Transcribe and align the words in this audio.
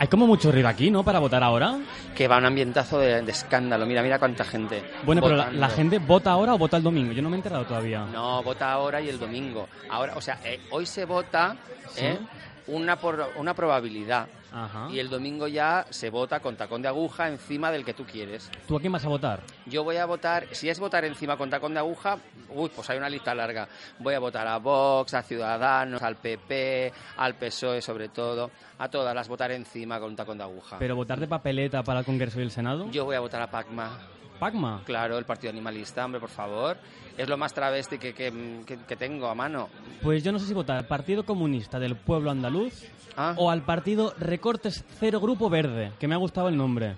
Hay 0.00 0.08
como 0.08 0.26
mucho 0.26 0.50
ruido 0.50 0.66
aquí, 0.66 0.90
¿no? 0.90 1.04
Para 1.04 1.18
votar 1.18 1.42
ahora. 1.42 1.76
Que 2.16 2.26
va 2.26 2.38
un 2.38 2.46
ambientazo 2.46 2.98
de, 2.98 3.20
de 3.20 3.30
escándalo. 3.30 3.84
Mira, 3.84 4.02
mira 4.02 4.18
cuánta 4.18 4.44
gente. 4.44 4.82
Bueno, 5.04 5.20
pero 5.20 5.36
la, 5.36 5.68
gente 5.68 5.98
vota 5.98 6.30
ahora 6.30 6.54
o 6.54 6.58
vota 6.58 6.78
el 6.78 6.82
domingo. 6.82 7.12
Yo 7.12 7.20
no 7.20 7.28
me 7.28 7.36
he 7.36 7.40
enterado 7.40 7.66
todavía. 7.66 8.06
No, 8.06 8.42
vota 8.42 8.72
ahora 8.72 9.02
y 9.02 9.10
el 9.10 9.18
domingo. 9.18 9.68
Ahora, 9.90 10.14
o 10.16 10.22
sea, 10.22 10.38
eh, 10.42 10.58
hoy 10.70 10.86
se 10.86 11.04
vota 11.04 11.54
eh, 11.98 12.18
una, 12.66 12.96
por, 12.96 13.32
una 13.36 13.54
probabilidad. 13.54 14.28
Ajá. 14.52 14.88
Y 14.90 14.98
el 14.98 15.08
domingo 15.08 15.46
ya 15.46 15.86
se 15.90 16.10
vota 16.10 16.40
con 16.40 16.56
tacón 16.56 16.82
de 16.82 16.88
aguja 16.88 17.28
encima 17.28 17.70
del 17.70 17.84
que 17.84 17.94
tú 17.94 18.04
quieres. 18.04 18.50
¿Tú 18.66 18.76
a 18.76 18.80
quién 18.80 18.92
vas 18.92 19.04
a 19.04 19.08
votar? 19.08 19.40
Yo 19.66 19.84
voy 19.84 19.96
a 19.96 20.06
votar, 20.06 20.46
si 20.50 20.68
es 20.68 20.80
votar 20.80 21.04
encima 21.04 21.36
con 21.36 21.50
tacón 21.50 21.72
de 21.72 21.78
aguja, 21.80 22.18
uy, 22.48 22.68
pues 22.74 22.90
hay 22.90 22.98
una 22.98 23.08
lista 23.08 23.34
larga. 23.34 23.68
Voy 24.00 24.14
a 24.14 24.18
votar 24.18 24.48
a 24.48 24.58
Vox, 24.58 25.14
a 25.14 25.22
Ciudadanos, 25.22 26.02
al 26.02 26.16
PP, 26.16 26.92
al 27.18 27.34
PSOE 27.36 27.80
sobre 27.80 28.08
todo, 28.08 28.50
a 28.78 28.88
todas 28.88 29.14
las 29.14 29.28
votar 29.28 29.52
encima 29.52 30.00
con 30.00 30.16
tacón 30.16 30.38
de 30.38 30.44
aguja. 30.44 30.78
¿Pero 30.78 30.96
votar 30.96 31.20
de 31.20 31.28
papeleta 31.28 31.82
para 31.82 32.00
el 32.00 32.04
Congreso 32.04 32.40
y 32.40 32.42
el 32.42 32.50
Senado? 32.50 32.90
Yo 32.90 33.04
voy 33.04 33.16
a 33.16 33.20
votar 33.20 33.42
a 33.42 33.50
Pacma. 33.50 33.98
¿Pacma? 34.40 34.82
Claro, 34.86 35.18
el 35.18 35.26
Partido 35.26 35.50
Animalista, 35.50 36.04
hombre, 36.04 36.18
por 36.18 36.30
favor. 36.30 36.78
Es 37.20 37.28
lo 37.28 37.36
más 37.36 37.52
travesti 37.52 37.98
que, 37.98 38.14
que- 38.14 38.62
que- 38.66 38.78
que 38.78 38.96
tengo 38.96 39.28
a 39.28 39.34
mano. 39.34 39.68
Pues 40.02 40.22
yo 40.24 40.32
no 40.32 40.38
sé 40.38 40.46
si 40.46 40.54
votar 40.54 40.78
al 40.78 40.86
Partido 40.86 41.24
Comunista 41.24 41.78
del 41.78 41.96
Pueblo 41.96 42.30
Andaluz 42.30 42.84
Ah. 43.16 43.34
o 43.36 43.50
al 43.50 43.62
Partido 43.62 44.14
Recortes 44.18 44.84
Cero 44.98 45.20
Grupo 45.20 45.50
Verde, 45.50 45.92
que 45.98 46.08
me 46.08 46.14
ha 46.14 46.18
gustado 46.18 46.48
el 46.48 46.56
nombre. 46.56 46.96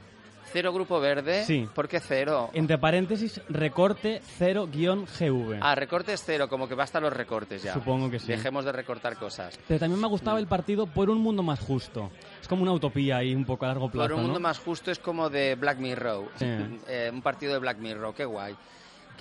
Cero 0.53 0.70
Grupo 0.75 1.01
Verde. 1.01 1.45
Sí. 1.47 1.67
¿Por 1.75 1.89
qué 1.89 1.98
cero? 1.98 2.51
Entre 2.53 2.77
paréntesis, 2.77 3.41
recorte 3.48 4.20
cero 4.37 4.69
guion 4.70 5.06
GV. 5.06 5.59
Ah, 5.62 5.75
recortes 5.75 6.23
cero, 6.27 6.47
como 6.48 6.69
que 6.69 6.75
basta 6.75 7.01
los 7.01 7.11
recortes 7.11 7.62
ya. 7.62 7.73
Supongo 7.73 8.11
que 8.11 8.19
sí. 8.19 8.27
Dejemos 8.29 8.64
de 8.67 8.73
recortar 8.73 9.17
cosas. 9.17 9.59
Pero 9.67 9.81
también 9.81 9.98
me 9.98 10.07
ha 10.07 10.11
gustado 10.11 10.36
el 10.36 10.47
partido 10.47 10.86
por 10.86 11.09
un 11.09 11.19
mundo 11.23 11.42
más 11.42 11.59
justo. 11.59 12.11
Es 12.42 12.47
como 12.48 12.62
una 12.62 12.73
utopía 12.73 13.17
ahí 13.17 13.34
un 13.34 13.47
poco 13.47 13.64
a 13.64 13.69
largo 13.69 13.91
plazo, 13.91 14.11
Por 14.11 14.19
un 14.19 14.25
mundo 14.25 14.41
más 14.41 14.59
justo 14.59 14.91
es 14.91 14.98
como 14.98 15.31
de 15.31 15.55
Black 15.55 15.79
Mirror. 15.79 16.29
Sí. 16.36 16.45
Eh, 16.86 17.11
un 17.11 17.23
partido 17.23 17.55
de 17.55 17.59
Black 17.59 17.79
Mirror, 17.79 18.14
qué 18.14 18.27
guay. 18.27 18.55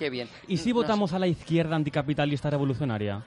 Qué 0.02 0.10
bien. 0.10 0.28
¿Y 0.48 0.56
si 0.56 0.70
No 0.70 0.74
votamos 0.74 1.12
a 1.12 1.18
la 1.20 1.28
izquierda 1.28 1.76
anticapitalista 1.76 2.50
revolucionaria? 2.50 3.22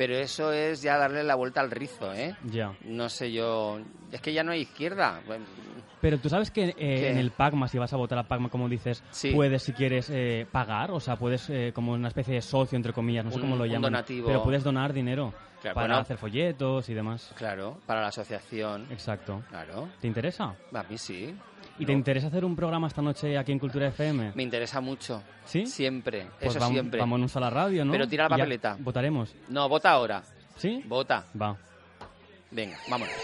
Pero 0.00 0.14
eso 0.16 0.50
es 0.50 0.80
ya 0.80 0.96
darle 0.96 1.22
la 1.22 1.34
vuelta 1.34 1.60
al 1.60 1.70
rizo, 1.70 2.10
¿eh? 2.14 2.34
Ya. 2.44 2.72
No 2.86 3.10
sé 3.10 3.30
yo. 3.30 3.78
Es 4.10 4.22
que 4.22 4.32
ya 4.32 4.42
no 4.42 4.52
hay 4.52 4.62
izquierda. 4.62 5.20
Bueno, 5.26 5.44
Pero 6.00 6.16
tú 6.16 6.30
sabes 6.30 6.50
que 6.50 6.70
eh, 6.78 7.10
en 7.10 7.18
el 7.18 7.32
PACMA, 7.32 7.68
si 7.68 7.76
vas 7.76 7.92
a 7.92 7.98
votar 7.98 8.16
a 8.18 8.22
PACMA, 8.22 8.48
como 8.48 8.66
dices, 8.66 9.02
Sí. 9.10 9.32
puedes, 9.32 9.62
si 9.62 9.74
quieres, 9.74 10.08
eh, 10.08 10.46
pagar, 10.50 10.90
o 10.90 11.00
sea, 11.00 11.16
puedes, 11.16 11.50
eh, 11.50 11.72
como 11.74 11.92
una 11.92 12.08
especie 12.08 12.32
de 12.32 12.40
socio, 12.40 12.76
entre 12.76 12.94
comillas, 12.94 13.26
no 13.26 13.30
sé 13.30 13.40
cómo 13.40 13.56
lo 13.56 13.64
un 13.64 13.68
llaman. 13.68 13.92
donativo. 13.92 14.26
Pero 14.26 14.42
puedes 14.42 14.64
donar 14.64 14.94
dinero 14.94 15.34
Claro, 15.60 15.74
para 15.74 15.88
bueno. 15.88 16.00
hacer 16.00 16.16
folletos 16.16 16.88
y 16.88 16.94
demás. 16.94 17.34
Claro, 17.36 17.78
para 17.84 18.00
la 18.00 18.06
asociación. 18.06 18.86
Exacto. 18.90 19.42
Claro. 19.50 19.90
¿Te 20.00 20.06
interesa? 20.06 20.54
A 20.72 20.82
mí 20.84 20.96
sí. 20.96 21.36
¿Y 21.78 21.86
te 21.86 21.92
interesa 21.92 22.26
hacer 22.26 22.44
un 22.44 22.54
programa 22.54 22.88
esta 22.88 23.00
noche 23.00 23.38
aquí 23.38 23.52
en 23.52 23.58
Cultura 23.58 23.86
FM? 23.88 24.32
Me 24.34 24.42
interesa 24.42 24.82
mucho. 24.82 25.22
¿Sí? 25.46 25.64
Siempre. 25.64 26.26
Pues 26.38 26.54
eso 26.54 26.66
siempre. 26.68 27.00
Vámonos 27.00 27.34
a 27.36 27.40
la 27.40 27.48
radio, 27.48 27.86
¿no? 27.86 27.92
Pero 27.92 28.06
tira 28.06 28.24
la 28.24 28.36
ya 28.36 28.36
papeleta. 28.36 28.76
Votaremos. 28.80 29.34
No, 29.48 29.66
vota 29.66 29.89
ahora. 29.90 30.22
¿Sí? 30.56 30.82
Vota. 30.86 31.26
Va. 31.40 31.56
Venga, 32.50 32.78
vámonos. 32.88 33.14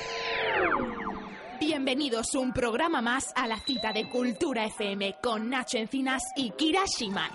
Bienvenidos 1.60 2.34
un 2.34 2.52
programa 2.52 3.00
más 3.00 3.32
a 3.34 3.46
la 3.46 3.58
cita 3.58 3.92
de 3.92 4.08
Cultura 4.08 4.66
FM 4.66 5.16
con 5.22 5.48
Nacho 5.48 5.78
Encinas 5.78 6.22
y 6.36 6.50
Kira 6.50 6.84
Shiman. 6.86 7.30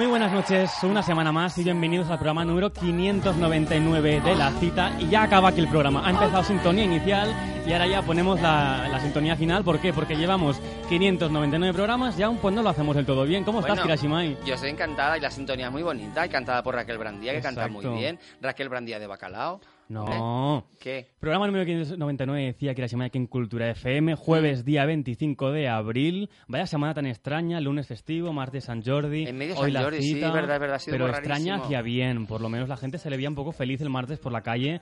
Muy 0.00 0.06
buenas 0.06 0.32
noches, 0.32 0.72
una 0.82 1.02
semana 1.02 1.30
más 1.30 1.58
y 1.58 1.62
bienvenidos 1.62 2.08
al 2.08 2.16
programa 2.16 2.42
número 2.42 2.72
599 2.72 4.22
de 4.22 4.34
La 4.34 4.50
Cita. 4.52 4.96
Y 4.98 5.10
ya 5.10 5.24
acaba 5.24 5.50
aquí 5.50 5.60
el 5.60 5.68
programa. 5.68 6.06
Ha 6.06 6.08
empezado 6.08 6.42
sintonía 6.42 6.84
inicial 6.84 7.28
y 7.66 7.72
ahora 7.74 7.86
ya 7.86 8.00
ponemos 8.00 8.40
la, 8.40 8.88
la 8.88 8.98
sintonía 8.98 9.36
final. 9.36 9.62
¿Por 9.62 9.78
qué? 9.78 9.92
Porque 9.92 10.16
llevamos 10.16 10.58
599 10.88 11.74
programas 11.74 12.18
y 12.18 12.22
aún 12.22 12.38
pues 12.38 12.54
no 12.54 12.62
lo 12.62 12.70
hacemos 12.70 12.96
del 12.96 13.04
todo 13.04 13.24
bien. 13.24 13.44
¿Cómo 13.44 13.60
estás, 13.60 13.72
Bueno, 13.72 13.82
Kirashimai? 13.82 14.38
Yo 14.46 14.54
estoy 14.54 14.70
encantada 14.70 15.18
y 15.18 15.20
la 15.20 15.30
sintonía 15.30 15.66
es 15.66 15.72
muy 15.72 15.82
bonita 15.82 16.24
y 16.24 16.30
cantada 16.30 16.62
por 16.62 16.76
Raquel 16.76 16.96
Brandía, 16.96 17.34
que 17.34 17.42
canta 17.42 17.66
Exacto. 17.66 17.90
muy 17.90 18.00
bien. 18.00 18.18
Raquel 18.40 18.70
Brandía 18.70 18.98
de 18.98 19.06
Bacalao. 19.06 19.60
No. 19.90 20.68
¿Qué? 20.78 21.08
Programa 21.18 21.48
número 21.48 21.66
599 21.66 22.44
decía 22.44 22.74
Kirashimai 22.76 23.08
aquí 23.08 23.18
en 23.18 23.26
Cultura 23.26 23.68
FM. 23.70 24.14
Jueves, 24.14 24.64
día 24.64 24.86
25 24.86 25.50
de 25.50 25.68
abril. 25.68 26.30
Vaya 26.46 26.64
semana 26.68 26.94
tan 26.94 27.06
extraña. 27.06 27.60
Lunes 27.60 27.88
festivo, 27.88 28.32
martes 28.32 28.66
San 28.66 28.84
Jordi. 28.84 29.26
En 29.26 29.36
medio 29.36 29.58
hoy 29.58 29.72
San 29.72 29.82
Jordi, 29.82 30.00
sí, 30.00 30.14
cita, 30.14 30.30
verdad, 30.30 30.60
verdad, 30.60 30.76
ha 30.76 30.78
sido 30.78 30.94
Pero 30.94 31.08
extraña 31.08 31.56
hacia 31.56 31.82
bien. 31.82 32.28
Por 32.28 32.40
lo 32.40 32.48
menos 32.48 32.68
la 32.68 32.76
gente 32.76 32.98
se 32.98 33.10
le 33.10 33.16
veía 33.16 33.28
un 33.28 33.34
poco 33.34 33.50
feliz 33.50 33.80
el 33.80 33.90
martes 33.90 34.20
por 34.20 34.30
la 34.30 34.42
calle. 34.42 34.80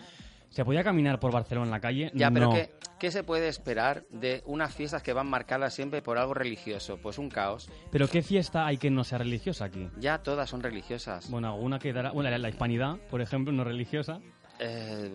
¿Se 0.50 0.62
podía 0.62 0.84
caminar 0.84 1.18
por 1.18 1.32
Barcelona 1.32 1.66
en 1.66 1.70
la 1.70 1.80
calle? 1.80 2.10
Ya, 2.12 2.30
pero 2.30 2.48
no. 2.48 2.54
¿qué, 2.54 2.70
qué 2.98 3.10
se 3.10 3.22
puede 3.24 3.48
esperar 3.48 4.04
de 4.10 4.42
unas 4.44 4.74
fiestas 4.74 5.02
que 5.02 5.14
van 5.14 5.28
marcadas 5.28 5.72
siempre 5.72 6.02
por 6.02 6.18
algo 6.18 6.34
religioso? 6.34 6.98
Pues 6.98 7.16
un 7.16 7.30
caos. 7.30 7.70
¿Pero 7.90 8.08
qué 8.08 8.20
fiesta 8.20 8.66
hay 8.66 8.76
que 8.76 8.90
no 8.90 9.04
sea 9.04 9.18
religiosa 9.18 9.64
aquí? 9.64 9.88
Ya 9.98 10.18
todas 10.18 10.50
son 10.50 10.62
religiosas. 10.62 11.30
Bueno, 11.30 11.48
alguna 11.48 11.78
que 11.78 11.94
dará... 11.94 12.12
Bueno, 12.12 12.28
la, 12.28 12.36
la 12.36 12.48
hispanidad, 12.50 12.96
por 13.10 13.22
ejemplo, 13.22 13.52
no 13.54 13.64
religiosa. 13.64 14.20
Eh, 14.60 15.10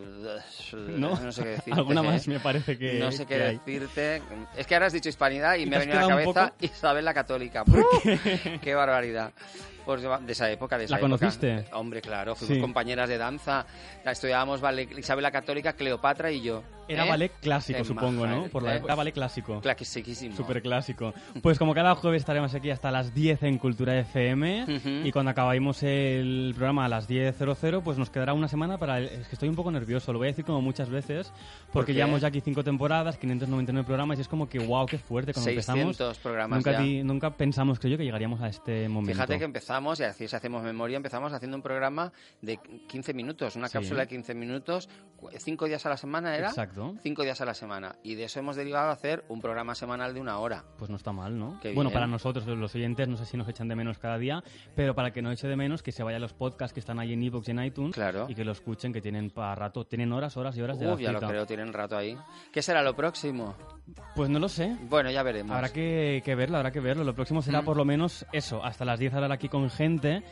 ¿No? 0.73 1.19
no 1.19 1.31
sé 1.31 1.43
qué 1.43 1.49
decirte. 1.49 1.71
Alguna 1.79 2.01
más 2.03 2.27
me 2.27 2.39
parece 2.39 2.77
que 2.77 2.93
No 2.99 3.11
sé 3.11 3.25
qué 3.25 3.35
que 3.37 3.43
hay. 3.43 3.57
decirte. 3.57 4.21
Es 4.55 4.65
que 4.67 4.73
ahora 4.75 4.87
has 4.87 4.93
dicho 4.93 5.09
hispanidad 5.09 5.55
y, 5.55 5.63
¿Y 5.63 5.65
me 5.65 5.75
ha 5.75 5.79
venido 5.79 5.99
a 5.99 6.01
la 6.03 6.07
cabeza 6.07 6.49
poco? 6.51 6.55
Isabel 6.61 7.05
la 7.05 7.13
Católica. 7.13 7.63
¡Uh! 7.67 8.59
¡Qué 8.61 8.73
barbaridad! 8.75 9.31
Pues 9.85 10.01
de 10.01 10.31
esa 10.31 10.49
época, 10.49 10.77
de 10.77 10.85
esa 10.85 10.93
¿La 10.93 10.99
época. 10.99 11.17
conociste? 11.19 11.65
Hombre, 11.73 12.01
claro, 12.01 12.35
fuimos 12.35 12.55
Sí. 12.55 12.61
compañeras 12.61 13.09
de 13.09 13.17
danza. 13.17 13.65
Estudiábamos 14.05 14.61
ballet- 14.61 14.97
Isabel 14.97 15.23
la 15.23 15.31
Católica, 15.31 15.73
Cleopatra 15.73 16.31
y 16.31 16.41
yo. 16.41 16.63
Era 16.87 17.05
¿eh? 17.05 17.09
ballet 17.09 17.31
clásico, 17.41 17.83
supongo, 17.83 18.27
¿no? 18.27 18.45
Por 18.45 18.63
la 18.63 18.73
¿Eh? 18.73 18.77
época, 18.77 18.95
ballet 18.95 19.13
clásico. 19.13 19.61
Clasiquísimo. 19.61 20.35
Súper 20.35 20.61
clásico. 20.61 21.13
Pues 21.41 21.57
como 21.59 21.73
cada 21.73 21.95
jueves 21.95 22.21
estaremos 22.21 22.53
aquí 22.53 22.69
hasta 22.69 22.91
las 22.91 23.13
10 23.13 23.43
en 23.43 23.57
Cultura 23.57 23.97
FM 23.99 24.65
y 25.05 25.11
cuando 25.11 25.31
acabemos 25.31 25.81
el 25.83 26.53
programa 26.55 26.85
a 26.85 26.89
las 26.89 27.09
10.00 27.09 27.81
pues 27.83 27.97
nos 27.97 28.09
quedará 28.09 28.33
una 28.33 28.47
semana 28.47 28.77
para... 28.77 28.97
el- 28.99 29.05
Es 29.07 29.27
que 29.27 29.35
estoy 29.35 29.49
un 29.49 29.55
poco 29.55 29.71
nervioso, 29.71 30.11
lo 30.13 30.19
voy 30.19 30.27
a 30.27 30.31
decir 30.31 30.45
como 30.45 30.61
muchas 30.61 30.89
veces 30.89 31.31
porque 31.71 31.91
qué? 31.91 31.95
llevamos 31.97 32.21
ya 32.21 32.27
aquí 32.27 32.41
cinco 32.41 32.63
temporadas, 32.63 33.17
599 33.17 33.85
programas 33.85 34.17
y 34.17 34.21
es 34.21 34.27
como 34.27 34.47
que 34.49 34.59
wow, 34.59 34.85
qué 34.85 34.97
fuerte 34.97 35.33
cuando 35.33 35.51
600 35.51 35.79
empezamos. 35.79 36.17
programas 36.19 36.57
Nunca, 36.57 36.71
ya. 36.83 37.03
nunca 37.03 37.29
pensamos, 37.31 37.79
creo 37.79 37.91
yo, 37.93 37.97
que 37.97 38.03
llegaríamos 38.05 38.41
a 38.41 38.47
este 38.47 38.87
momento. 38.89 39.13
Fíjate 39.13 39.37
que 39.39 39.45
empezamos, 39.45 39.99
y 39.99 40.03
así 40.03 40.27
si 40.27 40.35
hacemos 40.35 40.63
memoria, 40.63 40.97
empezamos 40.97 41.31
haciendo 41.33 41.57
un 41.57 41.63
programa 41.63 42.11
de 42.41 42.59
15 42.87 43.13
minutos, 43.13 43.55
una 43.55 43.67
Sí. 43.67 43.73
cápsula 43.73 44.01
de 44.01 44.07
15 44.07 44.33
minutos, 44.33 44.89
cinco 45.39 45.65
días 45.67 45.85
a 45.85 45.89
la 45.89 45.97
semana 45.97 46.35
era. 46.35 46.49
Exacto. 46.49 46.72
Cinco 47.01 47.23
días 47.23 47.39
a 47.41 47.45
la 47.45 47.53
semana. 47.53 47.95
Y 48.03 48.15
de 48.15 48.25
eso 48.25 48.39
hemos 48.39 48.55
derivado 48.55 48.89
a 48.89 48.93
hacer 48.93 49.23
un 49.29 49.41
programa 49.41 49.75
semanal 49.75 50.13
de 50.13 50.21
una 50.21 50.37
hora. 50.39 50.63
Pues 50.77 50.89
no 50.89 50.97
está 50.97 51.11
mal, 51.11 51.37
¿no? 51.37 51.59
Qué 51.61 51.73
bueno, 51.73 51.89
bien. 51.89 51.93
para 51.93 52.07
nosotros, 52.07 52.45
los 52.47 52.73
oyentes, 52.75 53.07
no 53.07 53.17
sé 53.17 53.25
si 53.25 53.37
nos 53.37 53.47
echan 53.47 53.67
de 53.67 53.75
menos 53.75 53.97
cada 53.99 54.17
día, 54.17 54.43
pero 54.75 54.95
para 54.95 55.11
que 55.11 55.21
no 55.21 55.31
eche 55.31 55.47
de 55.47 55.55
menos, 55.55 55.83
que 55.83 55.91
se 55.91 56.03
vaya 56.03 56.17
a 56.17 56.19
los 56.19 56.33
podcasts 56.33 56.73
que 56.73 56.79
están 56.79 56.99
ahí 56.99 57.13
en 57.13 57.23
iVoox 57.23 57.47
y 57.47 57.51
en 57.51 57.63
iTunes 57.63 57.93
Claro. 57.95 58.25
y 58.29 58.35
que 58.35 58.43
lo 58.45 58.51
escuchen, 58.51 58.91
que 58.93 59.01
tienen 59.01 59.29
para 59.29 59.55
rato, 59.55 59.85
tienen 59.85 60.11
horas, 60.13 60.35
horas 60.37 60.57
y 60.57 60.61
horas 60.61 60.79
de 60.79 60.85
la 60.85 60.95
ya 60.99 61.11
lo 61.11 61.19
creo, 61.19 61.45
tienen 61.45 61.73
rato 61.73 61.97
ahí. 61.97 62.17
¿Qué 62.51 62.61
será 62.61 62.81
lo 62.81 62.95
próximo? 62.95 63.55
Pues 64.15 64.29
no 64.29 64.39
lo 64.39 64.47
sé. 64.47 64.77
Bueno, 64.89 65.11
ya 65.11 65.23
veremos. 65.23 65.55
Habrá 65.55 65.69
que, 65.73 66.21
que 66.23 66.35
verlo, 66.35 66.57
habrá 66.57 66.71
que 66.71 66.79
verlo. 66.79 67.03
Lo 67.03 67.13
próximo 67.13 67.41
será 67.41 67.61
Mm. 67.61 67.65
por 67.65 67.77
lo 67.77 67.83
menos 67.85 68.25
eso, 68.31 68.63
hasta 68.63 68.85
las 68.85 68.97
10 68.99 69.13
hablar 69.13 69.31
aquí 69.33 69.49
con 69.49 69.69
gente. 69.69 70.23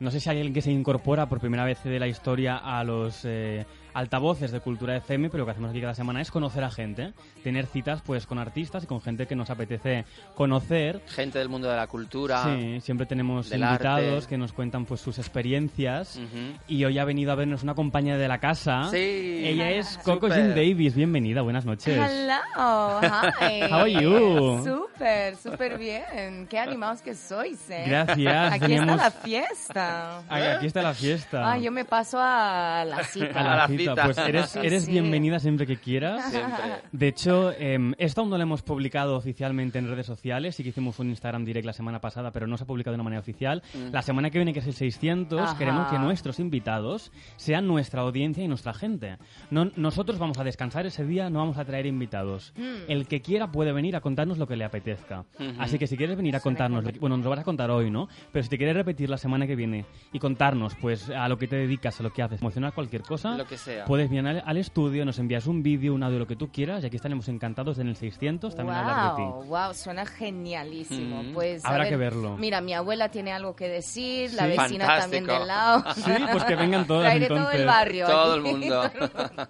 No 0.00 0.10
sé 0.10 0.20
si 0.20 0.30
hay 0.30 0.38
alguien 0.38 0.54
que 0.54 0.62
se 0.62 0.70
incorpora 0.72 1.28
por 1.28 1.38
primera 1.40 1.64
vez 1.64 1.82
de 1.84 1.98
la 1.98 2.06
historia 2.08 2.56
a 2.56 2.82
los 2.84 3.24
eh, 3.24 3.66
altavoces 3.96 4.52
de 4.52 4.60
Cultura 4.60 4.94
FM, 4.96 5.30
pero 5.30 5.40
lo 5.42 5.44
que 5.46 5.52
hacemos 5.52 5.70
aquí 5.70 5.80
cada 5.80 5.94
semana 5.94 6.20
es 6.20 6.30
conocer 6.30 6.62
a 6.64 6.70
gente, 6.70 7.14
tener 7.42 7.66
citas 7.66 8.02
pues 8.04 8.26
con 8.26 8.38
artistas 8.38 8.84
y 8.84 8.86
con 8.86 9.00
gente 9.00 9.26
que 9.26 9.34
nos 9.34 9.48
apetece 9.48 10.04
conocer. 10.34 11.00
Gente 11.08 11.38
del 11.38 11.48
mundo 11.48 11.68
de 11.70 11.76
la 11.76 11.86
cultura. 11.86 12.44
Sí, 12.44 12.80
siempre 12.82 13.06
tenemos 13.06 13.50
invitados 13.50 14.16
arte. 14.16 14.28
que 14.28 14.36
nos 14.36 14.52
cuentan 14.52 14.84
pues 14.84 15.00
sus 15.00 15.18
experiencias. 15.18 16.16
Ujú. 16.16 16.58
Y 16.68 16.84
hoy 16.84 16.98
ha 16.98 17.04
venido 17.04 17.32
a 17.32 17.36
vernos 17.36 17.62
una 17.62 17.74
compañera 17.74 18.18
de 18.18 18.28
la 18.28 18.38
casa. 18.38 18.84
Sí. 18.90 18.96
Ella 19.44 19.70
es 19.70 19.98
Coco. 20.04 20.28
Jean 20.28 20.50
Davis. 20.50 20.94
Bienvenida, 20.94 21.40
buenas 21.40 21.64
noches. 21.64 21.96
Hello, 21.98 23.00
hi. 23.40 23.62
How 23.70 23.80
are 23.80 23.92
you? 23.92 24.62
Súper, 24.62 25.36
súper 25.36 25.78
bien. 25.78 26.46
Qué 26.50 26.58
animados 26.58 27.00
que 27.00 27.14
sois, 27.14 27.70
¿eh? 27.70 27.84
Gracias, 27.86 28.52
Aquí 28.52 28.60
teníamos- 28.60 28.96
está 28.96 29.04
la 29.04 29.10
fiesta. 29.10 30.22
Ay, 30.28 30.42
Aquí 30.42 30.66
está 30.66 30.82
la 30.82 30.92
fiesta. 30.94 31.52
Ah, 31.52 31.58
yo 31.58 31.72
me 31.72 31.84
paso 31.86 32.18
a 32.20 32.84
la 32.86 32.98
A 32.98 33.04
cita. 33.04 33.42
la, 33.42 33.52
A 33.54 33.56
la 33.56 33.68
cita. 33.68 33.85
Pues 33.94 34.18
eres, 34.18 34.56
eres 34.62 34.84
sí. 34.84 34.92
bienvenida 34.92 35.38
siempre 35.38 35.66
que 35.66 35.76
quieras. 35.76 36.30
Siempre. 36.30 36.64
De 36.92 37.08
hecho, 37.08 37.52
eh, 37.52 37.78
esto 37.98 38.20
aún 38.22 38.30
no 38.30 38.36
lo 38.36 38.42
hemos 38.42 38.62
publicado 38.62 39.16
oficialmente 39.16 39.78
en 39.78 39.88
redes 39.88 40.06
sociales. 40.06 40.56
Sí 40.56 40.62
que 40.62 40.70
hicimos 40.70 40.98
un 40.98 41.08
Instagram 41.08 41.44
Direct 41.44 41.66
la 41.66 41.72
semana 41.72 42.00
pasada, 42.00 42.30
pero 42.32 42.46
no 42.46 42.56
se 42.56 42.64
ha 42.64 42.66
publicado 42.66 42.92
de 42.92 42.96
una 42.96 43.04
manera 43.04 43.20
oficial. 43.20 43.62
La 43.92 44.02
semana 44.02 44.30
que 44.30 44.38
viene, 44.38 44.52
que 44.52 44.60
es 44.60 44.66
el 44.66 44.74
600, 44.74 45.40
Ajá. 45.40 45.58
queremos 45.58 45.88
que 45.88 45.98
nuestros 45.98 46.40
invitados 46.40 47.12
sean 47.36 47.66
nuestra 47.66 48.02
audiencia 48.02 48.42
y 48.44 48.48
nuestra 48.48 48.74
gente. 48.74 49.16
No, 49.50 49.70
nosotros 49.76 50.18
vamos 50.18 50.38
a 50.38 50.44
descansar 50.44 50.86
ese 50.86 51.04
día, 51.04 51.30
no 51.30 51.38
vamos 51.40 51.58
a 51.58 51.64
traer 51.64 51.86
invitados. 51.86 52.52
El 52.88 53.06
que 53.06 53.20
quiera 53.22 53.50
puede 53.50 53.72
venir 53.72 53.96
a 53.96 54.00
contarnos 54.00 54.38
lo 54.38 54.46
que 54.46 54.56
le 54.56 54.64
apetezca. 54.64 55.24
Así 55.58 55.78
que 55.78 55.86
si 55.86 55.96
quieres 55.96 56.16
venir 56.16 56.36
a 56.36 56.40
contarnos, 56.40 56.84
bueno, 57.00 57.16
nos 57.16 57.24
lo 57.24 57.30
vas 57.30 57.40
a 57.40 57.44
contar 57.44 57.70
hoy, 57.70 57.90
¿no? 57.90 58.08
Pero 58.32 58.42
si 58.42 58.48
te 58.48 58.56
quieres 58.56 58.76
repetir 58.76 59.10
la 59.10 59.18
semana 59.18 59.46
que 59.46 59.56
viene 59.56 59.84
y 60.12 60.18
contarnos, 60.18 60.74
pues, 60.80 61.10
a 61.10 61.28
lo 61.28 61.36
que 61.38 61.46
te 61.48 61.56
dedicas, 61.56 61.98
a 62.00 62.02
lo 62.02 62.12
que 62.12 62.22
haces, 62.22 62.40
emocionar 62.40 62.72
cualquier 62.72 63.02
cosa, 63.02 63.36
Lo 63.36 63.46
que 63.46 63.56
sea. 63.58 63.75
Puedes 63.86 64.08
venir 64.10 64.42
al, 64.44 64.56
estudio, 64.56 65.04
nos 65.04 65.18
envías 65.18 65.46
un 65.46 65.62
vídeo, 65.62 65.94
un 65.94 66.02
audio, 66.02 66.18
lo 66.18 66.26
que 66.26 66.36
tú 66.36 66.48
quieras, 66.50 66.82
y 66.82 66.86
aquí 66.86 66.96
estaremos 66.96 67.28
encantados 67.28 67.78
en 67.78 67.88
el 67.88 67.96
600 67.96 68.54
también 68.54 68.76
a 68.76 68.80
hablar 68.80 69.10
de 69.10 69.16
ti. 69.16 69.22
Wow, 69.22 69.44
wow, 69.44 69.74
suena 69.74 70.06
genialísimo. 70.06 71.22
Mm. 71.22 71.32
Pues, 71.32 71.64
Habrá 71.64 71.84
ver, 71.84 71.88
que 71.88 71.96
verlo. 71.96 72.36
Mira, 72.36 72.60
mi 72.60 72.72
abuela 72.74 73.10
tiene 73.10 73.32
algo 73.32 73.54
que 73.56 73.68
decir, 73.68 74.32
la 74.34 74.46
vecina 74.46 74.86
también 74.86 75.26
Fantástico. 75.26 75.32
del 75.32 75.46
lado. 75.48 75.84
Sí, 75.96 76.12
pues 76.32 76.44
que 76.44 76.54
vengan 76.56 76.86
todas 76.86 77.04
Traeré 77.04 77.26
todo 77.26 77.38
entonces. 77.38 77.60
el 77.60 77.66
barrio. 77.66 78.06
Todo 78.06 78.34
el 78.36 78.42
mundo. 78.42 78.82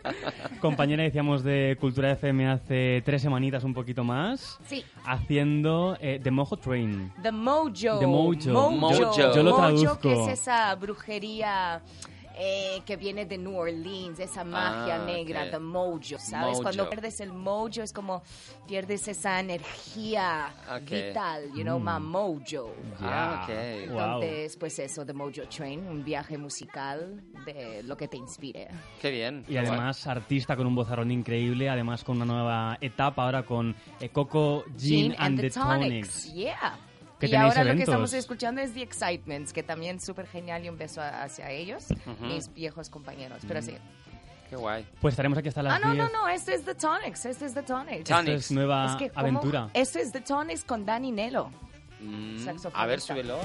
Compañera, 0.60 1.02
decíamos, 1.02 1.42
de 1.44 1.76
Cultura 1.80 2.12
FM 2.12 2.48
hace 2.48 3.02
tres 3.04 3.22
semanitas, 3.22 3.64
un 3.64 3.74
poquito 3.74 4.04
más, 4.04 4.58
Sí. 4.66 4.84
haciendo 5.04 5.96
eh, 6.00 6.20
The 6.22 6.30
Mojo 6.30 6.56
Train. 6.56 7.12
The 7.22 7.32
Mojo. 7.32 7.98
The 7.98 8.06
Mojo. 8.06 8.70
Mojo. 8.70 9.16
Yo 9.16 9.42
lo 9.42 9.50
Mojo, 9.50 9.56
traduzco. 9.58 9.98
que 10.00 10.12
es 10.22 10.28
esa 10.28 10.74
brujería 10.76 11.80
eh, 12.38 12.82
que 12.84 12.96
viene 12.96 13.24
de 13.24 13.38
New 13.38 13.56
Orleans, 13.56 14.18
esa 14.20 14.44
magia 14.44 14.96
Ah, 14.96 15.04
negra, 15.06 15.44
ok. 15.44 15.50
the 15.52 15.58
mojo, 15.58 16.18
¿sabes? 16.18 16.50
Mojo. 16.50 16.62
Cuando 16.62 16.88
pierdes 16.90 17.20
el 17.20 17.32
mojo 17.32 17.82
es 17.82 17.92
como 17.92 18.22
pierdes 18.66 19.08
esa 19.08 19.40
energía 19.40 20.54
Ok. 20.70 20.90
vital, 20.90 21.48
you 21.54 21.62
know, 21.62 21.78
my 21.78 21.98
mojo. 22.00 22.74
Ah, 23.00 23.46
Yeah. 23.48 23.84
ok. 23.84 23.90
Wow. 23.90 24.00
Entonces, 24.00 24.56
pues 24.56 24.78
eso, 24.78 25.04
The 25.06 25.12
Mojo 25.12 25.42
Train, 25.48 25.86
un 25.88 26.04
viaje 26.04 26.36
musical 26.38 27.22
de 27.44 27.82
lo 27.82 27.96
que 27.96 28.08
te 28.08 28.16
inspire. 28.16 28.68
Qué 29.00 29.10
bien. 29.10 29.44
Y 29.48 29.56
además 29.56 30.06
artista 30.06 30.56
con 30.56 30.66
un 30.66 30.74
vozarrón 30.74 31.10
increíble, 31.10 31.68
además 31.70 32.04
con 32.04 32.16
una 32.16 32.24
nueva 32.26 32.78
etapa 32.80 33.24
ahora 33.24 33.44
con 33.44 33.74
eh, 34.00 34.08
Coco, 34.10 34.64
Jean, 34.76 35.14
and, 35.18 35.40
the 35.40 35.50
Tonics. 35.50 36.32
Yeah. 36.32 36.78
Que 37.18 37.26
y 37.28 37.34
ahora 37.34 37.48
lo 37.48 37.54
que 37.54 37.60
eventos. 37.70 37.88
estamos 37.88 38.12
escuchando 38.12 38.60
es 38.60 38.72
The 38.74 38.82
Excitements, 38.82 39.52
que 39.52 39.62
también 39.62 40.00
súper 40.00 40.26
genial 40.26 40.64
y 40.64 40.68
un 40.68 40.76
beso 40.76 41.00
a- 41.00 41.22
hacia 41.22 41.50
ellos, 41.50 41.86
mis 42.20 42.52
viejos 42.52 42.90
compañeros. 42.90 43.38
Pero 43.48 43.62
sí. 43.62 43.74
Qué 44.50 44.56
guay. 44.56 44.86
Pues 45.00 45.12
estaremos 45.12 45.36
aquí 45.38 45.48
hasta 45.48 45.62
las 45.62 45.74
Ah, 45.74 45.78
no, 45.80 45.92
10. 45.92 46.04
no, 46.04 46.10
no, 46.22 46.28
este 46.28 46.54
es 46.54 46.64
The 46.64 46.74
Tonics, 46.76 47.24
este 47.26 47.46
es 47.46 47.54
The 47.54 47.62
Tonics. 47.62 47.98
Esto 48.00 48.14
Tonics. 48.14 48.44
es 48.44 48.50
nueva 48.52 48.86
Es 48.86 48.96
que, 48.96 49.10
aventura. 49.14 49.70
Esto 49.74 49.98
es 49.98 50.12
The 50.12 50.20
Tonics 50.20 50.62
con 50.64 50.84
Danny 50.86 51.10
Nelo. 51.10 51.50
Mm. 52.00 52.36
A 52.74 52.86
ver, 52.86 53.00
súbelo. 53.00 53.38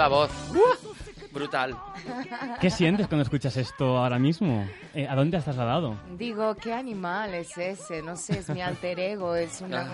Menuda 0.00 0.08
voz. 0.08 0.30
Brutal. 1.32 1.76
¿Qué 2.60 2.70
sientes 2.70 3.06
cuando 3.06 3.22
escuchas 3.22 3.56
esto 3.58 3.98
ahora 3.98 4.18
mismo? 4.18 4.66
Eh, 4.94 5.06
¿A 5.06 5.14
dónde 5.14 5.36
has 5.36 5.44
trasladado? 5.44 5.96
Digo, 6.16 6.54
¿qué 6.56 6.72
animal 6.72 7.34
es 7.34 7.56
ese? 7.58 8.00
No 8.02 8.16
sé, 8.16 8.38
es 8.38 8.48
mi 8.48 8.62
alter 8.62 8.98
ego, 8.98 9.34
es 9.36 9.60
un 9.60 9.74
Ah. 9.74 9.86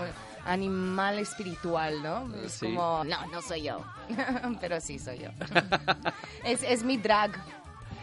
animal 0.47 1.19
espiritual, 1.19 2.03
¿no? 2.03 2.33
Es 2.37 2.53
Sí. 2.53 2.67
como, 2.67 3.03
no, 3.05 3.27
no 3.33 3.43
soy 3.43 3.63
yo, 3.65 3.81
pero 4.61 4.81
sí 4.81 4.99
soy 4.99 5.19
yo. 5.19 5.29
es, 6.45 6.63
es 6.63 6.85
mi 6.85 6.97
drag. 6.99 7.33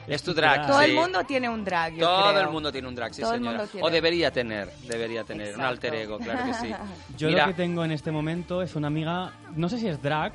Es 0.06 0.22
tu 0.22 0.34
drag. 0.34 0.68
Todo 0.68 0.80
sí. 0.80 0.86
el 0.92 0.96
mundo 0.96 1.24
tiene 1.24 1.48
un 1.50 1.64
drag, 1.64 1.94
yo 1.94 2.06
Todo 2.06 2.32
creo. 2.32 2.42
el 2.42 2.50
mundo 2.50 2.72
tiene 2.72 2.88
un 2.90 2.96
drag, 2.96 3.14
sí, 3.16 3.22
Todo 3.22 3.34
el 3.34 3.40
señora. 3.40 3.58
mundo 3.60 3.72
tiene. 3.72 3.88
O 3.88 3.90
debería 3.90 4.30
tener, 4.32 4.70
debería 4.88 5.24
tener. 5.24 5.48
Un 5.48 5.52
Exacto. 5.54 5.70
alter 5.70 5.96
ego, 5.96 6.20
claro 6.20 6.44
que 6.46 6.54
sí. 6.56 6.74
Yo 7.18 7.30
Mira, 7.30 7.48
lo 7.48 7.54
que 7.54 7.58
tengo 7.58 7.86
en 7.86 7.92
este 7.94 8.12
momento 8.12 8.62
es 8.62 8.76
una 8.76 8.88
amiga, 8.88 9.32
no 9.56 9.70
sé 9.70 9.80
si 9.80 9.88
es 9.88 10.00
drag. 10.04 10.34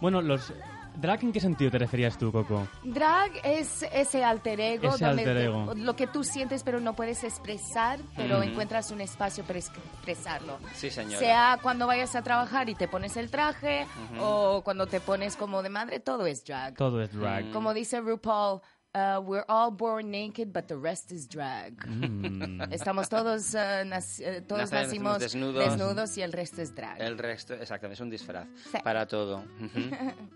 Bueno, 0.00 0.20
los 0.20 0.52
¿Drag 0.96 1.22
en 1.24 1.32
qué 1.32 1.40
sentido 1.40 1.70
te 1.70 1.78
referías 1.78 2.16
tú, 2.16 2.30
Coco? 2.30 2.66
Drag 2.84 3.30
es 3.42 3.82
ese 3.92 4.22
alter 4.24 4.60
ego, 4.60 4.94
Ese 4.94 5.04
donde 5.04 5.22
alter 5.22 5.36
te- 5.36 5.44
ego. 5.44 5.74
lo 5.74 5.96
que 5.96 6.06
tú 6.06 6.22
sientes 6.24 6.62
pero 6.62 6.80
no 6.80 6.94
puedes 6.94 7.24
expresar, 7.24 7.98
pero 8.16 8.38
Ujú. 8.38 8.44
encuentras 8.48 8.90
un 8.90 9.00
espacio 9.00 9.44
para 9.44 9.58
expresarlo. 9.58 10.58
Sí, 10.74 10.90
señora. 10.90 11.18
Sea 11.18 11.58
cuando 11.62 11.86
vayas 11.86 12.14
a 12.14 12.22
trabajar 12.22 12.68
y 12.68 12.74
te 12.74 12.88
pones 12.88 13.16
el 13.16 13.30
traje, 13.30 13.86
o 14.20 14.62
cuando 14.64 14.86
te 14.86 15.00
pones 15.00 15.36
como 15.36 15.62
de 15.62 15.68
madre, 15.68 16.00
todo 16.00 16.26
es 16.26 16.44
drag. 16.44 16.74
Todo 16.76 17.02
es 17.02 17.12
drag. 17.12 17.50
Como 17.50 17.74
dice 17.74 18.00
RuPaul, 18.00 18.60
uh, 18.94 19.20
we're 19.20 19.44
all 19.48 19.70
born 19.70 20.10
naked, 20.10 20.52
but 20.52 20.66
the 20.68 20.76
rest 20.76 21.10
is 21.12 21.28
drag. 21.28 21.74
Mm. 21.86 22.72
Estamos 22.72 23.08
todos, 23.08 23.54
uh, 23.54 23.84
nac- 23.84 24.20
eh, 24.20 24.40
todos 24.46 24.70
nacimos 24.72 25.18
desnudos. 25.18 25.64
desnudos 25.64 26.16
y 26.18 26.22
el 26.22 26.32
resto 26.32 26.62
es 26.62 26.74
drag. 26.74 27.00
El 27.00 27.18
resto, 27.18 27.54
exactamente, 27.54 27.94
es 27.94 28.00
un 28.00 28.10
disfraz 28.10 28.46
Sí. 28.70 28.78
para 28.82 29.06
todo. 29.06 29.44
Ujú. 29.60 29.80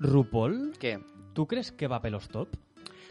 RuPaul, 0.01 0.73
¿Qué? 0.79 1.01
¿tú 1.35 1.47
crees 1.47 1.71
que 1.73 1.87
va 1.87 1.97
a 1.97 2.03
pelos 2.03 2.29
top? 2.29 2.49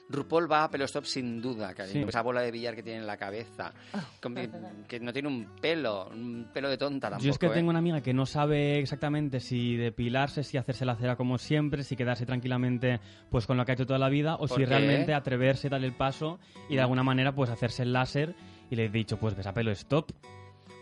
RuPaul 0.09 0.49
va 0.51 0.63
a 0.63 0.69
pelostop 0.71 1.03
sin 1.05 1.41
duda, 1.41 1.73
cariño. 1.73 2.03
Sí. 2.03 2.09
Esa 2.09 2.21
bola 2.21 2.41
de 2.41 2.51
billar 2.51 2.75
que 2.75 2.83
tiene 2.83 2.99
en 2.99 3.07
la 3.07 3.17
cabeza. 3.17 3.73
con- 4.21 4.35
que 4.87 4.99
no 4.99 5.11
tiene 5.11 5.27
un 5.27 5.45
pelo, 5.61 6.09
un 6.09 6.47
pelo 6.53 6.69
de 6.69 6.77
tonta 6.77 7.09
tampoco. 7.09 7.25
Yo 7.25 7.31
es 7.31 7.37
que 7.37 7.47
¿eh? 7.47 7.51
tengo 7.51 7.69
una 7.69 7.79
amiga 7.79 8.01
que 8.01 8.13
no 8.13 8.25
sabe 8.25 8.79
exactamente 8.79 9.39
si 9.39 9.75
depilarse, 9.75 10.43
si 10.43 10.57
hacerse 10.57 10.85
la 10.85 10.95
cera 10.95 11.15
como 11.15 11.37
siempre, 11.37 11.83
si 11.83 11.95
quedarse 11.95 12.25
tranquilamente 12.25 12.99
pues 13.29 13.45
con 13.45 13.57
lo 13.57 13.65
que 13.65 13.71
ha 13.71 13.75
hecho 13.75 13.85
toda 13.85 13.99
la 13.99 14.09
vida, 14.09 14.35
o 14.35 14.47
¿Por 14.47 14.49
si 14.51 14.57
qué? 14.57 14.65
realmente 14.65 15.13
atreverse, 15.13 15.69
darle 15.69 15.87
el 15.87 15.95
paso 15.95 16.39
y 16.69 16.75
de 16.75 16.81
alguna 16.81 17.03
manera 17.03 17.33
pues 17.35 17.49
hacerse 17.49 17.83
el 17.83 17.93
láser 17.93 18.35
y 18.69 18.75
le 18.75 18.85
he 18.85 18.89
dicho 18.89 19.17
pues 19.17 19.35
ves 19.35 19.47
a 19.47 19.53
pelo 19.53 19.71
stop. 19.71 20.11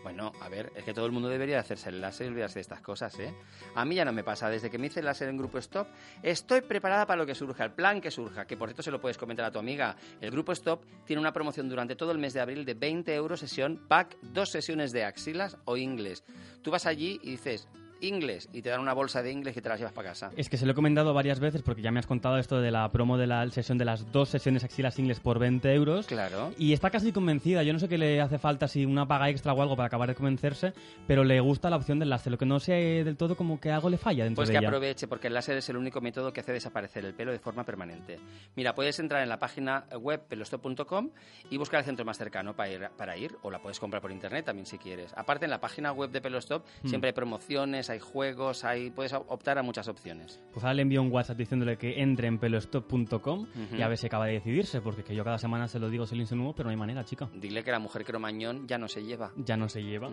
Bueno, 0.06 0.30
a 0.40 0.48
ver, 0.48 0.70
es 0.76 0.84
que 0.84 0.94
todo 0.94 1.04
el 1.04 1.10
mundo 1.10 1.28
debería 1.28 1.58
hacerse 1.58 1.88
el 1.88 2.00
láser 2.00 2.28
y 2.28 2.30
olvidarse 2.30 2.54
de 2.54 2.60
estas 2.60 2.80
cosas, 2.80 3.18
¿eh? 3.18 3.34
A 3.74 3.84
mí 3.84 3.96
ya 3.96 4.04
no 4.04 4.12
me 4.12 4.22
pasa. 4.22 4.48
Desde 4.48 4.70
que 4.70 4.78
me 4.78 4.86
hice 4.86 5.00
el 5.00 5.06
láser 5.06 5.28
en 5.28 5.36
Grupo 5.36 5.58
Stop, 5.58 5.88
estoy 6.22 6.60
preparada 6.60 7.08
para 7.08 7.18
lo 7.18 7.26
que 7.26 7.34
surja, 7.34 7.64
el 7.64 7.72
plan 7.72 8.00
que 8.00 8.12
surja. 8.12 8.46
Que 8.46 8.56
por 8.56 8.68
cierto 8.68 8.84
se 8.84 8.92
lo 8.92 9.00
puedes 9.00 9.18
comentar 9.18 9.44
a 9.44 9.50
tu 9.50 9.58
amiga. 9.58 9.96
El 10.20 10.30
Grupo 10.30 10.52
Stop 10.52 10.84
tiene 11.04 11.18
una 11.18 11.32
promoción 11.32 11.68
durante 11.68 11.96
todo 11.96 12.12
el 12.12 12.18
mes 12.18 12.34
de 12.34 12.40
abril 12.40 12.64
de 12.64 12.74
20 12.74 13.12
euros 13.16 13.40
sesión 13.40 13.84
pack, 13.88 14.16
dos 14.22 14.50
sesiones 14.50 14.92
de 14.92 15.02
axilas 15.02 15.58
o 15.64 15.76
inglés. 15.76 16.22
Tú 16.62 16.70
vas 16.70 16.86
allí 16.86 17.18
y 17.24 17.32
dices 17.32 17.66
inglés 18.00 18.48
y 18.52 18.62
te 18.62 18.68
dan 18.70 18.80
una 18.80 18.92
bolsa 18.92 19.22
de 19.22 19.30
inglés 19.32 19.56
y 19.56 19.60
te 19.60 19.68
las 19.68 19.78
llevas 19.78 19.92
para 19.92 20.10
casa. 20.10 20.30
Es 20.36 20.48
que 20.48 20.56
se 20.56 20.66
lo 20.66 20.72
he 20.72 20.74
comentado 20.74 21.14
varias 21.14 21.40
veces 21.40 21.62
porque 21.62 21.82
ya 21.82 21.90
me 21.90 21.98
has 21.98 22.06
contado 22.06 22.38
esto 22.38 22.60
de 22.60 22.70
la 22.70 22.90
promo 22.92 23.16
de 23.18 23.26
la 23.26 23.48
sesión 23.50 23.78
de 23.78 23.84
las 23.84 24.10
dos 24.12 24.28
sesiones 24.28 24.64
axilas 24.64 24.98
ingles 24.98 25.20
por 25.20 25.38
20 25.38 25.72
euros. 25.74 26.06
Claro. 26.06 26.52
Y 26.58 26.72
está 26.72 26.90
casi 26.90 27.12
convencida. 27.12 27.62
Yo 27.62 27.72
no 27.72 27.78
sé 27.78 27.88
qué 27.88 27.98
le 27.98 28.20
hace 28.20 28.38
falta, 28.38 28.68
si 28.68 28.84
una 28.84 29.06
paga 29.06 29.28
extra 29.30 29.52
o 29.52 29.62
algo 29.62 29.76
para 29.76 29.86
acabar 29.86 30.08
de 30.08 30.14
convencerse, 30.14 30.72
pero 31.06 31.24
le 31.24 31.40
gusta 31.40 31.70
la 31.70 31.76
opción 31.76 31.98
del 31.98 32.10
láser. 32.10 32.30
Lo 32.32 32.38
que 32.38 32.46
no 32.46 32.60
sé 32.60 32.72
del 33.04 33.16
todo 33.16 33.36
como 33.36 33.60
que 33.60 33.70
algo 33.70 33.88
le 33.90 33.98
falla 33.98 34.24
dentro 34.24 34.40
Pues 34.40 34.48
de 34.48 34.54
que 34.54 34.58
ella. 34.58 34.68
aproveche, 34.68 35.06
porque 35.08 35.28
el 35.28 35.34
láser 35.34 35.56
es 35.56 35.68
el 35.68 35.76
único 35.76 36.00
método 36.00 36.32
que 36.32 36.40
hace 36.40 36.52
desaparecer 36.52 37.04
el 37.04 37.14
pelo 37.14 37.32
de 37.32 37.38
forma 37.38 37.64
permanente. 37.64 38.18
Mira, 38.56 38.74
puedes 38.74 38.98
entrar 38.98 39.22
en 39.22 39.28
la 39.28 39.38
página 39.38 39.84
web 39.98 40.22
pelostop.com 40.28 41.10
y 41.50 41.56
buscar 41.56 41.80
el 41.80 41.86
centro 41.86 42.04
más 42.04 42.18
cercano 42.18 42.54
para 42.54 42.70
ir, 42.70 42.88
para 42.96 43.16
ir, 43.16 43.36
o 43.42 43.50
la 43.50 43.60
puedes 43.60 43.78
comprar 43.80 44.00
por 44.02 44.12
internet 44.12 44.44
también 44.44 44.66
si 44.66 44.78
quieres. 44.78 45.12
Aparte, 45.16 45.44
en 45.46 45.50
la 45.50 45.60
página 45.60 45.92
web 45.92 46.10
de 46.10 46.20
Pelostop 46.20 46.64
Hmm. 46.82 46.88
siempre 46.88 47.08
hay 47.08 47.14
promociones, 47.14 47.85
hay 47.90 47.98
juegos, 47.98 48.64
hay 48.64 48.90
puedes 48.90 49.12
optar 49.12 49.58
a 49.58 49.62
muchas 49.62 49.88
opciones. 49.88 50.40
Pues 50.52 50.64
ahora 50.64 50.74
le 50.74 50.82
envío 50.82 51.02
un 51.02 51.10
WhatsApp 51.12 51.36
diciéndole 51.38 51.76
que 51.76 52.00
entre 52.02 52.28
en 52.28 52.38
pelostop.com 52.38 53.46
y 53.76 53.82
a 53.82 53.88
ver 53.88 53.98
si 53.98 54.06
acaba 54.06 54.26
de 54.26 54.34
decidirse, 54.34 54.80
porque 54.80 55.02
que 55.04 55.14
yo 55.14 55.24
cada 55.24 55.38
semana 55.38 55.68
se 55.68 55.78
lo 55.78 55.88
digo, 55.90 56.06
se 56.06 56.14
lo 56.14 56.22
insinúo, 56.22 56.54
pero 56.54 56.66
no 56.66 56.70
hay 56.70 56.76
manera, 56.76 57.04
chica. 57.04 57.28
Dile 57.34 57.62
que 57.62 57.70
la 57.70 57.78
mujer 57.78 58.04
cromañón 58.04 58.66
ya 58.66 58.78
no 58.78 58.88
se 58.88 59.02
lleva. 59.04 59.32
Ya 59.36 59.56
no 59.56 59.68
se 59.68 59.82
lleva. 59.82 60.10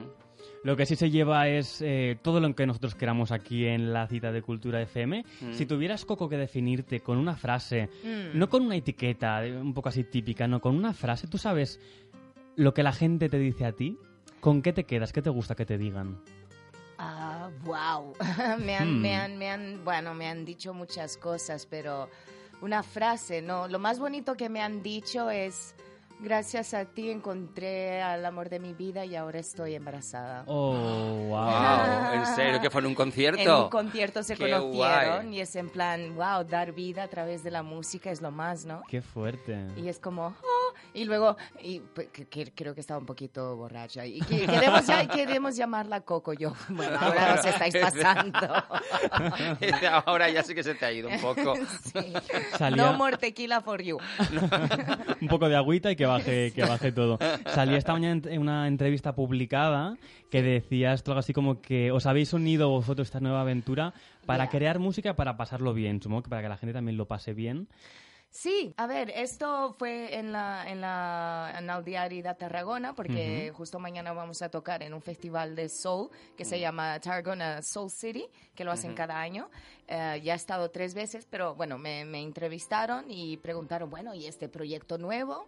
Lo 0.63 0.75
que 0.75 0.85
sí 0.85 0.95
se 0.95 1.09
lleva 1.09 1.47
es 1.47 1.81
eh, 1.81 2.17
todo 2.21 2.39
lo 2.39 2.53
que 2.55 2.65
nosotros 2.65 2.95
queramos 2.95 3.31
aquí 3.31 3.65
en 3.65 3.93
la 3.93 4.07
cita 4.07 4.31
de 4.31 4.41
Cultura 4.41 4.81
FM. 4.81 5.25
Si 5.51 5.65
tuvieras, 5.65 6.05
Coco, 6.05 6.29
que 6.29 6.37
definirte 6.37 6.99
con 7.01 7.17
una 7.17 7.35
frase, 7.35 7.89
Mm. 8.03 8.37
no 8.37 8.49
con 8.49 8.63
una 8.65 8.75
etiqueta 8.75 9.41
un 9.61 9.73
poco 9.73 9.89
así 9.89 10.03
típica, 10.03 10.47
no, 10.47 10.59
con 10.61 10.75
una 10.75 10.93
frase, 10.93 11.27
tú 11.27 11.37
sabes 11.37 11.79
lo 12.55 12.73
que 12.73 12.83
la 12.83 12.91
gente 12.91 13.29
te 13.29 13.39
dice 13.39 13.65
a 13.65 13.71
ti, 13.71 13.97
¿con 14.39 14.61
qué 14.61 14.73
te 14.73 14.83
quedas? 14.83 15.11
¿Qué 15.13 15.21
te 15.21 15.29
gusta 15.29 15.55
que 15.55 15.65
te 15.65 15.77
digan? 15.77 16.19
Ah, 17.05 17.49
wow. 17.65 18.13
me, 18.59 18.75
han, 18.77 18.97
Hmm. 18.97 19.01
me, 19.01 19.15
han, 19.15 19.37
me 19.37 19.49
han, 19.49 19.83
bueno, 19.83 20.13
me 20.13 20.27
han 20.27 20.45
dicho 20.45 20.73
muchas 20.73 21.17
cosas, 21.17 21.65
pero 21.65 22.09
una 22.61 22.81
frase, 22.83 23.41
no. 23.41 23.67
Lo 23.67 23.77
más 23.79 23.99
bonito 23.99 24.35
que 24.35 24.47
me 24.47 24.61
han 24.61 24.81
dicho 24.81 25.29
es, 25.29 25.75
gracias 26.21 26.73
a 26.73 26.85
ti 26.85 27.09
encontré 27.09 28.01
al 28.01 28.25
amor 28.25 28.49
de 28.49 28.59
mi 28.59 28.73
vida 28.73 29.03
y 29.03 29.17
ahora 29.17 29.39
estoy 29.39 29.75
embarazada. 29.75 30.45
Oh, 30.47 31.25
wow. 31.27 31.27
Wow, 32.07 32.13
¿en 32.13 32.25
serio? 32.27 32.61
¿Que 32.61 32.69
fue 32.69 32.79
en 32.79 32.87
un 32.87 32.95
concierto? 32.95 33.41
En 33.41 33.51
un 33.51 33.69
concierto 33.69 34.23
se 34.23 34.35
Qué 34.37 34.49
conocieron 34.49 35.25
guay. 35.25 35.35
y 35.35 35.41
es 35.41 35.55
en 35.57 35.69
plan, 35.69 36.15
wow, 36.15 36.45
dar 36.45 36.71
vida 36.71 37.03
a 37.03 37.07
través 37.09 37.43
de 37.43 37.51
la 37.51 37.63
música 37.63 38.11
es 38.11 38.21
lo 38.21 38.31
más, 38.31 38.63
¿no? 38.65 38.81
Qué 38.87 39.01
fuerte. 39.01 39.57
Y 39.75 39.89
es 39.89 39.99
como, 39.99 40.27
"Oh", 40.27 40.62
y 40.93 41.05
luego, 41.05 41.35
y, 41.61 41.79
pues, 41.79 42.09
que- 42.09 42.27
que- 42.27 42.51
creo 42.53 42.73
que 42.73 42.81
estaba 42.81 42.99
un 42.99 43.05
poquito 43.05 43.55
borracha. 43.55 44.05
Y 44.05 44.19
que- 44.21 44.45
queremos, 44.45 44.85
ya, 44.87 45.07
queremos 45.07 45.55
llamarla 45.55 46.01
Coco. 46.01 46.33
Yo, 46.33 46.53
bueno, 46.69 46.97
ahora 46.99 47.35
os 47.39 47.45
estáis 47.45 47.75
pasando. 47.81 48.53
Ahora 50.05 50.29
ya 50.29 50.43
sí 50.43 50.53
que 50.55 50.63
se 50.63 50.75
te 50.75 50.85
ha 50.85 50.91
ido 50.91 51.09
un 51.09 51.19
poco. 51.19 51.53
Sí. 51.93 52.13
Salía- 52.57 52.75
No 52.83 52.93
more 52.93 53.17
tequila 53.17 53.61
for 53.61 53.81
you. 53.81 53.97
un 55.21 55.27
poco 55.27 55.49
de 55.49 55.55
agüita 55.55 55.91
y 55.91 55.95
que 55.95 56.05
baje, 56.05 56.51
que 56.53 56.63
baje 56.63 56.91
todo. 56.91 57.19
Salía 57.47 57.77
esta 57.77 57.93
mañana 57.93 58.21
en 58.29 58.39
una 58.41 58.67
entrevista 58.67 59.13
publicada 59.13 59.95
que 60.29 60.41
decías 60.41 61.03
algo 61.07 61.19
así 61.19 61.33
como 61.33 61.61
que 61.61 61.91
os 61.91 62.05
habéis 62.05 62.33
unido 62.33 62.69
vosotros 62.69 63.07
a 63.07 63.09
esta 63.09 63.19
nueva 63.19 63.41
aventura 63.41 63.93
para 64.25 64.45
Ya. 64.45 64.49
crear 64.49 64.79
música 64.79 65.15
para 65.15 65.37
pasarlo 65.37 65.73
bien, 65.73 66.01
supongo 66.01 66.23
que 66.23 66.29
para 66.29 66.41
que 66.41 66.49
la 66.49 66.57
gente 66.57 66.73
también 66.73 66.97
lo 66.97 67.05
pase 67.05 67.33
bien. 67.33 67.67
Sí, 68.33 68.73
a 68.77 68.87
ver, 68.87 69.11
esto 69.11 69.75
fue 69.77 70.17
en 70.17 70.31
la, 70.31 70.67
en 70.67 70.81
la 70.81 71.53
en 71.55 71.67
de 72.23 72.33
Tarragona, 72.33 72.95
porque 72.95 73.53
justo 73.55 73.77
mañana 73.77 74.11
vamos 74.11 74.41
a 74.41 74.49
tocar 74.49 74.81
en 74.81 74.95
un 74.95 75.03
festival 75.03 75.55
de 75.55 75.69
soul 75.69 76.09
que 76.35 76.43
se 76.43 76.59
llama 76.59 76.99
Tarragona 76.99 77.61
Soul 77.61 77.91
City, 77.91 78.25
que 78.55 78.63
lo 78.63 78.71
hacen 78.71 78.95
cada 78.95 79.21
año. 79.21 79.51
Eh, 79.87 80.19
ya 80.23 80.33
he 80.33 80.35
estado 80.35 80.71
tres 80.71 80.95
veces, 80.95 81.27
pero 81.29 81.53
bueno, 81.53 81.77
me, 81.77 82.05
me 82.05 82.23
entrevistaron 82.23 83.05
y 83.07 83.37
preguntaron, 83.37 83.91
bueno, 83.91 84.15
¿y 84.15 84.25
este 84.25 84.49
proyecto 84.49 84.97
nuevo? 84.97 85.47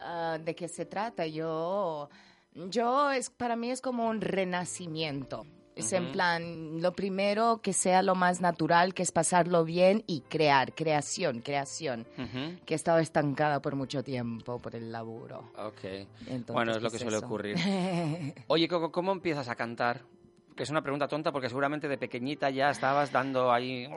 Ah, 0.00 0.36
¿De 0.44 0.56
qué 0.56 0.66
se 0.66 0.86
trata? 0.86 1.28
Yo, 1.28 2.08
yo 2.52 3.12
es, 3.12 3.30
para 3.30 3.54
mí 3.54 3.70
es 3.70 3.80
como 3.80 4.08
un 4.08 4.20
renacimiento. 4.20 5.46
Es 5.76 5.92
en 5.92 6.12
plan, 6.12 6.80
lo 6.80 6.92
primero 6.92 7.60
que 7.62 7.72
sea 7.72 8.02
lo 8.02 8.14
más 8.14 8.40
natural, 8.40 8.94
que 8.94 9.02
es 9.02 9.10
pasarlo 9.10 9.64
bien 9.64 10.04
y 10.06 10.20
crear, 10.20 10.72
creación, 10.72 11.40
creación 11.40 12.06
Ujú. 12.16 12.58
que 12.64 12.74
he 12.74 12.76
estado 12.76 12.98
estancada 13.00 13.60
por 13.60 13.74
mucho 13.74 14.04
tiempo 14.04 14.58
por 14.60 14.76
el 14.76 14.92
laburo. 14.92 15.50
Ok. 15.58 15.84
Entonces, 16.26 16.46
bueno, 16.54 16.72
es 16.76 16.82
lo 16.82 16.90
que 16.90 16.98
suele 16.98 17.16
eso. 17.16 17.26
ocurrir. 17.26 17.56
Oye, 18.46 18.68
Coco, 18.68 18.92
¿cómo 18.92 19.10
empiezas 19.12 19.48
a 19.48 19.56
cantar? 19.56 20.02
Que 20.54 20.62
es 20.62 20.70
una 20.70 20.82
pregunta 20.82 21.08
tonta 21.08 21.32
porque 21.32 21.48
seguramente 21.48 21.88
de 21.88 21.98
pequeñita 21.98 22.48
ya 22.50 22.70
estabas 22.70 23.10
dando 23.10 23.50
ahí... 23.52 23.88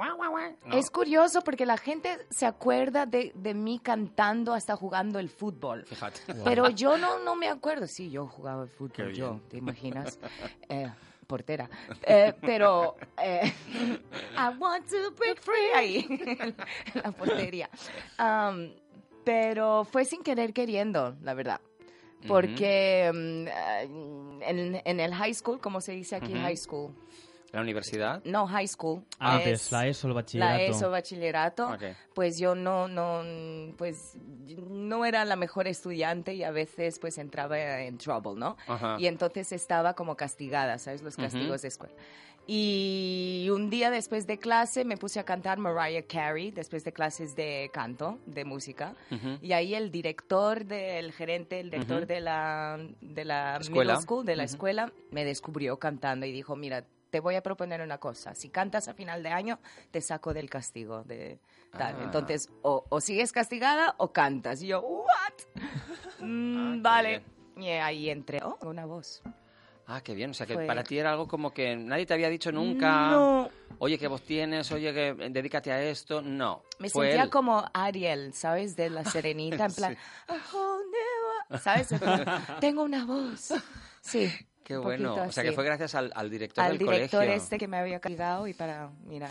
Es 0.71 0.89
curioso 0.89 1.43
porque 1.43 1.67
la 1.67 1.77
gente 1.77 2.17
se 2.31 2.47
acuerda 2.47 3.05
de, 3.05 3.31
de 3.35 3.53
mí 3.53 3.77
cantando 3.77 4.55
hasta 4.55 4.75
jugando 4.75 5.19
el 5.19 5.29
fútbol. 5.29 5.85
Fíjate. 5.85 6.21
Pero 6.43 6.69
yo 6.69 6.97
no, 6.97 7.19
no 7.19 7.35
me 7.35 7.47
acuerdo. 7.47 7.85
Sí, 7.85 8.09
yo 8.09 8.25
jugaba 8.25 8.63
el 8.63 8.69
fútbol, 8.69 9.13
yo, 9.13 9.39
¿te 9.49 9.57
imaginas? 9.57 10.17
Eh, 10.67 10.91
portera. 11.27 11.69
Eh, 12.03 12.33
pero 12.41 12.95
eh, 13.21 13.53
I 14.37 14.57
want 14.57 14.87
to 14.89 15.11
break 15.11 15.41
free 15.41 15.71
ahí, 15.75 16.05
en 16.09 16.55
la 17.03 17.11
portería. 17.11 17.69
Um, 18.17 18.71
pero 19.23 19.83
fue 19.83 20.05
sin 20.05 20.23
querer 20.23 20.53
queriendo, 20.53 21.15
la 21.21 21.33
verdad. 21.33 21.59
Porque 22.27 23.11
mm, 23.13 23.47
eh, 23.47 24.41
en, 24.49 24.81
en 24.83 24.99
el 24.99 25.13
high 25.13 25.33
school, 25.33 25.59
como 25.59 25.81
se 25.81 25.91
dice 25.91 26.15
aquí, 26.15 26.33
Ujú. 26.33 26.41
high 26.41 26.57
school. 26.57 26.93
¿La 27.51 27.61
universidad? 27.61 28.21
No, 28.25 28.45
high 28.47 28.67
school. 28.67 29.03
Antes, 29.19 29.61
es 29.67 29.71
la 29.71 29.87
ESO, 29.87 30.07
el 30.09 30.13
bachillerato. 30.13 30.53
La 30.57 30.61
ESO, 30.63 30.91
bachillerato. 30.91 31.69
Ok. 31.69 31.83
Pues 32.13 32.37
yo 32.37 32.55
no, 32.55 32.87
no, 32.87 33.23
pues 33.77 34.17
no 34.69 35.05
era 35.05 35.23
la 35.25 35.35
mejor 35.37 35.67
estudiante 35.67 36.33
y 36.33 36.43
a 36.43 36.51
veces 36.51 36.99
pues 36.99 37.17
entraba 37.17 37.81
en 37.81 37.97
trouble, 37.97 38.33
¿no? 38.35 38.57
Ajá. 38.67 38.97
Y 38.99 39.07
entonces 39.07 39.51
estaba 39.53 39.93
como 39.93 40.15
castigada, 40.17 40.77
¿sabes? 40.77 41.01
Los 41.01 41.15
castigos 41.15 41.61
de 41.61 41.69
escuela. 41.69 41.93
Y 42.49 43.49
un 43.51 43.69
día 43.69 43.91
después 43.91 44.25
de 44.25 44.39
clase 44.39 44.85
me 44.85 44.95
puse 44.95 45.19
a 45.19 45.25
cantar 45.25 45.57
Mariah 45.57 46.03
Carey, 46.07 46.51
después 46.51 46.85
de 46.85 46.93
clases 46.93 47.35
de 47.35 47.69
canto, 47.73 48.19
de 48.25 48.45
música. 48.45 48.95
Ujú. 49.11 49.37
Y 49.41 49.51
ahí 49.51 49.75
el 49.75 49.91
director, 49.91 50.63
del 50.63 51.11
gerente, 51.11 51.59
el 51.59 51.69
director 51.69 51.97
Ujú. 51.99 52.05
de 52.07 52.21
la, 52.21 52.79
de 53.01 53.25
la 53.25 53.57
Escuela. 53.57 53.93
middle 53.93 54.01
school, 54.01 54.25
de 54.25 54.35
la 54.37 54.43
escuela, 54.45 54.93
me 55.11 55.25
descubrió 55.25 55.77
cantando 55.77 56.25
y 56.25 56.31
dijo, 56.31 56.55
mira, 56.55 56.85
te 57.09 57.19
voy 57.19 57.35
a 57.35 57.41
proponer 57.43 57.81
una 57.81 57.97
cosa. 57.99 58.35
Si 58.35 58.49
cantas 58.49 58.87
a 58.87 58.93
final 58.93 59.23
de 59.23 59.29
año, 59.29 59.59
te 59.91 60.01
saco 60.01 60.33
del 60.33 60.49
castigo 60.49 61.03
de 61.03 61.39
tal. 61.71 61.95
Ah. 61.99 62.03
Entonces, 62.03 62.49
o, 62.61 62.85
o 62.89 63.01
sigues 63.01 63.31
castigada 63.31 63.95
o 63.97 64.11
cantas. 64.11 64.61
Y 64.61 64.67
yo, 64.67 64.81
¿what? 64.81 65.05
Mm, 66.19 66.57
Ah, 66.57 66.77
vale. 66.81 67.23
Y 67.57 67.67
ahí 67.69 68.09
entré, 68.09 68.39
oh, 68.43 68.57
una 68.63 68.85
voz. 68.85 69.21
Ah, 69.85 70.01
qué 70.01 70.13
bien. 70.15 70.31
O 70.31 70.33
sea, 70.33 70.45
que 70.47 70.55
Fue- 70.55 70.65
para 70.65 70.83
ti 70.83 70.97
era 70.97 71.11
algo 71.11 71.27
como 71.27 71.53
que 71.53 71.75
nadie 71.75 72.05
te 72.05 72.13
había 72.13 72.27
dicho 72.29 72.51
nunca. 72.51 73.11
No. 73.11 73.49
Oye, 73.79 73.97
¿qué 73.99 74.07
voz 74.07 74.21
tienes? 74.23 74.71
Oye, 74.71 74.93
que 74.93 75.13
dedícate 75.29 75.71
a 75.71 75.81
esto. 75.81 76.21
No. 76.21 76.63
Me 76.79 76.89
Fue 76.89 77.05
sentía 77.07 77.23
él. 77.23 77.29
como 77.29 77.63
Ariel, 77.73 78.33
¿sabes? 78.33 78.75
De 78.75 78.89
la 78.89 79.05
serenita, 79.05 79.65
en 79.65 79.73
plan, 79.75 79.97
"A 80.27 80.33
whole 80.53 80.83
new 80.85 81.51
world", 81.51 81.61
¿sabes? 81.63 81.89
Tengo 82.59 82.81
una 82.83 83.05
voz. 83.05 83.53
Sí. 84.01 84.29
Qué 84.67 84.77
un 84.77 84.83
bueno. 84.83 85.09
poquito 85.11 85.29
O 85.29 85.31
sea, 85.31 85.43
que 85.43 85.49
así. 85.49 85.55
fue 85.55 85.63
gracias 85.63 85.95
al, 85.95 86.11
al 86.13 86.29
director 86.29 86.61
al 86.63 86.71
del 86.77 86.79
director 86.79 87.19
colegio. 87.21 87.41
este 87.41 87.57
que 87.57 87.67
me 87.69 87.77
había 87.77 87.99
castigado 88.01 88.47
y 88.47 88.53
para, 88.53 88.89
mira, 89.05 89.29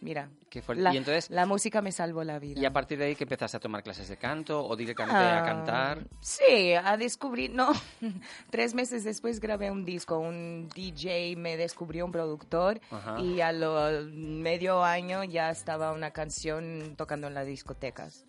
mira. 0.00 0.28
Que 0.48 0.62
fue- 0.62 0.76
la, 0.76 0.94
y 0.94 0.96
entonces- 0.96 1.28
la 1.30 1.44
música 1.46 1.82
me 1.82 1.90
salvó 1.92 2.22
la 2.22 2.38
vida. 2.38 2.60
Y 2.60 2.64
a 2.64 2.72
partir 2.72 2.96
de 2.96 3.06
ahí 3.06 3.16
que 3.16 3.24
empezaste 3.24 3.56
a 3.56 3.60
tomar 3.60 3.82
clases 3.82 4.08
de 4.08 4.16
canto 4.16 4.64
o 4.64 4.76
directamente 4.76 5.18
a 5.18 5.42
Ah, 5.42 5.44
cantar. 5.44 6.06
Sí, 6.20 6.72
a 6.72 6.96
descubrir, 6.96 7.50
no. 7.52 7.72
Tres 8.50 8.72
meses 8.72 9.02
después 9.04 9.40
grabé 9.40 9.70
un 9.70 9.84
disco, 9.84 10.18
un 10.18 10.68
DJ 10.74 11.34
me 11.36 11.56
descubrió 11.56 12.04
un 12.06 12.12
productor 12.12 12.80
Ajá. 12.90 13.20
y 13.20 13.40
a 13.40 13.50
lo 13.52 14.06
medio 14.12 14.84
año 14.84 15.24
ya 15.24 15.50
estaba 15.50 15.92
una 15.92 16.12
canción 16.12 16.94
tocando 16.96 17.26
en 17.26 17.34
las 17.34 17.46
discotecas. 17.46 18.24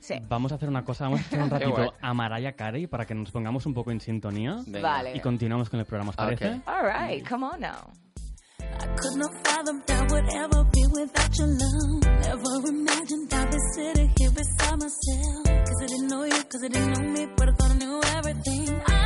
Sí. 0.00 0.14
Vamos 0.28 0.52
a 0.52 0.56
hacer 0.56 0.68
una 0.68 0.84
cosa, 0.84 1.04
vamos 1.04 1.20
a 1.20 1.24
hacer 1.24 1.40
un 1.40 1.50
ratito 1.50 1.94
a 2.00 2.14
Mariah 2.14 2.52
Carey 2.52 2.86
para 2.86 3.04
que 3.06 3.14
nos 3.14 3.30
pongamos 3.30 3.66
un 3.66 3.74
poco 3.74 3.90
en 3.90 4.00
sintonía 4.00 4.56
Venga. 4.66 4.80
Vale. 4.88 5.16
y 5.16 5.20
continuamos 5.20 5.68
con 5.70 5.80
el 5.80 5.86
programa, 5.86 6.10
¿os 6.10 6.16
parece? 6.16 6.54
Ok. 6.54 6.62
All 6.68 6.84
right, 6.86 7.26
come 7.28 7.44
on 7.46 7.60
now. 7.60 7.90
I 8.60 8.86
could 8.96 9.16
not 9.16 9.30
fathom 9.46 9.82
that 9.86 10.10
would 10.10 10.28
ever 10.34 10.64
be 10.72 10.82
without 10.92 11.36
your 11.38 11.48
love. 11.48 12.02
Never 12.22 12.68
imagined 12.68 13.32
I'd 13.32 13.50
be 13.50 13.58
sitting 13.74 14.12
here 14.18 14.30
beside 14.30 14.78
myself. 14.78 15.44
Cause 15.46 15.82
I 15.82 15.86
didn't 15.86 16.08
know 16.08 16.24
you, 16.24 16.42
cause 16.44 16.62
I 16.64 16.68
didn't 16.68 16.92
know 16.92 17.12
me, 17.12 17.26
but 17.36 17.48
I 17.48 17.52
thought 17.52 17.70
I 17.70 17.74
knew 17.78 18.00
everything. 18.16 18.80
I 18.86 18.97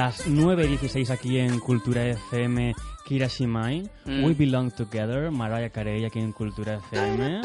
Pues 0.00 0.14
son 0.16 0.46
las 0.46 0.58
9.16 0.58 1.10
aquí 1.10 1.38
en 1.38 1.60
Cultura 1.60 2.02
FM 2.06 2.74
Kirashimai. 3.04 3.82
Mm. 4.06 4.24
We 4.24 4.32
Belong 4.32 4.70
Together, 4.74 5.30
Mariah 5.30 5.68
Carey 5.68 6.06
aquí 6.06 6.20
en 6.20 6.32
Cultura 6.32 6.76
FM. 6.90 7.42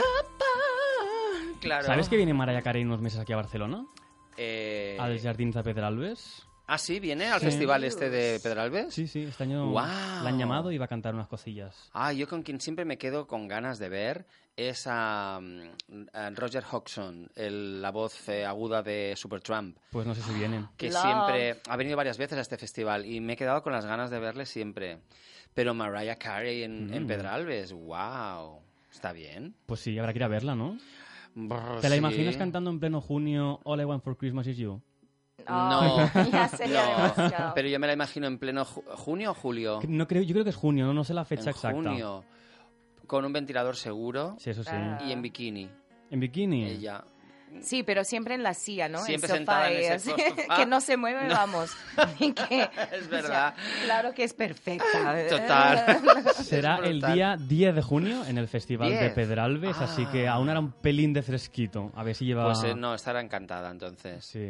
Claro. 1.59 1.85
¿Sabes 1.85 2.07
que 2.07 2.15
viene 2.15 2.33
Mariah 2.33 2.62
Carey 2.62 2.83
unos 2.83 3.01
meses 3.01 3.19
aquí 3.19 3.33
a 3.33 3.38
Barcelona? 3.38 3.85
Eh, 4.38 4.95
Al 5.00 5.19
Jardins 5.19 5.55
de 5.55 5.63
Pedralbes. 5.63 6.43
Ah, 6.67 6.77
sí, 6.77 7.00
viene 7.01 7.25
al 7.25 7.41
Sí. 7.41 7.47
festival 7.47 7.83
este 7.83 8.09
de 8.09 8.39
Pedralbes. 8.39 8.93
Sí, 8.93 9.07
sí, 9.07 9.24
este 9.24 9.43
año 9.43 9.74
la 9.74 10.21
han 10.25 10.38
llamado 10.39 10.71
y 10.71 10.77
va 10.77 10.85
a 10.85 10.89
cantar 10.89 11.13
unas 11.13 11.27
cosillas. 11.27 11.89
Ah, 11.93 12.13
yo 12.13 12.27
con 12.29 12.41
quien 12.41 12.62
siempre 12.62 12.85
me 12.85 12.97
quedo 12.97 13.27
con 13.27 13.47
ganas 13.50 13.79
de 13.79 13.89
ver 13.89 14.25
es 14.57 14.85
a, 14.88 15.39
mm, 15.41 16.03
a 16.13 16.29
Roger 16.31 16.63
Hodgson, 16.71 17.29
el- 17.35 17.81
la 17.81 17.91
voz 17.91 18.27
eh, 18.29 18.45
aguda 18.45 18.81
de 18.81 19.13
Supertramp, 19.17 19.77
Pues 19.91 20.05
no 20.07 20.15
sé 20.15 20.21
si 20.21 20.33
vienen. 20.33 20.67
que 20.77 20.89
Love. 20.89 21.01
siempre 21.01 21.62
ha 21.69 21.75
venido 21.75 21.97
varias 21.97 22.17
veces 22.17 22.38
a 22.38 22.41
este 22.41 22.57
festival 22.57 23.05
y 23.05 23.19
me 23.19 23.33
he 23.33 23.38
quedado 23.38 23.62
con 23.63 23.74
las 23.74 23.85
ganas 23.85 24.09
de 24.09 24.19
verle 24.19 24.45
siempre. 24.45 25.00
Pero 25.53 25.74
Mariah 25.74 26.15
Carey 26.17 26.63
en, 26.63 26.93
en 26.93 27.03
Mm. 27.03 27.07
Pedralbes, 27.07 27.71
wow, 27.74 28.59
está 28.91 29.12
bien. 29.13 29.55
Pues 29.65 29.79
sí, 29.81 29.97
habrá 30.00 30.12
que 30.13 30.19
ir 30.19 30.24
a 30.24 30.27
verla, 30.29 30.55
¿no? 30.55 30.77
Brr, 31.33 31.81
¿Te 31.81 31.89
la 31.89 31.95
sí. 31.95 32.00
imaginas 32.00 32.38
cantando 32.38 32.69
en 32.69 32.79
pleno 32.79 33.01
junio 33.01 33.59
All 33.65 33.81
I 33.81 33.83
Want 33.85 34.03
for 34.03 34.15
Christmas 34.17 34.47
is 34.47 34.57
You? 34.57 34.81
No, 35.47 35.97
ya 36.31 36.47
sería 36.47 36.81
no. 36.85 36.89
demasiado. 37.03 37.53
pero 37.53 37.67
yo 37.67 37.79
me 37.79 37.88
la 37.88 37.93
imagino 37.93 38.25
en 38.27 38.39
pleno 38.39 38.65
ju- 38.65 38.83
junio 38.95 39.31
o 39.31 39.33
julio. 39.33 39.79
No 39.88 40.07
creo, 40.07 40.24
yo 40.24 40.33
creo 40.33 40.43
que 40.43 40.50
es 40.50 40.55
junio, 40.55 40.85
no, 40.85 40.93
no 40.93 41.03
sé 41.03 41.13
la 41.13 41.25
fecha 41.25 41.43
en 41.43 41.50
exacta. 41.50 41.71
junio, 41.89 42.24
con 43.07 43.25
un 43.25 43.33
ventilador 43.33 43.75
seguro 43.75 44.35
Sí, 44.39 44.50
eso 44.51 44.63
sí. 44.63 44.69
Ah. 44.74 45.00
y 45.05 45.12
en 45.12 45.21
bikini. 45.21 45.69
En 46.12 46.19
bikini. 46.19 46.65
Ella. 46.65 47.03
Sí, 47.62 47.83
pero 47.83 48.03
siempre 48.03 48.35
en 48.35 48.43
la 48.43 48.53
silla, 48.53 48.89
¿no? 48.89 48.97
Siempre 49.00 49.27
el 49.27 49.29
sofá 49.29 49.38
sentada 49.38 49.71
en 49.71 49.93
ese 49.93 50.09
sofá. 50.12 50.55
que 50.57 50.65
no 50.65 50.81
se 50.81 50.97
mueve, 50.97 51.27
vamos. 51.29 51.71
Que- 52.19 52.69
Es 52.91 53.07
verdad. 53.09 53.53
o 53.55 53.62
sea, 53.62 53.85
claro 53.85 54.13
que 54.13 54.24
es 54.25 54.33
perfecta. 54.33 55.15
Total. 55.29 56.00
Será 56.33 56.77
el 56.83 57.00
día 57.01 57.38
10 57.39 57.75
de 57.75 57.81
junio 57.81 58.25
en 58.25 58.38
el 58.38 58.50
Festival 58.50 58.89
de 58.89 59.00
10. 59.00 59.13
Pedralbes, 59.13 59.77
así 59.77 60.05
que 60.07 60.27
Ah. 60.27 60.33
aún 60.33 60.50
era 60.50 60.59
un 60.59 60.71
pelín 60.74 61.13
de 61.13 61.22
fresquito. 61.22 61.91
A 61.96 62.03
ver 62.03 62.13
si 62.15 62.25
lleva... 62.25 62.44
Pues 62.46 62.61
eh, 62.65 62.75
no, 62.75 62.94
estará 62.94 63.22
encantada 63.22 63.72
entonces. 63.72 64.25
Sí, 64.25 64.50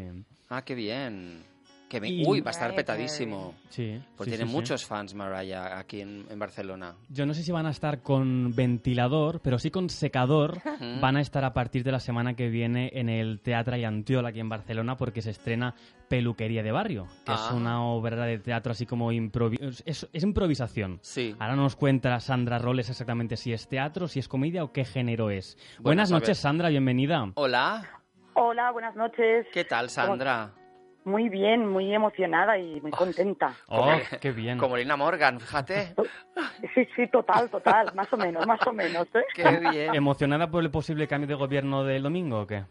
Ah, 0.49 0.63
qué 0.63 0.73
bien. 0.73 1.43
Bien. 1.89 2.05
Y- 2.05 2.23
Uy, 2.27 2.41
va 2.41 2.49
a 2.49 2.51
estar 2.51 2.73
petadísimo. 2.75 3.53
sí. 3.69 4.01
Pues 4.17 4.25
sí, 4.25 4.31
tiene 4.31 4.43
sí, 4.45 4.49
sí. 4.49 4.55
muchos 4.55 4.85
fans 4.85 5.13
Mariah 5.13 5.77
aquí 5.77 6.01
en, 6.01 6.25
en 6.29 6.39
Barcelona. 6.39 6.95
Yo 7.09 7.25
no 7.25 7.33
sé 7.33 7.43
si 7.43 7.51
van 7.51 7.65
a 7.65 7.69
estar 7.71 8.01
con 8.01 8.53
ventilador, 8.55 9.39
pero 9.41 9.59
sí 9.59 9.71
con 9.71 9.89
secador. 9.89 10.59
Van 11.01 11.15
a 11.17 11.21
estar 11.21 11.43
a 11.45 11.53
partir 11.53 11.83
de 11.83 11.91
la 11.91 11.99
semana 11.99 12.33
que 12.35 12.49
viene 12.49 12.91
en 12.95 13.07
el 13.09 13.39
Teatro 13.39 13.75
Ayantiola 13.75 14.29
aquí 14.29 14.39
en 14.39 14.49
Barcelona 14.49 14.97
porque 14.97 15.21
se 15.21 15.29
estrena 15.31 15.73
Peluquería 16.09 16.63
de 16.63 16.71
Barrio, 16.71 17.05
que 17.25 17.33
es 17.33 17.39
Ah. 17.49 17.53
una 17.55 17.83
obra 17.83 18.25
de 18.25 18.37
teatro 18.39 18.71
así 18.71 18.85
como 18.85 19.11
improvi- 19.11 19.57
es, 19.85 20.07
es 20.11 20.23
improvisación. 20.23 20.99
Sí. 21.01 21.35
Ahora 21.39 21.55
nos 21.55 21.75
cuenta 21.75 22.19
Sandra 22.19 22.59
Roles 22.59 22.89
exactamente 22.89 23.37
si 23.37 23.53
es 23.53 23.67
teatro, 23.67 24.07
si 24.07 24.19
es 24.19 24.27
comedia 24.27 24.63
o 24.63 24.71
qué 24.71 24.85
género 24.85 25.29
es. 25.29 25.57
Bueno, 25.77 25.83
Buenas 25.83 26.11
noches, 26.11 26.37
Sandra, 26.37 26.69
bienvenida. 26.69 27.31
Hola, 27.35 27.89
Hola, 28.33 28.71
buenas 28.71 28.95
noches. 28.95 29.47
¿qué 29.53 29.63
tal, 29.63 29.89
Sandra? 29.89 30.51
Muy 31.05 31.29
bien, 31.29 31.67
muy 31.67 31.93
emocionada 31.93 32.57
y 32.57 32.81
muy 32.81 32.91
contenta. 32.91 33.53
Oh, 33.67 33.95
qué 34.19 34.31
bien. 34.31 34.57
Como 34.57 34.75
Lina 34.75 34.97
Morgan, 34.97 35.39
fíjate. 35.39 35.93
Sí, 36.73 36.87
sí, 36.95 37.07
total, 37.07 37.47
total, 37.49 37.93
más 37.93 38.11
o 38.11 38.17
menos, 38.17 38.45
más 38.47 38.59
o 38.65 38.73
menos. 38.73 39.07
¿eh? 39.13 39.23
Qué 39.35 39.59
bien. 39.71 39.93
¿Emocionada 39.93 40.49
por 40.49 40.63
el 40.63 40.71
posible 40.71 41.07
cambio 41.07 41.27
de 41.27 41.35
gobierno 41.35 41.83
del 41.83 42.01
domingo 42.01 42.41
o 42.41 42.47
qué? 42.47 42.63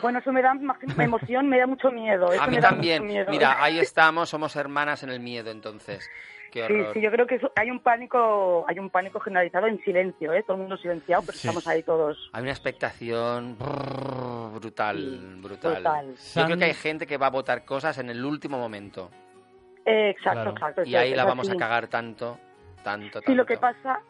Bueno, 0.00 0.20
eso 0.20 0.32
me 0.32 0.40
da 0.40 0.54
más 0.54 0.78
me 0.96 1.04
emoción, 1.04 1.48
me 1.50 1.58
da 1.58 1.66
mucho 1.66 1.90
miedo. 1.90 2.32
Eso 2.32 2.42
A 2.42 2.46
mí 2.46 2.56
me 2.56 2.62
da 2.62 2.70
también. 2.70 3.02
mucho 3.02 3.12
miedo. 3.12 3.30
Mira, 3.30 3.62
ahí 3.62 3.78
estamos, 3.78 4.30
somos 4.30 4.56
hermanas 4.56 5.02
en 5.02 5.10
el 5.10 5.20
miedo, 5.20 5.50
entonces. 5.50 6.08
Qué 6.52 6.66
Sí, 6.66 6.74
sí, 6.92 7.00
yo 7.00 7.10
creo 7.10 7.26
que 7.26 7.40
hay 7.56 7.70
un 7.70 7.80
pánico, 7.80 8.64
hay 8.68 8.78
un 8.78 8.90
pánico 8.90 9.18
generalizado 9.20 9.66
en 9.68 9.82
silencio, 9.84 10.32
¿eh? 10.34 10.42
Todo 10.42 10.56
el 10.56 10.60
mundo 10.60 10.76
silenciado, 10.76 11.22
pero 11.24 11.32
Sí. 11.38 11.48
estamos 11.48 11.66
ahí 11.66 11.82
todos. 11.82 12.28
Hay 12.34 12.42
una 12.42 12.50
expectación 12.50 13.56
brrr, 13.58 14.52
brutal, 14.60 15.18
brutal. 15.40 15.76
Total. 15.76 16.06
Yo 16.10 16.16
San- 16.16 16.44
creo 16.46 16.58
que 16.58 16.64
hay 16.66 16.74
gente 16.74 17.06
que 17.06 17.16
va 17.16 17.28
a 17.28 17.30
votar 17.30 17.64
cosas 17.64 17.96
en 17.98 18.10
el 18.10 18.22
último 18.24 18.58
momento. 18.58 19.10
Eh, 19.86 20.10
exacto, 20.10 20.40
Claro. 20.42 20.50
exacto. 20.52 20.82
Y 20.84 20.94
ahí 20.94 21.14
la 21.14 21.24
vamos 21.24 21.48
así. 21.48 21.56
a 21.56 21.58
cagar 21.58 21.88
tanto, 21.88 22.38
tanto, 22.84 23.12
tanto. 23.20 23.26
Sí, 23.26 23.34
lo 23.34 23.46
que 23.46 23.56
pasa, 23.56 24.00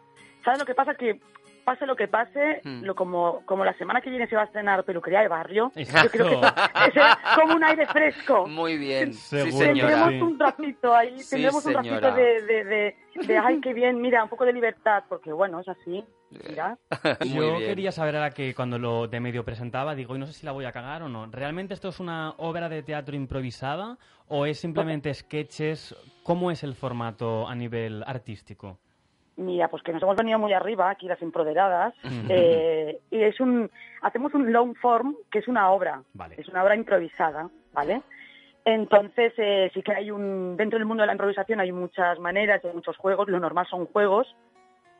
¿sabes 0.45 0.59
lo 0.59 0.67
que 0.67 0.75
pasa? 0.75 0.95
Que 0.97 1.21
pase 1.65 1.87
lo 1.87 1.97
que 1.97 2.09
pase, 2.09 2.61
Hmm. 2.65 2.83
lo 2.85 2.95
como, 2.95 3.43
como 3.47 3.65
la 3.65 3.73
semana 3.75 4.01
que 4.01 4.11
viene 4.11 4.27
se 4.27 4.37
va 4.37 4.43
a 4.43 4.45
estrenar 4.47 4.85
Peluquería 4.85 5.21
de 5.21 5.29
Barrio, 5.29 5.73
Exacto. 5.75 6.07
yo 6.07 6.11
creo 6.11 6.41
que 6.41 6.47
eso- 6.47 6.93
será 6.93 7.19
como 7.41 7.55
un 7.55 7.65
aire 7.65 7.87
fresco. 7.87 8.47
Muy 8.47 8.77
bien, 8.79 9.13
sí. 9.15 9.37
Tendremos 9.59 10.09
Sí. 10.11 10.21
un 10.21 10.39
ratito 10.39 10.95
ahí, 10.95 11.19
Sí, 11.21 11.31
tendremos 11.37 11.65
un 11.67 11.75
ratito 11.75 12.13
de, 12.13 12.43
de, 12.43 12.65
de, 12.65 12.97
de, 13.27 13.39
ay, 13.39 13.61
qué 13.61 13.73
bien, 13.73 14.01
mira, 14.01 14.23
un 14.23 14.29
poco 14.29 14.45
de 14.45 14.53
libertad, 14.53 15.05
porque 15.09 15.33
bueno, 15.33 15.61
es 15.61 15.69
así, 15.69 16.05
mira. 16.49 16.79
Yo 17.25 17.57
bien. 17.57 17.59
quería 17.69 17.93
saber 17.93 18.17
ahora 18.17 18.31
que 18.31 18.55
cuando 18.55 18.79
lo 18.79 19.07
de 19.09 19.21
medio 19.21 19.45
presentaba, 19.45 19.95
digo, 19.95 20.17
y 20.17 20.19
no 20.19 20.27
sé 20.27 20.33
si 20.33 20.47
la 20.47 20.53
voy 20.53 20.65
a 20.65 20.73
cagar 20.73 21.03
o 21.03 21.09
no. 21.09 21.27
¿Realmente 21.27 21.75
esto 21.75 21.89
es 21.89 22.01
una 22.01 22.31
obra 22.39 22.69
de 22.69 22.83
teatro 22.83 23.15
improvisada 23.17 23.99
o 24.29 24.47
es 24.47 24.59
simplemente 24.59 25.13
sketches? 25.15 25.95
¿Cómo 26.23 26.51
es 26.51 26.63
el 26.63 26.75
formato 26.75 27.47
a 27.49 27.55
nivel 27.55 28.03
artístico? 28.07 28.79
Mira, 29.37 29.69
pues 29.69 29.83
que 29.83 29.93
nos 29.93 30.03
hemos 30.03 30.17
venido 30.17 30.39
muy 30.39 30.53
arriba, 30.53 30.91
aquí 30.91 31.07
las 31.07 31.21
empoderadas, 31.23 31.95
eh, 32.29 33.01
y 33.11 33.23
es 33.23 33.41
un, 33.41 33.71
hacemos 34.03 34.35
un 34.35 34.53
long 34.53 34.75
form, 34.77 35.17
que 35.31 35.39
es 35.39 35.49
una 35.49 35.71
obra, 35.71 36.03
Vale. 36.13 36.35
es 36.39 36.49
una 36.49 36.63
obra 36.63 36.77
improvisada, 36.77 37.49
¿vale? 37.73 38.03
Entonces, 38.65 39.33
eh, 39.39 39.71
sí 39.73 39.83
que 39.83 39.93
hay 39.93 40.11
un, 40.11 40.57
dentro 40.57 40.79
del 40.79 40.87
mundo 40.87 41.03
de 41.03 41.07
la 41.07 41.15
improvisación 41.15 41.61
hay 41.61 41.73
muchas 41.73 42.19
maneras, 42.19 42.63
hay 42.65 42.75
muchos 42.75 42.97
juegos, 42.99 43.29
lo 43.29 43.41
normal 43.41 43.67
son 43.69 43.87
juegos, 43.87 44.37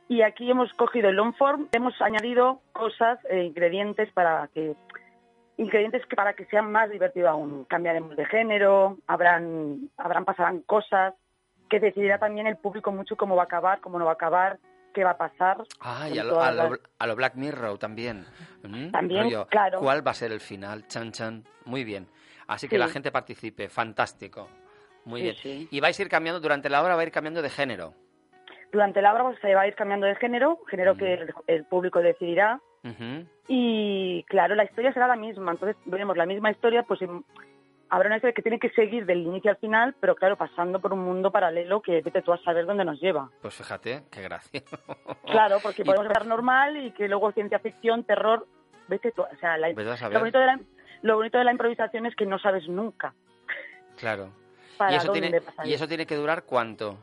y 0.09 0.21
aquí 0.23 0.49
hemos 0.49 0.73
cogido 0.73 1.09
el 1.09 1.15
long 1.15 1.33
form, 1.35 1.67
hemos 1.71 2.01
añadido 2.01 2.59
cosas, 2.73 3.19
eh, 3.29 3.43
ingredientes 3.43 4.11
para 4.13 4.49
que 4.53 4.75
ingredientes 5.57 6.03
que 6.07 6.15
para 6.15 6.33
que 6.33 6.45
sea 6.45 6.63
más 6.63 6.89
divertido 6.89 7.29
aún. 7.29 7.65
Cambiaremos 7.65 8.15
de 8.15 8.25
género, 8.25 8.97
habrán, 9.05 9.89
habrán 9.97 10.25
pasarán 10.25 10.61
cosas 10.61 11.13
que 11.79 11.85
decidirá 11.87 12.17
también 12.19 12.45
el 12.47 12.57
público 12.57 12.91
mucho 12.91 13.15
cómo 13.15 13.35
va 13.35 13.43
a 13.43 13.45
acabar, 13.45 13.79
cómo 13.81 13.97
no 13.99 14.05
va 14.05 14.11
a 14.11 14.13
acabar, 14.13 14.59
qué 14.93 15.03
va 15.03 15.11
a 15.11 15.17
pasar. 15.17 15.63
Ah, 15.79 16.07
y 16.07 16.19
a 16.19 16.23
lo, 16.23 16.39
a 16.41 16.51
lo- 16.51 16.69
las- 16.69 16.79
a 16.99 17.07
lo 17.07 17.15
Black 17.15 17.35
Mirror 17.35 17.77
también. 17.79 18.25
Mm, 18.63 18.91
También, 18.91 19.23
rollo, 19.23 19.47
claro. 19.47 19.79
¿Cuál 19.79 20.05
va 20.05 20.11
a 20.11 20.13
ser 20.13 20.31
el 20.31 20.39
final? 20.39 20.87
Chan, 20.87 21.11
chan. 21.11 21.43
Muy 21.65 21.83
bien. 21.83 22.07
Así 22.47 22.67
que 22.67 22.75
Sí. 22.75 22.79
la 22.79 22.87
gente 22.89 23.11
participe. 23.11 23.69
Fantástico. 23.69 24.49
Muy 25.05 25.19
Sí, 25.21 25.23
bien. 25.23 25.35
sí. 25.41 25.67
Y 25.71 25.79
vais 25.79 25.97
a 25.99 26.01
ir 26.03 26.09
cambiando, 26.09 26.39
durante 26.39 26.69
la 26.69 26.81
hora 26.83 26.95
va 26.95 27.01
a 27.01 27.05
ir 27.05 27.11
cambiando 27.11 27.41
de 27.41 27.49
género. 27.49 27.93
Durante 28.71 29.01
la 29.01 29.13
obra 29.13 29.35
se 29.41 29.53
va 29.55 29.61
a 29.61 29.67
ir 29.67 29.75
cambiando 29.75 30.05
de 30.07 30.15
género, 30.15 30.59
género 30.69 30.95
que 30.95 31.13
el, 31.13 31.33
el 31.47 31.65
público 31.65 31.99
decidirá. 31.99 32.59
Y 33.47 34.23
claro, 34.29 34.55
la 34.55 34.63
historia 34.63 34.93
será 34.93 35.07
la 35.07 35.15
misma. 35.15 35.51
Entonces 35.51 35.75
veremos 35.85 36.15
la 36.17 36.25
misma 36.25 36.51
historia, 36.51 36.83
pues 36.83 36.99
habrá 37.93 38.07
una 38.07 38.15
historia 38.15 38.33
que 38.33 38.41
tiene 38.41 38.57
que 38.57 38.71
seguir 38.71 39.05
del 39.05 39.19
inicio 39.19 39.51
al 39.51 39.57
final, 39.57 39.95
pero 39.99 40.15
claro, 40.15 40.35
pasando 40.35 40.79
por 40.79 40.93
un 40.93 41.01
mundo 41.01 41.29
paralelo 41.29 41.79
que 41.79 42.01
vete 42.01 42.23
tú 42.23 42.33
a 42.33 42.39
saber 42.39 42.65
dónde 42.65 42.83
nos 42.83 42.99
lleva. 42.99 43.29
Pues 43.39 43.53
fíjate, 43.53 44.03
qué 44.11 44.21
gracia. 44.21 44.63
Claro, 45.25 45.57
porque 45.61 45.85
podemos 45.85 46.07
ver 46.07 46.25
normal 46.25 46.75
y 46.77 46.91
que 46.91 47.07
luego 47.07 47.31
ciencia 47.31 47.59
ficción, 47.59 48.03
terror, 48.03 48.47
vete 48.87 49.11
tú. 49.11 49.21
O 49.21 49.37
sea, 49.39 49.57
la- 49.57 49.69
lo, 49.69 50.19
bonito 50.19 50.39
de 50.39 50.45
la, 50.45 50.59
lo 51.03 51.17
bonito 51.17 51.37
de 51.37 51.43
la 51.43 51.51
improvisación 51.51 52.05
es 52.07 52.15
que 52.15 52.25
no 52.25 52.39
sabes 52.39 52.67
nunca 52.67 53.13
Claro. 53.97 54.29
para 54.77 54.93
¿Y 54.93 54.95
eso, 54.95 55.11
tiene, 55.11 55.41
¿Y 55.63 55.73
eso 55.73 55.87
tiene 55.87 56.07
que 56.07 56.15
durar 56.15 56.43
cuánto? 56.43 56.97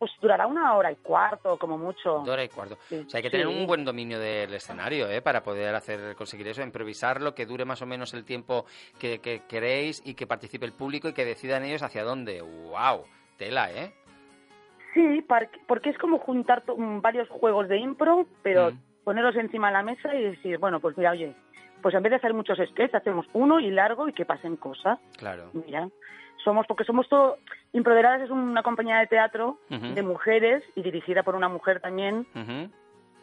Pues 0.00 0.10
durará 0.20 0.46
una 0.46 0.74
hora 0.76 0.90
y 0.90 0.96
cuarto, 0.96 1.58
como 1.58 1.76
mucho. 1.76 2.20
Dos 2.20 2.28
horas 2.30 2.46
y 2.46 2.48
cuarto. 2.48 2.78
Sí. 2.88 3.04
O 3.06 3.08
sea, 3.10 3.18
hay 3.18 3.22
que 3.22 3.30
tener 3.30 3.46
Sí. 3.46 3.52
un 3.54 3.66
buen 3.66 3.84
dominio 3.84 4.18
del 4.18 4.52
escenario, 4.54 5.08
¿eh? 5.10 5.20
Para 5.20 5.42
poder 5.42 5.74
hacer 5.74 6.16
conseguir 6.16 6.48
eso, 6.48 6.62
improvisarlo, 6.62 7.34
que 7.34 7.44
dure 7.44 7.66
más 7.66 7.82
o 7.82 7.86
menos 7.86 8.14
el 8.14 8.24
tiempo 8.24 8.64
que, 8.98 9.18
que 9.20 9.42
queréis 9.46 10.00
y 10.06 10.14
que 10.14 10.26
participe 10.26 10.64
el 10.64 10.72
público 10.72 11.08
y 11.08 11.12
que 11.12 11.26
decidan 11.26 11.64
ellos 11.64 11.82
hacia 11.82 12.02
dónde. 12.02 12.40
¡Wow! 12.40 13.04
Tela, 13.36 13.70
¿eh? 13.72 13.92
Sí, 14.94 15.24
porque 15.68 15.90
es 15.90 15.98
como 15.98 16.18
juntar 16.18 16.62
mm, 16.66 17.00
varios 17.00 17.28
juegos 17.28 17.68
de 17.68 17.76
impro, 17.78 18.26
pero 18.42 18.70
Mm. 18.72 18.78
ponerlos 19.04 19.36
encima 19.36 19.66
de 19.68 19.74
la 19.74 19.82
mesa 19.82 20.14
y 20.14 20.22
decir, 20.22 20.58
bueno, 20.58 20.80
pues 20.80 20.96
mira, 20.96 21.10
oye, 21.12 21.34
pues 21.82 21.94
en 21.94 22.02
vez 22.02 22.10
de 22.10 22.16
hacer 22.16 22.34
muchos 22.34 22.56
sketches, 22.58 22.94
hacemos 22.94 23.26
uno 23.34 23.60
y 23.60 23.70
largo 23.70 24.08
y 24.08 24.12
que 24.12 24.24
pasen 24.24 24.56
cosas. 24.56 24.98
Claro. 25.18 25.50
Mira, 25.52 25.88
somos, 26.44 26.66
porque 26.66 26.84
somos 26.84 27.08
todo, 27.08 27.38
Improderadas 27.72 28.22
es 28.22 28.30
una 28.30 28.62
compañía 28.62 28.98
de 28.98 29.06
teatro 29.06 29.58
de 29.68 30.02
mujeres 30.02 30.62
y 30.74 30.82
dirigida 30.82 31.22
por 31.22 31.34
una 31.34 31.48
mujer 31.48 31.80
también. 31.80 32.26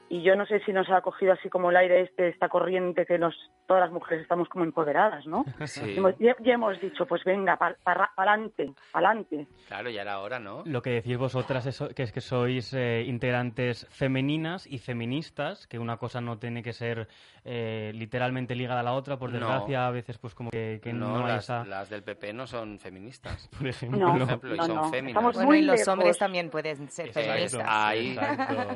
Y 0.09 0.21
yo 0.23 0.37
no 0.37 0.45
sé 0.45 0.61
si 0.61 0.71
nos 0.71 0.89
ha 0.89 1.01
cogido 1.01 1.33
así 1.33 1.49
como 1.49 1.69
el 1.69 1.75
aire 1.75 2.01
este, 2.01 2.29
esta 2.29 2.47
corriente 2.47 3.05
que 3.05 3.17
nos, 3.17 3.35
todas 3.65 3.81
las 3.81 3.91
mujeres 3.91 4.21
estamos 4.21 4.47
como 4.47 4.63
empoderadas, 4.63 5.25
¿no? 5.27 5.43
Sí. 5.65 5.81
Y 5.91 5.97
hemos- 5.97 6.17
Ya, 6.17 6.33
ya 6.39 6.53
hemos 6.53 6.79
dicho, 6.79 7.05
pues 7.05 7.23
venga, 7.25 7.57
para 7.57 7.75
adelante, 8.15 8.71
pa'lante. 8.93 9.47
Claro, 9.67 9.89
ya 9.89 10.03
era 10.03 10.19
hora, 10.19 10.39
¿no? 10.39 10.63
Lo 10.65 10.81
que 10.81 10.91
decís 10.91 11.17
vosotras 11.17 11.65
es 11.65 11.83
que 11.93 12.03
es 12.03 12.13
que 12.13 12.21
sois 12.21 12.73
eh, 12.73 13.03
integrantes 13.05 13.85
femeninas 13.89 14.65
y 14.65 14.77
feministas, 14.79 15.67
que 15.67 15.77
una 15.77 15.97
cosa 15.97 16.21
no 16.21 16.37
tiene 16.39 16.63
que 16.63 16.71
ser 16.71 17.09
eh, 17.43 17.91
literalmente 17.93 18.55
ligada 18.55 18.79
a 18.79 18.83
la 18.83 18.93
otra, 18.93 19.17
por 19.17 19.29
No. 19.33 19.39
desgracia 19.39 19.87
a 19.87 19.91
veces 19.91 20.17
pues 20.19 20.33
como 20.33 20.51
que, 20.51 20.79
que 20.81 20.93
no, 20.93 21.17
no, 21.17 21.25
hay 21.25 21.33
las, 21.33 21.43
esa... 21.43 21.65
las 21.65 21.89
del 21.89 22.03
PP 22.03 22.31
no 22.31 22.47
son 22.47 22.79
feministas. 22.79 23.49
Por 23.57 23.67
ejemplo, 23.67 23.99
No, 23.99 24.13
Por 24.13 24.21
ejemplo, 24.23 24.55
y 24.55 24.57
son 24.59 24.75
no. 24.75 24.89
féminas. 24.89 25.09
Estamos 25.17 25.35
Bueno, 25.35 25.47
muy 25.49 25.57
y 25.59 25.61
los 25.63 25.75
lejos. 25.79 25.87
hombres 25.89 26.17
también 26.17 26.49
pueden 26.49 26.87
ser 26.89 27.09
feministas. 27.11 27.65
Ahí, 27.67 28.17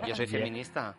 yo 0.06 0.14
soy 0.16 0.28
feminista, 0.28 0.96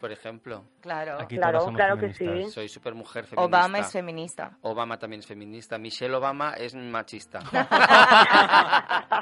por 0.00 0.10
ejemplo. 0.12 0.64
Claro. 0.80 1.18
Aquí 1.20 1.36
Claro, 1.36 1.66
claro 1.74 1.96
que 1.98 2.08
feministas. 2.12 2.48
sí. 2.48 2.54
Soy 2.54 2.68
super 2.68 2.94
mujer 2.94 3.24
feminista. 3.24 3.42
Obama 3.58 3.78
es 3.78 3.92
feminista. 3.92 4.56
Obama 4.62 4.98
también 4.98 5.20
es 5.20 5.26
feminista. 5.26 5.78
Michelle 5.78 6.14
Obama 6.14 6.54
es 6.54 6.74
machista. 6.74 7.40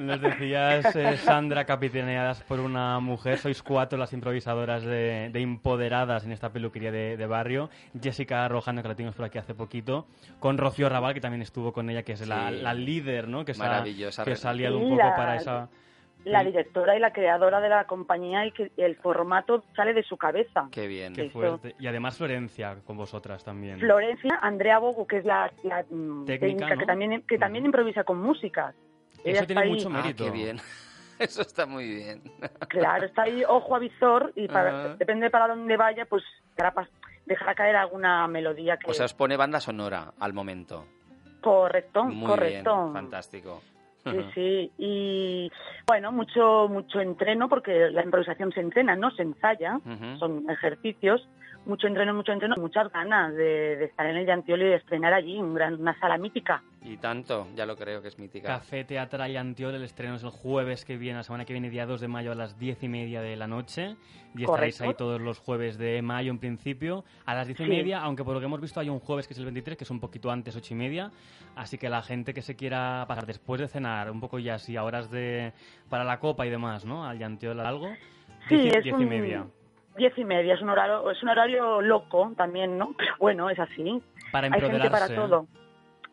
Nos 0.00 0.20
decías, 0.20 0.94
eh, 0.96 1.16
Sandra, 1.18 1.64
capitaneadas 1.64 2.42
por 2.42 2.60
una 2.60 2.98
mujer. 3.00 3.38
Sois 3.38 3.62
cuatro 3.62 3.98
las 3.98 4.12
improvisadoras 4.12 4.82
de, 4.82 5.30
de 5.32 5.40
Empoderadas 5.42 6.24
en 6.24 6.32
esta 6.32 6.50
peluquería 6.50 6.90
de, 6.92 7.16
de 7.16 7.26
barrio. 7.26 7.70
Jessica 8.00 8.46
Rojano, 8.48 8.82
que 8.82 8.88
la 8.88 8.94
tuvimos 8.94 9.14
por 9.14 9.24
aquí 9.26 9.38
hace 9.38 9.54
poquito. 9.54 10.06
Con 10.38 10.58
Rocío 10.58 10.88
Raval, 10.88 11.14
que 11.14 11.20
también 11.20 11.42
estuvo 11.42 11.72
con 11.72 11.90
ella, 11.90 12.02
que 12.02 12.12
es 12.12 12.26
la, 12.26 12.50
Sí. 12.50 12.56
la 12.62 12.74
líder, 12.74 13.28
¿no? 13.28 13.44
Que 13.44 13.54
Maravillosa 13.54 14.24
que 14.24 14.34
ha 14.42 14.52
liado 14.52 14.78
Sí, 14.78 14.84
un 14.84 14.90
poco 14.90 15.02
la- 15.08 15.16
para 15.16 15.36
esa... 15.36 15.68
la 16.24 16.44
directora 16.44 16.96
y 16.96 17.00
la 17.00 17.12
creadora 17.12 17.60
de 17.60 17.68
la 17.68 17.84
compañía 17.86 18.44
y 18.46 18.52
que 18.52 18.70
el 18.76 18.96
formato 18.96 19.64
sale 19.74 19.94
de 19.94 20.02
su 20.02 20.16
cabeza. 20.16 20.68
Qué 20.70 20.86
bien. 20.86 21.14
Qué 21.14 21.30
fuerte. 21.30 21.74
Y 21.78 21.86
además 21.86 22.16
Florencia, 22.18 22.76
con 22.84 22.96
vosotras 22.96 23.42
también. 23.44 23.78
Florencia, 23.80 24.38
Andrea 24.42 24.78
Bogu, 24.78 25.06
que 25.06 25.18
es 25.18 25.24
la, 25.24 25.50
la, 25.62 25.82
mm, 25.88 26.26
Técnica, 26.26 26.40
técnica, 26.46 26.74
¿no? 26.74 26.80
que 26.80 26.86
también 26.86 27.22
que 27.26 27.38
también 27.38 27.64
improvisa 27.64 28.04
con 28.04 28.20
música. 28.20 28.74
Ella 29.24 29.38
Eso 29.38 29.46
tiene 29.46 29.62
ahí- 29.62 29.70
mucho 29.70 29.88
Ah, 29.88 30.02
mérito. 30.02 30.24
qué 30.24 30.30
bien. 30.30 30.56
Eso 31.18 31.42
está 31.42 31.66
muy 31.66 31.86
bien. 31.86 32.22
Claro, 32.68 33.06
está 33.06 33.22
ahí 33.22 33.42
ojo 33.46 33.74
a 33.76 33.78
visor 33.78 34.32
y 34.36 34.46
para, 34.48 34.84
Ajá. 34.84 34.94
depende 34.96 35.28
para 35.30 35.48
dónde 35.48 35.76
vaya, 35.76 36.04
pues 36.06 36.22
dejará 37.26 37.54
caer 37.54 37.76
alguna 37.76 38.26
melodía 38.28 38.76
que 38.76 38.90
O 38.90 38.94
sea, 38.94 39.06
os 39.06 39.14
pone 39.14 39.36
banda 39.36 39.60
sonora 39.60 40.12
al 40.20 40.32
momento. 40.32 40.86
correcto, 41.40 42.04
Muy 42.04 42.26
correcto. 42.28 42.82
bien, 42.84 42.92
fantástico. 42.94 43.62
Sí, 44.04 44.18
sí, 44.34 44.72
y 44.78 45.52
bueno, 45.86 46.10
mucho 46.10 46.68
mucho 46.70 47.00
entreno 47.00 47.48
porque 47.48 47.90
la 47.90 48.02
improvisación 48.02 48.50
se 48.52 48.60
entrena, 48.60 48.96
no 48.96 49.10
se 49.10 49.22
ensaya, 49.22 49.78
son 50.18 50.48
ejercicios, 50.48 51.28
mucho 51.66 51.86
entreno, 51.86 52.14
mucho 52.14 52.32
entreno, 52.32 52.56
muchas 52.56 52.90
ganas 52.90 53.34
de, 53.34 53.76
de 53.76 53.84
estar 53.84 54.06
en 54.06 54.16
el 54.16 54.26
Llantioli 54.26 54.64
y 54.64 54.68
de 54.68 54.76
estrenar 54.76 55.12
allí 55.12 55.38
un 55.38 55.54
gran, 55.54 55.74
una 55.80 55.98
sala 56.00 56.16
mítica. 56.18 56.62
Y 56.82 56.96
tanto, 56.96 57.46
ya 57.54 57.66
lo 57.66 57.76
creo 57.76 58.00
que 58.00 58.08
es 58.08 58.18
mítica. 58.18 58.48
Café 58.48 58.84
Teatral 58.84 59.30
y 59.30 59.36
Antiol, 59.36 59.74
el 59.74 59.82
estreno 59.82 60.14
es 60.14 60.22
el 60.24 60.30
jueves 60.30 60.84
que 60.86 60.96
viene, 60.96 61.18
la 61.18 61.22
semana 61.22 61.44
que 61.44 61.52
viene, 61.52 61.68
día 61.68 61.84
2 61.84 62.00
de 62.00 62.08
mayo 62.08 62.32
a 62.32 62.34
las 62.34 62.58
10 62.58 62.82
y 62.84 62.88
media 62.88 63.20
de 63.20 63.36
la 63.36 63.46
noche. 63.46 63.96
Y 64.34 64.44
estaréis 64.44 64.78
Correcto. 64.78 64.84
ahí 64.84 64.94
todos 64.94 65.20
los 65.20 65.38
jueves 65.38 65.76
de 65.76 66.00
mayo 66.00 66.30
en 66.30 66.38
principio, 66.38 67.04
a 67.26 67.34
las 67.34 67.46
10 67.46 67.60
y 67.60 67.64
Sí. 67.64 67.68
media, 67.70 68.00
aunque 68.00 68.24
por 68.24 68.32
lo 68.34 68.40
que 68.40 68.46
hemos 68.46 68.60
visto 68.60 68.80
hay 68.80 68.88
un 68.88 68.98
jueves 69.00 69.26
que 69.28 69.34
es 69.34 69.38
el 69.38 69.44
23, 69.44 69.76
que 69.76 69.84
es 69.84 69.90
un 69.90 70.00
poquito 70.00 70.30
antes, 70.30 70.56
8 70.56 70.72
y 70.72 70.76
media. 70.76 71.10
Así 71.56 71.76
que 71.76 71.90
la 71.90 72.00
gente 72.02 72.32
que 72.32 72.40
se 72.42 72.56
quiera 72.56 73.04
pasar 73.06 73.26
después 73.26 73.60
de 73.60 73.68
cenar, 73.68 74.10
un 74.10 74.20
poco 74.20 74.38
ya 74.38 74.54
así, 74.54 74.76
a 74.76 74.84
horas 74.84 75.10
de 75.10 75.52
para 75.90 76.04
la 76.04 76.18
copa 76.18 76.46
y 76.46 76.50
demás, 76.50 76.86
¿no? 76.86 77.04
Al 77.06 77.22
Antiol 77.22 77.60
algo, 77.60 77.88
Sí, 78.48 78.56
10, 78.56 78.64
y- 78.64 78.68
es 78.78 78.84
10 78.84 78.98
y 78.98 79.02
un- 79.02 79.08
media. 79.08 79.46
Diez 79.96 80.16
y 80.16 80.24
media, 80.24 80.54
es 80.54 80.62
un 80.62 80.70
horario, 80.70 81.10
es 81.10 81.22
un 81.22 81.28
horario 81.28 81.80
loco 81.80 82.32
también, 82.36 82.78
¿no? 82.78 82.94
Pero 82.98 83.14
bueno, 83.18 83.50
es 83.50 83.58
así. 83.58 84.02
Para 84.32 84.46
Hay 84.46 84.60
gente 84.60 84.90
para 84.90 85.06
empoderarse. 85.06 85.14
todo. 85.14 85.46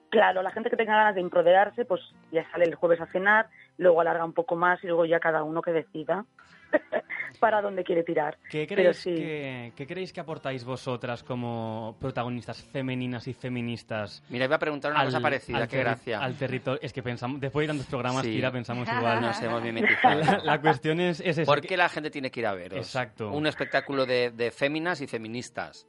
Claro, 0.10 0.42
la 0.42 0.52
gente 0.52 0.70
que 0.70 0.78
tenga 0.78 0.96
ganas 0.96 1.16
de 1.16 1.22
empoderarse, 1.22 1.84
pues 1.86 2.02
ya 2.32 2.50
sale 2.52 2.66
el 2.66 2.76
jueves 2.76 3.02
a 3.02 3.08
cenar, 3.08 3.48
luego 3.78 4.00
alarga 4.02 4.24
un 4.24 4.34
poco 4.34 4.56
más 4.56 4.82
y 4.84 4.88
luego 4.88 5.06
ya 5.06 5.20
cada 5.20 5.44
uno 5.44 5.62
que 5.62 5.72
decida 5.72 6.26
para 7.40 7.62
dónde 7.62 7.84
quiere 7.84 8.04
tirar. 8.04 8.38
¿Qué 8.50 8.66
creéis, 8.68 8.98
sí. 8.98 9.14
que, 9.14 9.74
qué 9.76 9.86
creéis 9.88 10.12
que 10.14 10.20
aportáis 10.20 10.64
vosotras 10.66 11.24
como 11.24 11.96
protagonistas 12.00 12.64
femeninas 12.64 13.28
y 13.28 13.34
feministas 13.34 14.24
Mira, 14.30 14.46
iba 14.46 14.56
a 14.56 14.60
preguntar 14.60 14.92
una 14.92 15.06
cosa 15.06 15.20
parecida, 15.20 15.58
al 15.60 15.68
qué 15.68 15.78
terri- 15.78 15.84
gracia. 15.84 16.20
Al 16.20 16.36
territorio. 16.36 16.80
Es 16.82 16.94
que 16.94 17.04
pensamos, 17.04 17.40
después 17.40 17.66
de 17.68 17.74
tantos 17.74 17.88
programas, 17.88 18.24
Sí. 18.24 18.32
Kira, 18.32 18.52
pensamos 18.52 18.88
igual. 18.92 19.22
Nos 19.22 19.42
hemos 19.42 19.62
mimetizado. 19.64 20.20
La, 20.22 20.40
la 20.44 20.62
cuestión 20.62 21.00
es, 21.00 21.20
es 21.20 21.38
esa, 21.38 21.46
¿Por 21.52 21.62
qué 21.62 21.78
la 21.78 21.90
gente 21.90 22.10
tiene 22.10 22.32
que 22.32 22.40
ir 22.40 22.48
a 22.48 22.54
veros? 22.54 22.78
Exacto. 22.80 23.32
Un 23.32 23.46
espectáculo 23.48 24.06
de, 24.06 24.32
de 24.32 24.52
féminas 24.52 25.02
y 25.02 25.08
feministas. 25.08 25.88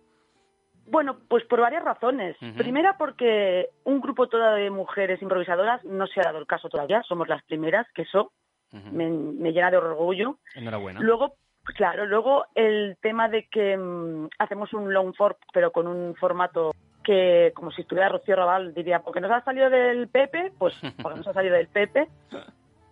Bueno, 0.90 1.18
pues 1.28 1.44
por 1.44 1.60
varias 1.60 1.84
razones. 1.84 2.36
Primera 2.56 2.96
porque 2.96 3.68
un 3.84 4.00
grupo 4.00 4.26
todo 4.28 4.54
de 4.54 4.70
mujeres 4.70 5.20
improvisadoras 5.20 5.84
no 5.84 6.06
se 6.06 6.20
ha 6.20 6.24
dado 6.24 6.38
el 6.38 6.46
caso 6.46 6.68
todavía, 6.70 7.02
somos 7.06 7.28
las 7.28 7.42
primeras, 7.44 7.86
que 7.94 8.02
eso 8.02 8.32
Me, 8.72 9.08
me 9.08 9.52
llena 9.52 9.70
de 9.70 9.78
orgullo. 9.78 10.38
Enhorabuena. 10.54 11.00
Luego, 11.00 11.34
claro, 11.74 12.06
luego 12.06 12.46
el 12.54 12.96
tema 13.00 13.28
de 13.28 13.48
que 13.48 13.76
mm, 13.76 14.28
hacemos 14.38 14.72
un 14.74 14.92
long 14.92 15.14
form, 15.14 15.36
pero 15.52 15.72
con 15.72 15.86
un 15.86 16.14
formato 16.16 16.74
que, 17.08 17.52
como 17.54 17.70
si 17.70 17.80
estuviera 17.80 18.10
Rocío 18.10 18.36
Raval, 18.36 18.74
diría, 18.74 19.00
porque 19.00 19.20
nos 19.20 19.30
ha 19.30 19.42
salido 19.42 19.70
del 19.70 20.08
Pepe, 20.08 20.52
pues 20.58 20.74
porque 21.02 21.18
nos 21.18 21.28
ha 21.28 21.32
salido 21.32 21.54
del 21.54 21.68
Pepe. 21.68 22.08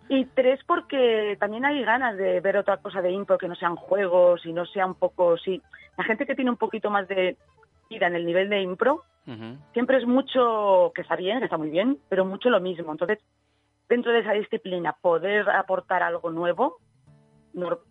Y 0.09 0.25
tres, 0.25 0.59
porque 0.65 1.37
también 1.39 1.65
hay 1.65 1.83
ganas 1.83 2.17
de 2.17 2.39
ver 2.39 2.57
otra 2.57 2.77
cosa 2.77 3.01
de 3.01 3.11
impro 3.11 3.37
que 3.37 3.47
no 3.47 3.55
sean 3.55 3.75
juegos 3.75 4.45
y 4.45 4.53
no 4.53 4.65
sea 4.65 4.87
un 4.87 4.95
poco, 4.95 5.37
sí. 5.37 5.61
La 5.97 6.03
gente 6.03 6.25
que 6.25 6.33
tiene 6.33 6.49
un 6.49 6.57
poquito 6.57 6.89
más 6.89 7.07
de 7.07 7.37
vida 7.89 8.07
en 8.07 8.15
el 8.15 8.25
nivel 8.25 8.49
de 8.49 8.61
impro, 8.61 9.03
siempre 9.73 9.97
es 9.97 10.07
mucho, 10.07 10.93
que 10.95 11.01
está 11.01 11.15
bien, 11.15 11.39
que 11.39 11.45
está 11.45 11.57
muy 11.57 11.69
bien, 11.69 11.99
pero 12.09 12.25
mucho 12.25 12.49
lo 12.49 12.61
mismo. 12.61 12.91
Entonces, 12.91 13.19
dentro 13.89 14.11
de 14.11 14.19
esa 14.19 14.33
disciplina, 14.33 14.93
poder 15.01 15.49
aportar 15.49 16.03
algo 16.03 16.29
nuevo, 16.29 16.77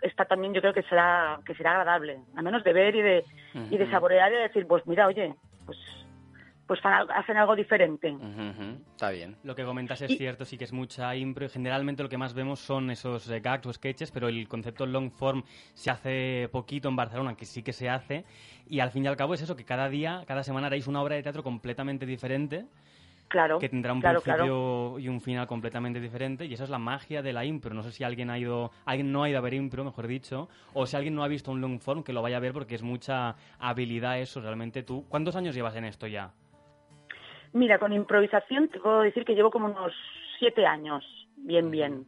está 0.02 0.24
también 0.26 0.54
yo 0.54 0.60
creo 0.60 0.72
que 0.74 0.82
será 0.84 1.40
que 1.44 1.54
será 1.54 1.72
agradable, 1.72 2.18
al 2.36 2.44
menos 2.44 2.62
de 2.62 2.72
ver 2.72 2.94
y 2.94 3.02
de, 3.02 3.24
y 3.70 3.76
de 3.76 3.90
saborear 3.90 4.30
y 4.32 4.36
de 4.36 4.42
decir, 4.42 4.66
pues 4.66 4.86
mira, 4.86 5.06
oye, 5.06 5.34
pues 5.64 5.78
pues 6.68 6.80
hacen 6.84 7.36
algo 7.36 7.54
diferente. 7.54 8.10
Ujú, 8.10 8.26
ujú. 8.26 8.80
Está 8.90 9.10
bien. 9.10 9.36
Lo 9.44 9.54
que 9.54 9.64
comentas 9.64 10.02
es 10.02 10.10
Y- 10.10 10.16
cierto, 10.16 10.44
sí 10.44 10.58
que 10.58 10.64
es 10.64 10.72
mucha 10.72 11.14
impro 11.14 11.44
y 11.44 11.48
generalmente 11.48 12.02
lo 12.02 12.08
que 12.08 12.18
más 12.18 12.34
vemos 12.34 12.58
son 12.58 12.90
esos 12.90 13.30
eh, 13.30 13.38
gags 13.38 13.66
o 13.66 13.72
sketches, 13.72 14.10
pero 14.10 14.26
el 14.26 14.48
concepto 14.48 14.84
long 14.84 15.12
form 15.12 15.44
se 15.74 15.90
hace 15.92 16.48
poquito 16.50 16.88
en 16.88 16.96
Barcelona, 16.96 17.36
que 17.36 17.44
sí 17.44 17.62
que 17.62 17.72
se 17.72 17.88
hace, 17.88 18.24
y 18.66 18.80
al 18.80 18.90
fin 18.90 19.04
y 19.04 19.06
al 19.06 19.16
cabo 19.16 19.34
es 19.34 19.42
eso, 19.42 19.54
que 19.54 19.64
cada 19.64 19.88
día, 19.88 20.24
cada 20.26 20.42
semana 20.42 20.66
haréis 20.66 20.88
una 20.88 21.00
obra 21.02 21.14
de 21.14 21.22
teatro 21.22 21.44
completamente 21.44 22.04
diferente, 22.04 22.66
Claro, 23.28 23.58
que 23.58 23.68
tendrá 23.68 23.92
un 23.92 24.00
claro, 24.00 24.20
principio 24.20 24.44
claro. 24.44 24.98
y 25.00 25.08
un 25.08 25.20
final 25.20 25.48
completamente 25.48 26.00
diferente, 26.00 26.46
y 26.46 26.54
esa 26.54 26.62
es 26.64 26.70
la 26.70 26.78
magia 26.78 27.22
de 27.22 27.32
la 27.32 27.44
impro. 27.44 27.74
No 27.74 27.82
sé 27.82 27.90
si 27.90 28.04
alguien 28.04 28.30
ha 28.30 28.38
ido, 28.38 28.70
alguien 28.84 29.10
no 29.10 29.24
ha 29.24 29.28
ido 29.28 29.38
a 29.38 29.40
ver 29.40 29.54
impro, 29.54 29.82
mejor 29.84 30.06
dicho, 30.06 30.48
o 30.74 30.86
si 30.86 30.96
alguien 30.96 31.14
no 31.14 31.24
ha 31.24 31.28
visto 31.28 31.50
un 31.50 31.60
long 31.60 31.80
form, 31.80 32.04
que 32.04 32.12
lo 32.12 32.22
vaya 32.22 32.36
a 32.36 32.40
ver 32.40 32.52
porque 32.52 32.76
es 32.76 32.82
mucha 32.82 33.34
habilidad 33.58 34.20
eso, 34.20 34.40
realmente 34.40 34.84
tú. 34.84 35.04
¿Cuántos 35.08 35.34
años 35.34 35.56
llevas 35.56 35.74
en 35.74 35.86
esto 35.86 36.06
ya? 36.06 36.30
Mira, 37.52 37.78
con 37.78 37.92
improvisación 37.92 38.68
te 38.68 38.78
puedo 38.78 39.00
decir 39.00 39.24
que 39.24 39.34
llevo 39.34 39.50
como 39.50 39.66
unos 39.66 39.92
siete 40.38 40.64
años, 40.64 41.04
bien, 41.36 41.70
bien. 41.70 42.06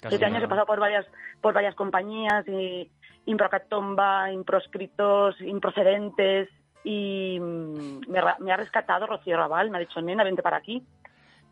Casi 0.00 0.16
Siete 0.16 0.24
años 0.24 0.42
he 0.42 0.48
pasado 0.48 0.66
por 0.66 0.80
varias, 0.80 1.06
por 1.42 1.52
varias 1.52 1.74
compañías, 1.74 2.48
y 2.48 2.90
Improcatomba, 3.26 4.32
Improscritos, 4.32 5.38
Improcedentes, 5.40 6.48
y 6.84 7.38
mm, 7.40 8.00
me, 8.08 8.20
me 8.40 8.52
ha 8.52 8.56
rescatado 8.56 9.06
Rocío 9.06 9.36
Raval, 9.36 9.70
me 9.70 9.78
ha 9.78 9.80
dicho, 9.80 10.00
nena, 10.00 10.24
vente 10.24 10.42
para 10.42 10.58
aquí. 10.58 10.82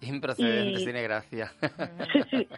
Improcedentes, 0.01 0.83
Y- 0.83 0.85
tiene 0.85 1.03
gracia. 1.03 1.53
Sí, 2.13 2.23
sí. 2.31 2.49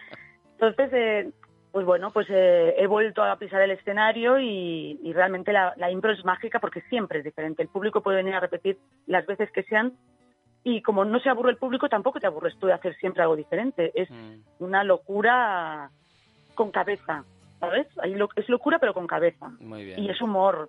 Entonces, 0.58 0.90
eh, 0.92 1.30
pues 1.72 1.86
bueno, 1.86 2.10
pues 2.10 2.26
eh, 2.30 2.74
he 2.76 2.86
vuelto 2.86 3.22
a 3.22 3.36
pisar 3.38 3.62
el 3.62 3.70
escenario 3.70 4.38
y, 4.38 4.98
y 5.02 5.12
realmente 5.12 5.52
la, 5.52 5.72
la 5.76 5.90
impro 5.90 6.12
es 6.12 6.24
mágica 6.24 6.58
porque 6.60 6.82
siempre 6.82 7.18
es 7.20 7.24
diferente. 7.24 7.62
El 7.62 7.68
público 7.68 8.02
puede 8.02 8.18
venir 8.18 8.34
a 8.34 8.40
repetir 8.40 8.76
las 9.06 9.24
veces 9.26 9.50
que 9.52 9.62
sean 9.62 9.92
y 10.62 10.82
como 10.82 11.04
no 11.06 11.18
se 11.20 11.30
aburre 11.30 11.52
el 11.52 11.56
público, 11.56 11.88
tampoco 11.88 12.20
te 12.20 12.26
aburres 12.26 12.58
tú 12.58 12.66
de 12.66 12.74
hacer 12.74 12.94
siempre 12.96 13.22
algo 13.22 13.36
diferente. 13.36 13.92
Es 13.94 14.10
Mm, 14.10 14.40
una 14.58 14.84
locura 14.84 15.90
con 16.54 16.70
cabeza, 16.70 17.24
¿sabes? 17.58 17.86
Es 18.36 18.48
locura 18.48 18.78
pero 18.78 18.92
con 18.92 19.06
cabeza. 19.06 19.48
Muy 19.60 19.84
bien. 19.84 20.00
Y 20.00 20.10
es 20.10 20.20
humor. 20.20 20.68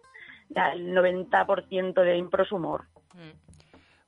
Ya, 0.56 0.70
el 0.74 0.94
90% 0.94 2.02
de 2.02 2.18
impro 2.18 2.44
es 2.44 2.52
humor. 2.52 2.86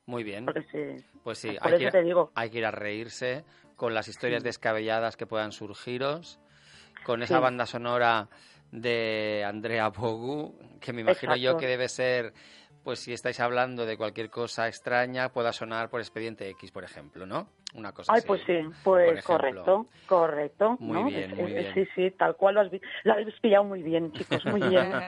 Muy 0.05 0.23
bien. 0.23 0.45
Porque 0.45 0.63
se- 0.63 1.03
Pues 1.23 1.37
sí, 1.37 1.55
por 1.57 1.67
hay 1.67 1.73
eso 1.73 1.77
que, 1.77 1.83
ir, 1.85 1.91
te 1.91 2.01
digo. 2.03 2.31
hay 2.35 2.49
que 2.49 2.57
ir 2.57 2.65
a 2.65 2.71
reírse 2.71 3.45
con 3.77 3.93
las 3.93 4.07
historias 4.07 4.43
descabelladas 4.43 5.15
que 5.15 5.25
puedan 5.25 5.51
surgiros, 5.53 6.39
con 7.05 7.23
esa 7.23 7.37
Sí. 7.37 7.41
banda 7.41 7.65
sonora 7.65 8.27
de 8.73 9.43
Andrea 9.47 9.89
Bogu, 9.89 10.57
que 10.81 10.91
me 10.93 11.01
imagino 11.01 11.35
yo 11.35 11.55
que 11.57 11.67
debe 11.67 11.87
ser, 11.87 12.33
pues 12.83 12.99
si 12.99 13.13
estáis 13.13 13.39
hablando 13.39 13.85
de 13.85 13.95
cualquier 13.97 14.29
cosa 14.31 14.67
extraña, 14.67 15.29
pueda 15.31 15.53
sonar 15.53 15.89
por 15.89 16.01
Expediente 16.01 16.49
X, 16.49 16.71
por 16.71 16.83
ejemplo, 16.83 17.25
¿no? 17.27 17.47
Una 17.75 17.91
cosa 17.91 18.13
Ay, 18.13 18.19
así. 18.19 18.27
pues 18.27 18.41
sí, 18.45 18.53
pues 18.83 19.23
correcto, 19.23 19.87
correcto. 20.07 20.75
Muy 20.79 21.03
¿no? 21.03 21.09
bien, 21.09 21.31
Es- 21.31 21.37
muy 21.37 21.53
bien. 21.53 21.73
Sí, 21.73 21.87
sí, 21.95 22.11
tal 22.17 22.35
cual 22.35 22.55
lo 22.55 22.61
has, 22.61 22.71
lo 23.03 23.13
habéis 23.13 23.39
pillado 23.39 23.63
muy 23.63 23.83
bien, 23.83 24.11
chicos, 24.13 24.45
muy 24.45 24.61
bien. 24.61 24.91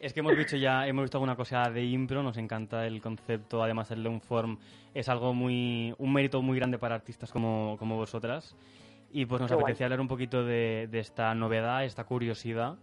Es 0.00 0.12
que 0.12 0.20
hemos 0.20 0.36
visto 0.36 0.56
ya, 0.56 0.86
hemos 0.86 1.02
visto 1.04 1.18
alguna 1.18 1.34
cosa 1.36 1.68
de 1.70 1.82
impro, 1.84 2.22
nos 2.22 2.36
encanta 2.36 2.86
el 2.86 3.00
concepto, 3.00 3.62
además 3.62 3.90
el 3.90 4.02
long 4.02 4.20
form 4.20 4.58
es 4.94 5.08
algo 5.08 5.34
muy, 5.34 5.94
un 5.98 6.12
mérito 6.12 6.40
muy 6.40 6.58
grande 6.58 6.78
para 6.78 6.94
artistas 6.94 7.30
como, 7.32 7.76
como 7.78 7.96
vosotras. 7.96 8.54
Y 9.10 9.26
pues 9.26 9.40
nos 9.40 9.48
Qué 9.50 9.54
guay. 9.54 9.62
apetecía 9.64 9.86
hablar 9.86 10.00
un 10.00 10.08
poquito 10.08 10.44
de, 10.44 10.86
de 10.90 10.98
esta 10.98 11.34
novedad, 11.34 11.84
esta 11.84 12.04
curiosidad. 12.04 12.76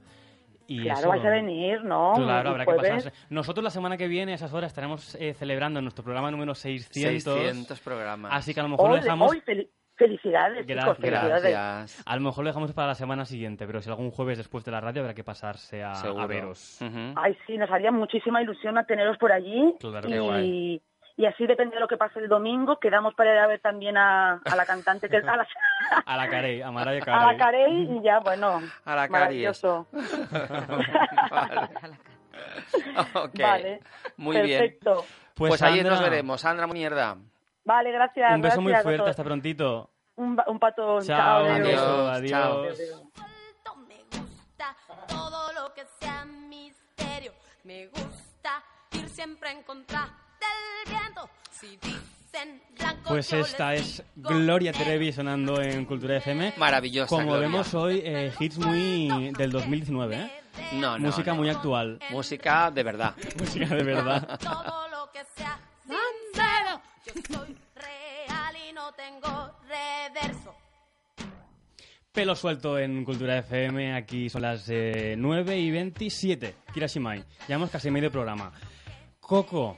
Y 0.68 0.82
claro, 0.82 1.00
eso- 1.00 1.10
vais 1.10 1.24
a 1.26 1.30
venir, 1.30 1.84
¿no? 1.84 2.14
Claro, 2.16 2.50
habrá 2.50 2.66
que 2.66 2.74
pasarse. 2.74 3.12
Nosotros 3.30 3.64
la 3.64 3.70
semana 3.70 3.98
que 3.98 4.08
viene, 4.08 4.32
a 4.32 4.36
esas 4.36 4.52
horas, 4.54 4.72
estaremos 4.72 5.16
eh, 5.16 5.34
celebrando 5.36 5.80
nuestro 5.82 6.04
programa 6.04 6.32
número 6.32 6.56
600. 6.56 7.22
600 7.34 7.80
programas. 7.82 8.32
Así 8.34 8.54
que 8.54 8.60
a 8.60 8.64
lo 8.64 8.70
mejor 8.70 8.90
lo 8.90 8.96
dejamos... 8.96 9.30
hoy, 9.32 9.42
fel- 9.42 9.70
felicidades, 9.96 10.66
Gracias. 10.66 10.84
chicos, 10.84 10.98
felicidades. 10.98 11.52
Gracias. 11.52 12.04
A 12.08 12.16
lo 12.16 12.22
mejor 12.24 12.44
lo 12.44 12.50
dejamos 12.50 12.74
para 12.74 12.88
la 12.90 12.96
semana 12.96 13.26
siguiente, 13.26 13.68
pero 13.68 13.80
si 13.82 13.90
algún 13.92 14.10
jueves 14.10 14.40
después 14.40 14.66
de 14.66 14.72
la 14.72 14.82
radio 14.82 15.02
habrá 15.04 15.14
que 15.14 15.24
pasarse 15.24 15.84
a, 15.84 15.94
veros. 16.28 16.80
Ay, 17.16 17.38
sí, 17.46 17.58
nos 17.60 17.70
haría 17.70 17.92
muchísima 17.92 18.42
ilusión 18.42 18.78
a 18.80 18.86
teneros 18.86 19.18
por 19.20 19.32
allí. 19.32 19.76
Claro, 19.80 20.10
y, 20.10 20.12
qué 20.12 20.20
guay. 20.20 20.82
Y 21.18 21.26
así 21.26 21.48
depende 21.48 21.76
de 21.76 21.80
lo 21.80 21.88
que 21.88 21.98
pase 21.98 22.20
el 22.20 22.28
domingo, 22.28 22.80
quedamos 22.80 23.14
para 23.16 23.32
ir 23.34 23.40
a 23.40 23.48
ver 23.48 23.60
también 23.62 23.98
a, 23.98 24.34
a 24.44 24.56
la 24.56 24.66
cantante, 24.66 25.08
que 25.10 25.18
es 25.18 25.28
a 25.28 25.36
la, 25.38 25.48
A 26.06 26.18
la 26.18 26.30
Carey, 26.30 26.62
a 26.62 26.72
Mariah 26.72 27.02
a 27.02 27.06
Carey. 27.06 27.26
la 27.26 27.38
Carey, 27.38 27.98
y 27.98 28.02
ya, 28.04 28.20
bueno, 28.20 28.62
A 28.86 28.96
la 28.96 29.08
Carey 29.08 29.12
maravilloso. 29.12 29.88
vale. 31.32 31.70
Ok. 33.14 33.40
Vale, 33.40 33.80
Muy 34.18 34.42
bien. 34.42 34.60
perfecto. 34.60 35.06
Pues, 35.34 35.50
Pues, 35.52 35.62
ahí 35.62 35.82
nos 35.84 35.94
Sandra, 35.94 36.10
veremos. 36.10 36.42
Sandra 36.42 36.68
Mierda. 36.68 37.16
Vale, 37.64 37.92
gracias. 37.92 38.36
Un 38.36 38.42
beso 38.42 38.62
muy 38.62 38.72
gracias, 38.72 38.84
fuerte, 38.84 38.98
doctor. 38.98 39.10
hasta 39.12 39.24
prontito. 39.24 39.90
Un, 40.16 40.38
un 40.48 40.60
pato. 40.60 41.02
Chao, 41.02 41.46
un 41.46 41.52
adiós. 41.52 41.82
Adiós, 41.82 42.10
adiós. 42.12 42.78
suelto, 42.78 43.76
me 43.88 43.96
gusta 44.20 44.76
todo 45.08 45.54
lo 45.54 45.74
que 45.74 45.84
sea 46.00 46.26
misterio. 46.26 47.32
Me 47.64 47.88
gusta 47.88 48.64
ir 48.92 49.08
siempre 49.10 49.52
en 49.52 49.64
contra 49.64 50.10
Pues 53.08 53.32
esta 53.32 53.74
es 53.74 54.04
Gloria. 54.16 54.74
Trevi 54.74 55.12
sonando 55.14 55.62
en 55.62 55.86
Cultura 55.86 56.18
FM. 56.18 56.54
Maravillosa. 56.58 57.08
Como 57.08 57.28
Gloria. 57.28 57.48
vemos 57.48 57.74
hoy, 57.74 58.02
eh, 58.04 58.34
hits 58.40 58.58
muy 58.58 59.32
del 59.38 59.52
2019, 59.52 60.16
¿eh? 60.16 60.32
No, 60.74 60.98
no, 60.98 61.08
Música 61.08 61.32
no. 61.32 61.38
muy 61.38 61.50
actual. 61.50 62.00
Música 62.10 62.72
de 62.72 62.84
verdad. 62.84 63.16
Música 63.40 63.68
de 63.68 63.84
verdad. 63.84 64.40
Todo 64.40 64.88
lo 64.90 65.10
que 65.12 65.20
sea 65.36 65.58
sincero. 65.84 66.82
Yo 67.06 67.14
soy 67.38 67.56
real 67.76 68.56
y 68.70 68.74
no 68.74 68.92
tengo 68.94 69.52
reverso. 69.68 70.56
Pelo 72.12 72.36
suelto 72.36 72.78
en 72.80 73.06
Cultura 73.06 73.38
FM. 73.40 73.94
Aquí 73.96 74.30
son 74.30 74.42
las 74.42 74.66
eh, 74.70 75.16
9 75.18 75.58
y 75.58 75.72
27. 75.72 76.56
Kirashimai. 76.74 77.24
Llevamos 77.48 77.70
casi 77.70 77.92
medio 77.92 78.12
programa. 78.12 78.52
Coco, 79.20 79.78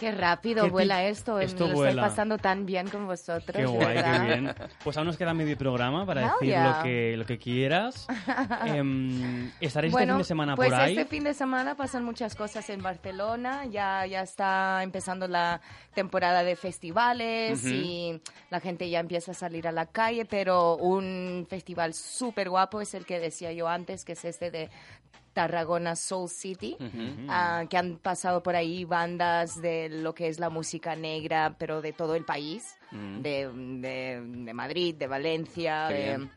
Qué 0.00 0.12
rápido 0.12 0.64
Qué 0.64 0.70
vuela 0.70 1.04
esto. 1.04 1.38
esto 1.40 1.68
lo 1.68 1.74
vuela. 1.74 1.90
estoy 1.90 2.08
pasando 2.08 2.38
tan 2.38 2.64
bien 2.64 2.88
con 2.88 3.06
vosotros. 3.06 3.54
qué 3.54 3.66
guay, 3.66 3.86
qué 3.88 3.94
verdad. 4.02 4.24
bien. 4.26 4.54
Pues 4.82 4.96
aún 4.96 5.06
nos 5.08 5.18
queda 5.18 5.34
medio 5.34 5.58
programa 5.58 6.06
para 6.06 6.22
Hell 6.24 6.30
decir 6.40 6.48
yeah. 6.48 6.76
lo, 6.78 6.82
que, 6.82 7.16
lo 7.18 7.26
que 7.26 7.38
quieras. 7.38 8.06
Em, 8.64 9.50
¿Estaréis 9.60 9.92
este 9.92 10.04
Bueno, 10.04 10.14
fin 10.14 10.18
de 10.18 10.24
semana 10.24 10.56
pues 10.56 10.70
por 10.70 10.80
ahí? 10.80 10.96
este 10.96 11.04
fin 11.04 11.24
de 11.24 11.34
semana 11.34 11.74
pasan 11.74 12.02
muchas 12.02 12.34
cosas 12.34 12.68
en 12.70 12.82
Barcelona. 12.82 13.66
Ya, 13.66 14.06
ya 14.06 14.22
está 14.22 14.82
empezando 14.82 15.28
la 15.28 15.60
temporada 15.92 16.42
de 16.44 16.56
festivales 16.56 17.60
Ujú. 17.64 17.68
y 17.74 18.22
la 18.48 18.60
gente 18.60 18.88
ya 18.88 19.00
empieza 19.00 19.32
a 19.32 19.34
salir 19.34 19.68
a 19.68 19.72
la 19.72 19.84
calle, 19.84 20.24
pero 20.24 20.76
un 20.76 21.46
festival 21.50 21.92
súper 21.92 22.48
guapo 22.48 22.80
es 22.80 22.94
el 22.94 23.04
que 23.04 23.20
decía 23.20 23.52
yo 23.52 23.68
antes, 23.68 24.06
que 24.06 24.12
es 24.12 24.24
este 24.24 24.50
de 24.50 24.70
Tarragona 25.32 25.96
Soul 25.96 26.28
City. 26.28 26.76
Ah, 27.28 27.64
que 27.68 27.76
han 27.76 27.96
pasado 27.96 28.42
por 28.42 28.56
ahí 28.56 28.84
bandas 28.84 29.60
de 29.60 29.88
lo 29.88 30.14
que 30.14 30.28
es 30.28 30.38
la 30.40 30.50
música 30.50 30.96
negra, 30.96 31.54
pero 31.58 31.80
de 31.82 31.92
todo 31.92 32.14
el 32.14 32.24
país, 32.24 32.76
Mm. 32.90 33.20
de, 33.22 33.48
de- 33.80 34.20
de 34.44 34.52
Madrid, 34.54 34.94
de 34.96 35.06
Valencia, 35.06 35.86
de 35.88 36.28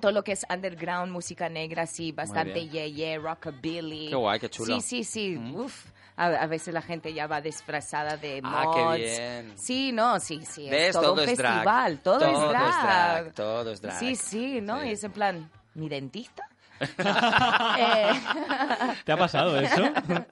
todo 0.00 0.12
lo 0.12 0.24
que 0.24 0.32
es 0.32 0.46
underground, 0.48 1.12
música 1.12 1.48
negra, 1.50 1.86
sí, 1.86 2.12
bastante 2.12 2.66
yeah, 2.68 2.86
yeah, 2.86 3.18
rockabilly. 3.18 4.08
Qué 4.08 4.14
guay, 4.14 4.40
qué 4.40 4.48
chulo. 4.48 4.74
Sí, 4.76 4.80
sí, 4.80 5.04
sí, 5.04 5.36
Mm. 5.36 5.54
uf. 5.56 5.86
A, 6.16 6.26
a 6.26 6.46
veces 6.46 6.74
la 6.74 6.82
gente 6.82 7.14
ya 7.14 7.26
va 7.26 7.40
disfrazada 7.40 8.16
de 8.18 8.40
Ah, 8.44 8.64
mods. 8.66 8.76
qué 8.76 8.96
bien. 8.98 9.52
Sí, 9.58 9.90
no, 9.92 10.20
sí, 10.20 10.42
sí, 10.44 10.68
es 10.70 10.92
todo, 10.92 11.02
Todo 11.14 11.22
un 11.22 11.28
es 11.28 11.36
drag. 11.38 11.52
festival, 11.54 11.98
todo, 12.00 12.18
Todo 12.18 12.44
es 12.44 12.48
drag. 12.50 12.82
drag, 13.24 13.32
todo 13.34 13.72
es 13.72 13.80
drag. 13.80 13.98
Sí, 13.98 14.16
sí, 14.16 14.60
¿no? 14.60 14.80
Sí. 14.82 14.88
Y 14.88 14.92
es 14.92 15.04
en 15.04 15.12
plan, 15.12 15.50
¿mi 15.74 15.88
dentista? 15.88 16.44
Eh, 17.78 18.12
¿Te 19.04 19.12
ha 19.12 19.16
pasado 19.16 19.58
eso? 19.58 19.82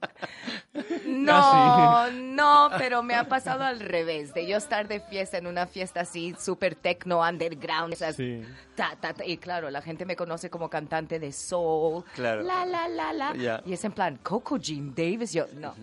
No, 1.05 2.09
no, 2.11 2.69
pero 2.77 3.01
me 3.03 3.15
ha 3.15 3.27
pasado 3.27 3.63
al 3.63 3.79
revés, 3.79 4.33
de 4.33 4.47
yo 4.47 4.57
estar 4.57 4.87
de 4.87 4.99
fiesta 4.99 5.37
en 5.37 5.47
una 5.47 5.65
fiesta 5.67 6.01
así, 6.01 6.35
súper 6.39 6.75
techno, 6.75 7.19
underground, 7.21 7.93
esas 7.93 8.15
Sí. 8.15 8.43
ta, 8.75 8.95
ta, 8.99 9.13
ta, 9.13 9.25
y 9.25 9.37
claro, 9.37 9.69
la 9.69 9.81
gente 9.81 10.05
me 10.05 10.15
conoce 10.15 10.49
como 10.49 10.69
cantante 10.69 11.19
de 11.19 11.31
soul, 11.31 12.03
Claro. 12.15 12.43
la, 12.43 12.65
la, 12.65 12.87
la, 12.87 13.13
la, 13.13 13.61
y 13.65 13.73
es 13.73 13.83
en 13.83 13.91
plan, 13.91 14.17
Coco 14.23 14.57
Jean 14.57 14.93
Davis, 14.95 15.33
yo, 15.33 15.45
no, 15.55 15.73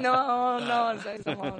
no, 0.00 0.60
no, 0.60 0.88
o 0.90 0.98
sea, 0.98 1.14
es 1.14 1.24
como 1.24 1.56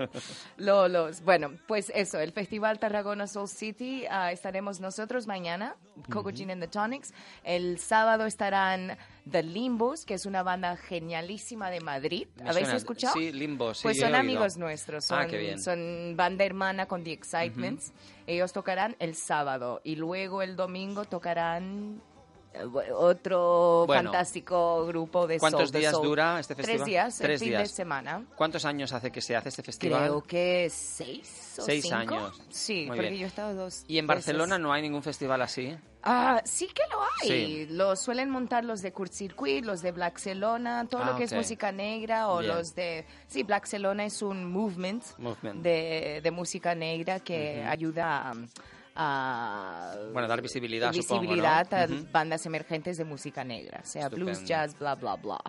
lolos. 0.56 1.22
Bueno, 1.22 1.52
pues 1.66 1.90
eso, 1.94 2.18
el 2.20 2.32
Festival 2.32 2.78
Tarragona 2.78 3.26
Soul 3.26 3.48
City, 3.48 4.04
ah, 4.10 4.32
estaremos 4.32 4.80
nosotros 4.80 5.26
mañana, 5.26 5.76
Coco 6.12 6.30
Jean 6.30 6.50
and 6.50 6.60
the 6.62 6.68
Tonics, 6.68 7.12
el 7.42 7.78
sábado 7.78 8.26
estarán 8.26 8.96
The 9.30 9.42
Limbos, 9.42 10.04
que 10.04 10.14
es 10.14 10.26
una 10.26 10.42
banda 10.42 10.76
genialísima 10.76 11.70
de 11.70 11.80
Madrid, 11.80 12.26
Me 12.36 12.50
¿habéis 12.50 12.66
suena- 12.66 12.76
escuchado? 12.76 13.14
Sí, 13.14 13.32
Limbo, 13.32 13.72
sí. 13.74 13.82
Pues 13.84 13.98
son 14.00 14.14
amigos 14.14 14.56
nuestros, 14.56 15.04
son, 15.06 15.18
Ah, 15.20 15.26
qué 15.26 15.38
bien. 15.38 15.60
son 15.60 16.14
banda 16.16 16.44
hermana 16.44 16.86
con 16.86 17.02
The 17.04 17.12
Excitements. 17.12 17.92
Ellos 18.26 18.52
tocarán 18.52 18.96
el 18.98 19.14
sábado 19.14 19.80
y 19.84 19.96
luego 19.96 20.42
el 20.42 20.56
domingo 20.56 21.04
tocarán 21.04 22.00
otro 22.94 23.84
Bueno. 23.86 24.10
fantástico 24.10 24.86
grupo 24.86 25.26
de 25.26 25.38
¿Cuántos 25.38 25.62
soul, 25.62 25.72
de 25.72 25.78
días 25.80 25.92
soul. 25.92 26.06
dura 26.06 26.40
este 26.40 26.54
festival? 26.54 26.76
Tres 26.78 26.86
días, 26.86 27.18
Tres 27.18 27.40
el 27.42 27.46
fin 27.46 27.52
de 27.52 27.58
días. 27.64 27.70
semana. 27.70 28.24
¿Cuántos 28.36 28.64
años 28.64 28.92
hace 28.92 29.10
que 29.10 29.20
se 29.20 29.36
hace 29.36 29.48
este 29.48 29.62
festival? 29.62 30.02
Creo 30.02 30.22
que 30.22 30.68
seis 30.70 31.56
o 31.58 31.62
Seis 31.62 31.82
cinco. 31.84 31.96
años. 31.96 32.40
Sí, 32.50 32.86
Muy 32.86 32.96
porque 32.96 33.10
bien. 33.10 33.20
yo 33.20 33.26
he 33.26 33.28
estado 33.28 33.54
dos 33.54 33.84
¿Y 33.88 33.98
en 33.98 34.06
veces. 34.06 34.26
Barcelona 34.26 34.58
no 34.58 34.72
hay 34.72 34.82
ningún 34.82 35.02
festival 35.02 35.42
así? 35.42 35.76
Ah, 36.06 36.42
sí 36.44 36.66
que 36.66 36.82
lo 36.90 37.00
hay. 37.02 37.28
Sí. 37.66 37.66
Lo 37.70 37.96
suelen 37.96 38.28
montar 38.28 38.62
los 38.64 38.82
de 38.82 38.92
Kurt 38.92 39.12
Circuit, 39.12 39.64
los 39.64 39.80
de 39.80 39.92
Black 39.92 40.18
Celona, 40.18 40.86
todo 40.86 41.02
Ah, 41.02 41.12
lo 41.12 41.16
que 41.16 41.24
es 41.24 41.32
ok. 41.32 41.38
música 41.38 41.72
negra 41.72 42.28
o 42.28 42.40
Bien. 42.40 42.54
los 42.54 42.74
de... 42.74 43.06
Sí, 43.26 43.42
Black 43.42 43.64
Celona 43.66 44.04
es 44.04 44.20
un 44.20 44.50
movement, 44.52 45.02
Movement. 45.16 45.62
De, 45.62 46.20
de 46.22 46.30
música 46.30 46.74
negra 46.74 47.20
que 47.20 47.62
ayuda 47.64 48.30
a, 48.30 48.34
a 48.96 49.94
Bueno, 50.12 50.28
dar 50.28 50.40
visibilidad, 50.40 50.92
supongo, 50.92 51.14
¿no? 51.14 51.20
visibilidad 51.28 51.74
a 51.74 51.84
Ujú. 51.86 52.06
bandas 52.12 52.46
emergentes 52.46 52.96
de 52.96 53.04
música 53.04 53.44
negra, 53.44 53.82
sea 53.84 54.08
blues, 54.08 54.38
Estupendo. 54.38 54.48
jazz, 54.48 54.78
bla, 54.78 54.94
bla, 54.94 55.16
bla. 55.16 55.40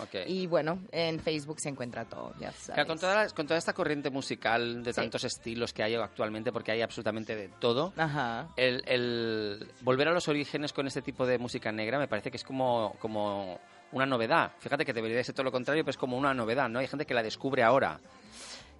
Ok. 0.00 0.26
Y 0.26 0.46
bueno, 0.46 0.80
en 0.90 1.20
Facebook 1.20 1.60
se 1.60 1.68
encuentra 1.68 2.04
todo, 2.04 2.32
ya 2.38 2.50
sabes. 2.52 2.74
Claro, 2.74 2.86
con, 2.86 2.98
toda 2.98 3.14
la- 3.24 3.30
con 3.30 3.46
toda 3.46 3.58
esta 3.58 3.72
corriente 3.72 4.10
musical 4.10 4.82
de 4.82 4.92
Sí. 4.92 5.00
tantos 5.00 5.24
estilos 5.24 5.72
que 5.72 5.82
hay 5.82 5.94
actualmente, 5.94 6.52
porque 6.52 6.72
hay 6.72 6.82
absolutamente 6.82 7.36
de 7.36 7.48
todo, 7.60 7.92
Ajá. 7.96 8.48
el, 8.56 8.82
el 8.86 9.68
volver 9.82 10.08
a 10.08 10.12
los 10.12 10.26
orígenes 10.28 10.72
con 10.72 10.86
este 10.86 11.02
tipo 11.02 11.26
de 11.26 11.38
música 11.38 11.70
negra 11.72 11.98
me 11.98 12.08
parece 12.08 12.30
que 12.30 12.36
es 12.38 12.44
como, 12.44 12.96
como 13.00 13.58
una 13.92 14.06
novedad. 14.06 14.52
Fíjate 14.58 14.84
que 14.84 14.92
debería 14.92 15.18
de 15.18 15.24
ser 15.24 15.34
todo 15.34 15.44
lo 15.44 15.52
contrario, 15.52 15.84
pero 15.84 15.90
es 15.90 15.96
como 15.98 16.16
una 16.16 16.34
novedad, 16.34 16.68
¿no? 16.68 16.78
Hay 16.80 16.88
gente 16.88 17.06
que 17.06 17.14
la 17.14 17.22
descubre 17.22 17.62
ahora. 17.62 18.00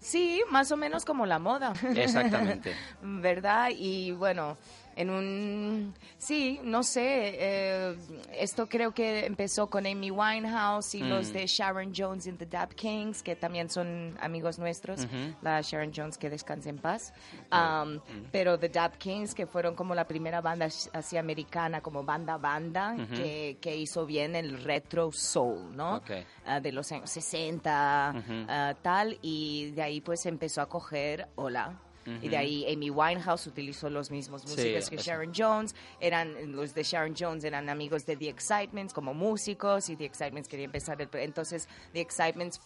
Sí, 0.04 0.42
más 0.50 0.70
o 0.70 0.76
menos 0.76 1.06
como 1.06 1.24
la 1.24 1.38
moda. 1.38 1.72
Exactamente. 1.96 2.74
¿Verdad? 3.02 3.70
Y 3.74 4.12
bueno, 4.12 4.58
en 4.96 5.10
un... 5.10 5.94
Sí, 6.18 6.60
no 6.62 6.82
sé, 6.82 7.02
eh, 7.38 7.96
esto 8.38 8.66
creo 8.68 8.92
que 8.92 9.26
empezó 9.26 9.68
con 9.68 9.86
Amy 9.86 10.10
Winehouse 10.10 10.94
y 10.94 11.00
los 11.00 11.30
Mm. 11.30 11.32
de 11.32 11.46
Sharon 11.46 11.92
Jones 11.96 12.26
and 12.26 12.38
the 12.38 12.46
Dap 12.46 12.72
Kings, 12.74 13.22
que 13.22 13.36
también 13.36 13.68
son 13.70 14.16
amigos 14.20 14.58
nuestros. 14.58 15.06
La 15.42 15.60
Sharon 15.60 15.92
Jones, 15.94 16.16
que 16.18 16.30
descanse 16.30 16.68
en 16.70 16.78
paz. 16.78 17.12
Um, 17.52 18.00
Pero 18.32 18.58
The 18.58 18.68
Dap 18.68 18.96
Kings, 18.96 19.34
que 19.34 19.46
fueron 19.46 19.74
como 19.74 19.94
la 19.94 20.06
primera 20.06 20.40
banda 20.40 20.66
así 20.92 21.16
americana, 21.16 21.80
como 21.80 22.04
banda 22.04 22.36
banda, 22.36 22.96
que, 23.14 23.58
que 23.60 23.76
hizo 23.76 24.06
bien 24.06 24.34
el 24.36 24.62
retro 24.62 25.10
soul, 25.12 25.74
¿no? 25.76 26.00
Ah, 26.46 26.60
de 26.60 26.72
los 26.72 26.90
años 26.92 27.10
60, 27.10 28.14
Ujú. 28.18 28.32
ah, 28.48 28.74
tal, 28.82 29.18
y 29.22 29.70
de 29.72 29.82
ahí 29.82 30.00
pues 30.00 30.24
empezó 30.26 30.60
a 30.60 30.68
coger 30.68 31.28
Hola. 31.36 31.80
Y 32.22 32.28
de 32.28 32.36
ahí 32.36 32.70
Amy 32.72 32.90
Winehouse 32.90 33.46
utilizó 33.46 33.88
los 33.88 34.10
mismos 34.10 34.42
Sí, 34.42 34.48
músicos 34.50 34.90
que 34.90 34.96
eso. 34.96 35.04
Sharon 35.04 35.32
Jones. 35.34 35.74
Eran, 36.00 36.52
los 36.52 36.74
de 36.74 36.82
Sharon 36.82 37.14
Jones 37.18 37.44
eran 37.44 37.68
amigos 37.68 38.04
de 38.06 38.16
The 38.16 38.28
Excitements 38.28 38.92
como 38.92 39.14
músicos 39.14 39.88
y 39.88 39.96
The 39.96 40.04
Excitements 40.04 40.48
quería 40.48 40.66
empezar 40.66 41.00
el... 41.00 41.08
Entonces 41.14 41.68
The 41.92 42.00
Excitements, 42.00 42.60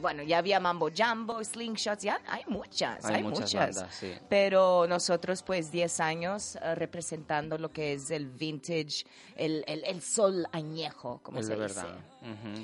bueno, 0.00 0.22
ya 0.22 0.38
había 0.38 0.60
Mambo 0.60 0.90
Jambo, 0.94 1.42
Slingshots, 1.42 2.02
ya 2.02 2.20
hay 2.26 2.42
muchas, 2.48 3.04
hay, 3.06 3.16
Hay 3.16 3.22
muchas 3.22 3.54
bandas, 3.54 3.94
sí. 3.94 4.12
Pero 4.28 4.86
nosotros 4.86 5.42
pues 5.42 5.70
10 5.70 6.00
años 6.00 6.56
eh, 6.56 6.74
representando 6.74 7.56
lo 7.58 7.70
que 7.70 7.94
es 7.94 8.10
el 8.10 8.26
vintage, 8.28 9.06
el, 9.36 9.64
el, 9.66 9.84
el 9.84 10.02
sol 10.02 10.46
añejo, 10.52 11.20
como 11.22 11.38
Es 11.38 11.46
se 11.46 11.52
dice. 11.54 11.62
verdad. 11.62 11.98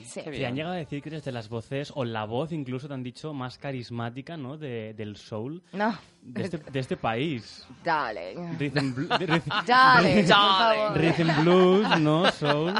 Sí. 0.04 0.20
Qué 0.20 0.24
Te 0.24 0.30
bien. 0.30 0.46
han 0.46 0.54
llegado 0.56 0.74
a 0.74 0.78
decir 0.78 1.00
que 1.02 1.08
eres 1.10 1.24
de 1.24 1.32
las 1.32 1.48
voces, 1.48 1.92
o 1.94 2.04
la 2.04 2.24
voz 2.24 2.50
incluso 2.52 2.88
te 2.88 2.94
han 2.94 3.02
dicho, 3.02 3.32
más 3.32 3.56
carismática, 3.58 4.36
¿no? 4.36 4.56
De, 4.58 4.94
del 4.94 5.16
soul 5.16 5.62
No, 5.72 5.96
de 6.22 6.42
este, 6.42 6.58
de 6.58 6.80
este 6.80 6.96
país. 6.96 7.64
dale. 7.84 8.34
Rhythm, 8.58 8.94
blu- 8.94 9.08
Dale, 9.66 10.22
rhythm 10.94 11.42
blues, 11.42 12.00
¿no? 12.00 12.30
Soul. 12.32 12.74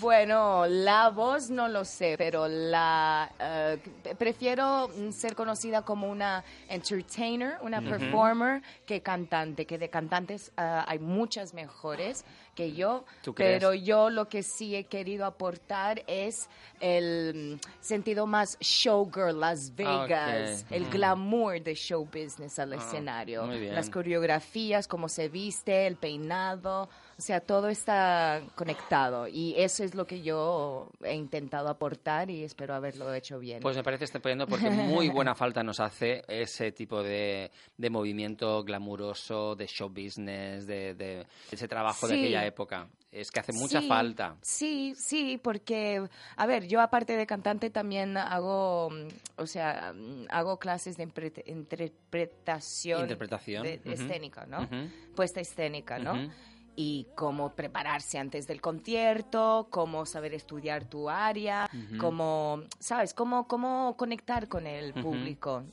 Bueno, 0.00 0.66
la 0.66 1.10
voz 1.10 1.50
no 1.50 1.68
lo 1.68 1.84
sé, 1.84 2.14
pero 2.18 2.46
la 2.48 3.30
eh, 3.38 3.78
prefiero 4.18 4.88
ser 5.12 5.34
conocida 5.34 5.82
como 5.82 6.08
una 6.08 6.44
entertainer, 6.68 7.56
una 7.62 7.80
performer, 7.80 8.62
que 8.86 9.00
cantante, 9.02 9.66
que 9.66 9.78
de 9.78 9.88
cantantes 9.90 10.52
ah, 10.56 10.84
hay 10.86 10.98
muchas 10.98 11.54
mejores 11.54 12.24
que 12.54 12.72
yo, 12.72 13.04
pero 13.34 13.74
yo 13.74 14.10
lo 14.10 14.28
que 14.28 14.42
sí 14.42 14.74
he 14.76 14.84
querido 14.84 15.24
aportar 15.26 16.02
es 16.06 16.48
el 16.80 17.58
mm, 17.60 17.68
sentido 17.80 18.26
más 18.26 18.56
showgirl, 18.60 19.38
Las 19.40 19.74
Vegas, 19.74 20.64
el 20.70 20.86
Mm. 20.86 20.90
glamour 20.90 21.60
de 21.62 21.74
show 21.74 22.04
business 22.04 22.58
al 22.58 22.72
Ah, 22.72 22.76
escenario, 22.76 23.46
las 23.46 23.90
coreografías, 23.90 24.86
cómo 24.88 25.08
se 25.08 25.28
viste, 25.28 25.86
el 25.86 25.96
peinado, 25.96 26.88
o 27.18 27.22
sea, 27.22 27.40
todo 27.40 27.68
está 27.68 28.42
conectado 28.54 29.26
y 29.28 29.54
eso 29.56 29.84
es 29.84 29.94
lo 29.94 30.06
que 30.06 30.22
yo 30.22 30.90
he 31.02 31.14
intentado 31.14 31.68
aportar 31.68 32.30
y 32.30 32.44
espero 32.44 32.74
haberlo 32.74 33.12
hecho 33.14 33.38
bien. 33.38 33.60
Pues 33.60 33.76
me 33.76 33.82
parece 33.84 34.04
estupendo 34.04 34.46
porque 34.46 34.70
muy 34.70 35.08
buena 35.08 35.34
falta 35.36 35.62
nos 35.62 35.80
hace 35.80 36.22
ese 36.28 36.72
tipo 36.72 37.02
de, 37.02 37.50
de 37.76 37.90
movimiento 37.90 38.62
glamuroso, 38.64 39.54
de 39.54 39.66
show 39.66 39.88
business, 39.88 40.66
de, 40.66 40.94
de 40.94 41.26
ese 41.50 41.68
trabajo 41.68 42.06
de 42.08 42.14
aquella 42.14 42.44
época. 42.46 42.88
Es 43.12 43.30
que 43.30 43.38
hace 43.38 43.52
mucha 43.52 43.80
Sí, 43.80 43.86
falta. 43.86 44.36
Sí, 44.42 44.94
sí, 44.96 45.38
porque, 45.40 46.04
a 46.36 46.46
ver, 46.46 46.66
yo 46.66 46.80
aparte 46.80 47.16
de 47.16 47.26
cantante 47.28 47.70
también 47.70 48.16
hago, 48.16 48.90
mm, 48.90 49.06
o 49.40 49.46
sea, 49.46 49.92
mm, 49.94 50.26
hago 50.30 50.58
clases 50.58 50.96
de 50.96 51.04
interpretación, 51.46 53.02
Interpretación, 53.02 53.62
de- 53.62 53.80
escénica, 53.84 54.46
¿no? 54.46 54.68
Puesta 55.14 55.40
escénica, 55.40 55.98
¿no? 55.98 56.28
Y 56.76 57.06
cómo 57.14 57.54
prepararse 57.54 58.18
antes 58.18 58.46
del 58.46 58.60
concierto, 58.60 59.68
cómo 59.70 60.06
saber 60.06 60.34
estudiar 60.34 60.84
tu 60.84 61.08
área, 61.08 61.68
cómo, 62.00 62.62
¿sabes? 62.78 63.14
Cómo, 63.14 63.46
cómo 63.46 63.96
conectar 63.96 64.48
con 64.48 64.66
el 64.66 64.92
público. 64.94 65.64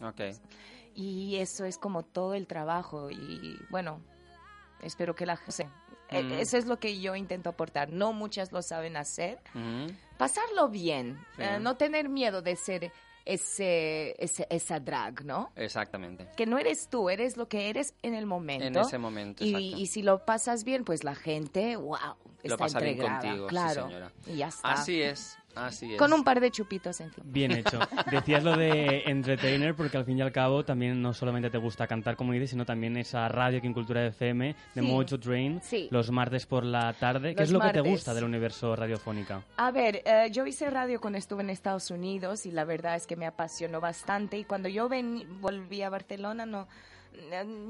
Y 0.93 1.37
eso 1.37 1.65
es 1.65 1.77
como 1.77 2.03
todo 2.03 2.33
el 2.33 2.47
trabajo 2.47 3.09
y 3.09 3.57
bueno, 3.69 4.01
espero 4.81 5.15
que 5.15 5.25
la 5.25 5.37
gente... 5.37 5.67
e-. 6.09 6.41
Eso 6.41 6.57
es 6.57 6.65
lo 6.65 6.77
que 6.79 6.99
yo 6.99 7.15
intento 7.15 7.49
aportar. 7.49 7.89
No 7.91 8.11
muchas 8.13 8.51
lo 8.51 8.61
saben 8.61 8.97
hacer. 8.97 9.39
Pasarlo 10.17 10.69
bien, 10.69 11.17
Sí. 11.35 11.41
eh, 11.43 11.59
no 11.59 11.77
tener 11.77 12.09
miedo 12.09 12.41
de 12.41 12.55
ser 12.55 12.91
ese, 13.25 14.15
ese, 14.23 14.47
esa 14.49 14.79
drag, 14.79 15.23
¿no? 15.25 15.51
Exactamente. 15.55 16.27
Que 16.35 16.45
no 16.45 16.57
eres 16.57 16.87
tú, 16.89 17.09
eres 17.09 17.37
lo 17.37 17.47
que 17.47 17.69
eres 17.69 17.93
en 18.01 18.13
el 18.13 18.25
momento. 18.25 18.65
En 18.65 18.75
ese 18.77 18.97
momento, 18.97 19.43
Y, 19.43 19.49
exacto. 19.55 19.77
y 19.77 19.85
si 19.87 20.01
lo 20.03 20.25
pasas 20.25 20.63
bien, 20.63 20.83
pues 20.83 21.03
la 21.03 21.15
gente, 21.15 21.75
wow, 21.75 21.97
Lo 21.97 22.15
está 22.43 22.57
pasa 22.57 22.79
bien 22.79 22.91
entregada. 23.01 23.21
sí, 23.33 23.41
claro. 23.47 23.83
señora. 23.87 24.11
Y 24.25 24.35
ya 24.37 24.47
está. 24.47 24.71
Así 24.73 25.01
es, 25.01 25.37
así 25.55 25.93
es. 25.93 25.97
Con 25.99 26.13
un 26.13 26.23
par 26.23 26.39
de 26.39 26.51
chupitos 26.51 26.99
encima. 27.01 27.25
Bien 27.29 27.51
hecho. 27.51 27.79
Decías 28.11 28.43
lo 28.43 28.55
de 28.57 29.03
entertainer 29.05 29.75
porque 29.75 29.97
al 29.97 30.05
fin 30.05 30.17
y 30.17 30.21
al 30.21 30.31
cabo 30.31 30.63
también 30.65 31.01
no 31.01 31.13
solamente 31.13 31.49
te 31.49 31.57
gusta 31.57 31.87
cantar 31.87 32.15
como 32.15 32.33
dices, 32.33 32.49
sino 32.51 32.65
también 32.65 32.97
esa 32.97 33.27
radio 33.27 33.61
que 33.61 33.67
en 33.67 33.73
Cultura 33.73 34.05
FM 34.07 34.55
de 34.75 34.81
Sí. 34.81 34.87
Mojo 34.87 35.19
Train 35.19 35.61
Sí. 35.63 35.87
los 35.91 36.11
martes 36.11 36.45
por 36.45 36.63
la 36.65 36.93
tarde. 36.93 37.35
¿Qué 37.35 37.41
Los 37.41 37.49
es 37.49 37.53
lo 37.53 37.59
que 37.61 37.69
te 37.71 37.81
gusta 37.81 38.13
del 38.13 38.23
universo 38.23 38.75
radiofónica? 38.75 39.43
A 39.57 39.71
ver, 39.71 40.01
eh, 40.05 40.29
yo 40.31 40.45
hice 40.45 40.69
radio 40.69 40.99
cuando 41.01 41.19
estuve 41.19 41.41
en 41.43 41.49
Estados 41.49 41.91
Unidos 41.91 42.45
y 42.45 42.51
la 42.51 42.63
verdad 42.65 42.95
es 42.95 43.07
que 43.07 43.15
me 43.15 43.25
apasionó 43.25 43.79
bastante 43.81 44.37
y 44.37 44.43
cuando 44.43 44.69
yo 44.69 44.87
ven- 44.89 45.25
volví 45.41 45.81
a 45.81 45.89
Barcelona 45.89 46.45
no 46.45 46.67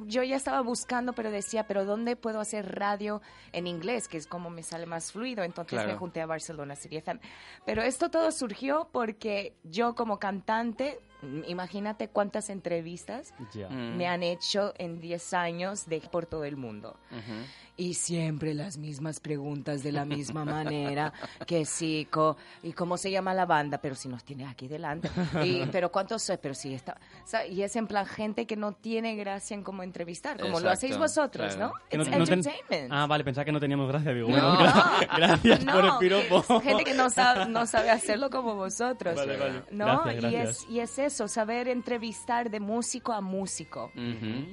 yo 0.07 0.23
ya 0.23 0.35
estaba 0.35 0.61
buscando 0.61 1.13
pero 1.13 1.31
decía 1.31 1.67
pero 1.67 1.85
dónde 1.85 2.15
puedo 2.15 2.39
hacer 2.39 2.75
radio 2.77 3.21
en 3.51 3.67
inglés 3.67 4.07
que 4.07 4.17
es 4.17 4.27
como 4.27 4.49
me 4.49 4.63
sale 4.63 4.85
más 4.85 5.11
fluido. 5.11 5.43
Entonces 5.43 5.73
Claro. 5.79 5.89
me 5.93 5.97
junté 5.97 6.21
a 6.21 6.25
Barcelona 6.25 6.75
City 6.75 6.97
FM 6.97 7.19
pero 7.65 7.81
esto 7.81 8.09
todo 8.09 8.31
surgió 8.31 8.89
porque 8.91 9.55
yo 9.63 9.95
como 9.95 10.19
cantante 10.19 10.99
imagínate 11.47 12.07
cuántas 12.07 12.49
entrevistas 12.49 13.33
Ya. 13.53 13.69
Mm. 13.69 13.97
me 13.97 14.07
han 14.07 14.23
hecho 14.23 14.73
en 14.77 14.99
10 14.99 15.33
años 15.33 15.85
de 15.87 16.01
por 16.01 16.25
todo 16.25 16.43
el 16.45 16.55
mundo 16.57 16.97
Ujú. 17.11 17.33
y 17.77 17.93
siempre 17.93 18.53
las 18.53 18.77
mismas 18.77 19.19
preguntas 19.19 19.83
de 19.83 19.91
la 19.91 20.05
misma 20.05 20.45
manera, 20.45 21.13
que 21.45 21.65
sí, 21.65 22.07
co- 22.09 22.37
y 22.63 22.73
cómo 22.73 22.97
se 22.97 23.11
llama 23.11 23.33
la 23.33 23.45
banda, 23.45 23.77
pero 23.79 23.95
si 23.95 24.07
nos 24.07 24.23
tiene 24.23 24.45
aquí 24.47 24.67
delante, 24.67 25.09
y, 25.43 25.65
pero 25.71 25.91
cuántos 25.91 26.21
sois, 26.23 26.39
pero 26.41 26.53
si 26.53 26.73
está, 26.73 26.97
o 27.23 27.27
sea, 27.27 27.45
y 27.45 27.63
es 27.63 27.75
en 27.75 27.87
plan 27.87 28.05
gente 28.05 28.45
que 28.47 28.55
no 28.55 28.73
tiene 28.73 29.15
gracia 29.15 29.53
en 29.55 29.63
cómo 29.63 29.83
entrevistar, 29.83 30.37
como 30.37 30.53
lo 30.53 30.57
Exacto, 30.57 30.73
hacéis 30.73 30.97
vosotros, 30.97 31.55
claro. 31.55 31.73
¿no? 31.91 31.97
No- 31.97 32.03
It's 32.03 32.11
no 32.17 32.25
ten- 32.25 32.33
entertainment. 32.39 32.91
Ah, 32.93 33.05
vale, 33.07 33.23
pensaba 33.23 33.45
que 33.45 33.51
no 33.51 33.59
teníamos 33.59 33.87
gracia. 33.87 34.13
Digo, 34.13 34.29
No. 34.29 34.33
bueno, 34.33 34.53
gra- 34.59 35.07
gracias 35.17 35.65
por 35.65 35.79
el 35.81 35.87
No, 35.87 35.99
piropo. 35.99 36.59
gente 36.61 36.83
que 36.83 36.93
no 36.93 37.09
sabe, 37.09 37.45
no 37.47 37.65
sabe 37.65 37.89
hacerlo 37.91 38.29
como 38.29 38.55
vosotros. 38.55 39.15
Vale, 39.15 39.37
vale. 39.37 39.63
¿no? 39.71 40.03
Gracias, 40.03 40.15
Y, 40.15 40.19
gracias. 40.21 40.49
es, 40.63 40.69
y 40.69 40.79
es 40.79 40.99
eso, 40.99 41.10
saber 41.11 41.67
entrevistar 41.67 42.49
de 42.49 42.59
músico 42.59 43.13
a 43.13 43.21
músico. 43.21 43.91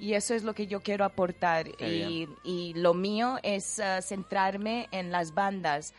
Y 0.01 0.14
eso 0.14 0.35
es 0.35 0.42
lo 0.44 0.55
que 0.55 0.66
yo 0.66 0.81
quiero 0.81 1.05
aportar. 1.05 1.68
Y, 1.81 2.29
lo 2.75 2.94
mío 2.94 3.38
es 3.42 3.79
eh, 3.79 4.01
centrarme 4.03 4.88
en 4.90 5.11
las 5.11 5.35
bandas 5.35 5.94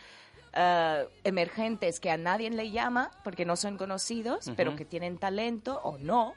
eh, 0.54 1.08
emergentes 1.24 2.00
que 2.00 2.10
a 2.12 2.18
nadie 2.18 2.50
le 2.50 2.72
llama 2.72 3.12
porque 3.24 3.46
no 3.46 3.56
son 3.56 3.78
conocidos, 3.78 4.52
pero 4.56 4.76
que 4.76 4.86
tienen 4.86 5.18
talento 5.18 5.80
o 5.84 5.98
no. 5.98 6.34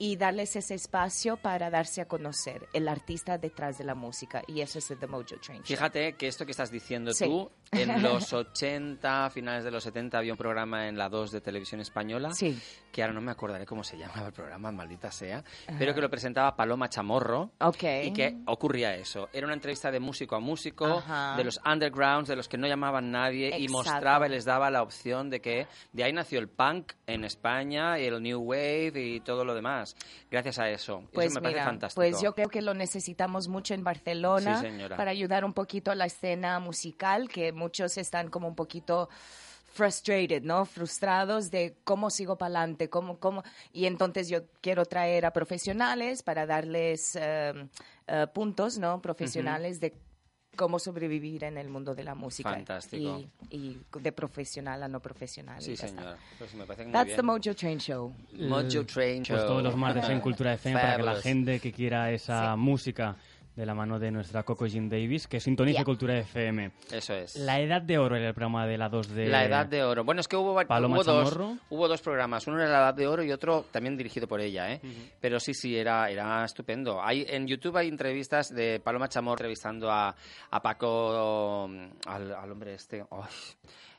Y 0.00 0.14
darles 0.14 0.54
ese 0.54 0.74
espacio 0.74 1.38
para 1.38 1.70
darse 1.70 2.00
a 2.00 2.06
conocer 2.06 2.68
el 2.72 2.86
artista 2.86 3.36
detrás 3.36 3.78
de 3.78 3.84
la 3.84 3.96
música. 3.96 4.42
Y 4.46 4.60
eso 4.60 4.78
es 4.78 4.88
el 4.92 4.98
The 5.00 5.08
Mojo 5.08 5.24
Train 5.24 5.58
Show. 5.62 5.64
Fíjate 5.66 6.12
que 6.12 6.28
esto 6.28 6.44
que 6.46 6.52
estás 6.52 6.70
diciendo 6.70 7.12
Sí. 7.12 7.24
tú, 7.24 7.50
en 7.72 8.02
los 8.02 8.32
80, 8.32 9.30
finales 9.30 9.64
de 9.64 9.70
los 9.70 9.82
70, 9.84 10.18
había 10.18 10.32
un 10.32 10.38
programa 10.38 10.88
en 10.88 10.96
la 10.98 11.08
2 11.08 11.30
de 11.32 11.40
televisión 11.40 11.80
española, 11.80 12.32
Sí. 12.32 12.58
que 12.92 13.02
ahora 13.02 13.14
no 13.14 13.20
me 13.20 13.30
acordaré 13.30 13.66
cómo 13.66 13.84
se 13.84 13.96
llamaba 13.98 14.26
el 14.26 14.32
programa, 14.32 14.70
maldita 14.72 15.10
sea, 15.10 15.42
pero 15.78 15.94
que 15.94 16.00
lo 16.00 16.10
presentaba 16.10 16.54
Paloma 16.56 16.88
Chamorro. 16.88 17.50
Ok. 17.60 17.82
Y 18.04 18.12
que 18.12 18.36
ocurría 18.46 18.94
eso. 18.94 19.28
Era 19.32 19.46
una 19.46 19.54
entrevista 19.54 19.90
de 19.90 20.00
músico 20.00 20.36
a 20.36 20.40
músico, 20.40 21.02
de 21.36 21.44
los 21.44 21.60
undergrounds, 21.64 22.28
de 22.28 22.36
los 22.36 22.48
que 22.48 22.58
no 22.58 22.66
llamaban 22.66 23.10
nadie, 23.10 23.48
y 23.58 23.64
Exacto. 23.64 23.72
mostraba 23.72 24.26
y 24.26 24.30
les 24.30 24.44
daba 24.44 24.70
la 24.70 24.82
opción 24.82 25.30
de 25.30 25.40
que 25.40 25.66
de 25.92 26.04
ahí 26.04 26.12
nació 26.12 26.38
el 26.38 26.48
punk 26.48 26.92
en 27.06 27.24
España, 27.24 27.98
y 27.98 28.04
el 28.06 28.22
new 28.22 28.40
wave 28.40 28.92
y 28.94 29.20
todo 29.20 29.44
lo 29.44 29.54
demás. 29.54 29.96
gracias 30.30 30.58
a 30.58 30.68
eso. 30.68 31.02
Y 31.04 31.14
Pues 31.14 31.26
eso 31.28 31.34
me 31.36 31.42
parece 31.42 31.60
mira, 31.60 31.64
fantástico. 31.70 32.00
pues 32.00 32.20
yo 32.22 32.34
creo 32.34 32.48
que 32.48 32.60
lo 32.62 32.74
necesitamos 32.74 33.48
mucho 33.48 33.74
en 33.74 33.82
Barcelona 33.84 34.60
Sí, 34.60 34.68
para 34.96 35.10
ayudar 35.10 35.44
un 35.44 35.52
poquito 35.54 35.90
a 35.90 35.94
la 35.94 36.04
escena 36.06 36.58
musical, 36.58 37.28
que 37.28 37.52
muchos 37.58 37.98
están 37.98 38.30
como 38.30 38.48
un 38.48 38.54
poquito 38.54 39.08
frustrated, 39.72 40.42
¿no? 40.42 40.64
Frustrados 40.64 41.50
de 41.50 41.76
cómo 41.84 42.10
sigo 42.10 42.36
para 42.36 42.60
adelante, 42.60 42.88
cómo, 42.88 43.18
cómo... 43.18 43.42
Y 43.72 43.86
entonces 43.86 44.28
yo 44.28 44.40
quiero 44.60 44.84
traer 44.86 45.26
a 45.26 45.32
profesionales 45.32 46.22
para 46.22 46.46
darles 46.46 47.16
eh, 47.20 47.68
puntos, 48.32 48.78
¿no? 48.78 49.00
Profesionales 49.02 49.78
de 49.80 49.94
cómo 50.56 50.80
sobrevivir 50.80 51.44
en 51.44 51.56
el 51.56 51.68
mundo 51.68 51.94
de 51.94 52.02
la 52.02 52.16
música. 52.16 52.50
Fantástico. 52.50 53.20
Y, 53.50 53.56
y 53.56 53.80
de 54.00 54.10
profesional 54.10 54.82
a 54.82 54.88
no 54.88 54.98
profesional. 55.00 55.60
y 55.60 55.64
Sí, 55.64 55.76
señora. 55.76 56.16
Pues 56.38 56.52
me 56.54 56.64
parece 56.64 56.82
muy 56.84 56.92
That's 56.92 57.06
bien. 57.06 57.16
the 57.16 57.22
Mojo 57.22 57.54
Train 57.54 57.78
Show. 57.78 58.12
Mojo 58.32 58.84
Train 58.84 59.22
Pues 59.22 59.38
Show. 59.38 59.46
todos 59.46 59.62
los 59.62 59.76
martes 59.76 60.08
en 60.08 60.20
Cultura 60.20 60.54
FM 60.54 60.80
para 60.80 60.96
que 60.96 61.02
la 61.04 61.16
gente 61.16 61.60
que 61.60 61.72
quiera 61.72 62.10
esa 62.10 62.56
música 62.56 63.14
de 63.58 63.66
la 63.66 63.74
mano 63.74 63.98
de 63.98 64.12
nuestra 64.12 64.44
Coco 64.44 64.66
Jean 64.66 64.88
Davis, 64.88 65.26
que 65.26 65.40
sintonice 65.40 65.78
Yeah. 65.78 65.84
Cultura 65.84 66.16
FM. 66.16 66.70
Eso 66.92 67.14
es. 67.14 67.34
La 67.36 67.60
Edad 67.60 67.82
de 67.82 67.98
Oro 67.98 68.14
era 68.14 68.28
el 68.28 68.34
programa 68.34 68.66
de 68.68 68.78
la 68.78 68.88
2 68.88 69.08
de... 69.14 69.26
La 69.26 69.44
Edad 69.44 69.66
de 69.66 69.82
Oro. 69.82 70.04
Bueno, 70.04 70.20
es 70.20 70.28
que 70.28 70.36
hubo, 70.36 70.52
hubo, 70.52 71.04
dos, 71.04 71.36
hubo 71.68 71.88
dos 71.88 72.00
programas. 72.00 72.46
Uno 72.46 72.60
era 72.60 72.70
La 72.70 72.78
Edad 72.78 72.94
de 72.94 73.08
Oro 73.08 73.24
y 73.24 73.32
otro 73.32 73.66
también 73.72 73.96
dirigido 73.96 74.28
por 74.28 74.40
ella, 74.40 74.72
¿eh? 74.72 74.80
Pero 75.20 75.40
sí, 75.40 75.54
sí, 75.54 75.76
era, 75.76 76.08
era 76.08 76.44
estupendo. 76.44 77.02
Hay, 77.02 77.26
en 77.28 77.48
YouTube 77.48 77.76
hay 77.76 77.88
entrevistas 77.88 78.48
de 78.54 78.78
Paloma 78.78 79.08
Chamorro 79.08 79.32
entrevistando 79.38 79.90
a, 79.90 80.14
a 80.50 80.62
Paco, 80.62 81.68
al, 82.06 82.32
al 82.32 82.52
hombre 82.52 82.74
este... 82.74 83.04
¡ay! 83.10 83.28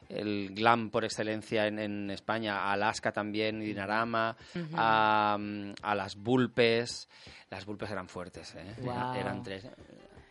El 0.10 0.49
glam 0.53 0.89
por 0.89 1.05
excelencia 1.05 1.68
en, 1.68 1.80
en 1.80 2.10
España, 2.12 2.57
a 2.60 2.74
Alaska 2.74 3.12
también, 3.12 3.62
y 3.62 3.68
Dinarama, 3.68 4.36
a, 4.76 5.38
a 5.82 5.95
las 5.95 6.16
Bulpes. 6.16 7.07
Las 7.49 7.66
Bulpes 7.66 7.89
eran 7.89 8.07
fuertes, 8.10 8.53
¿eh? 8.55 8.76
Eran 9.20 9.43
tres. 9.43 9.68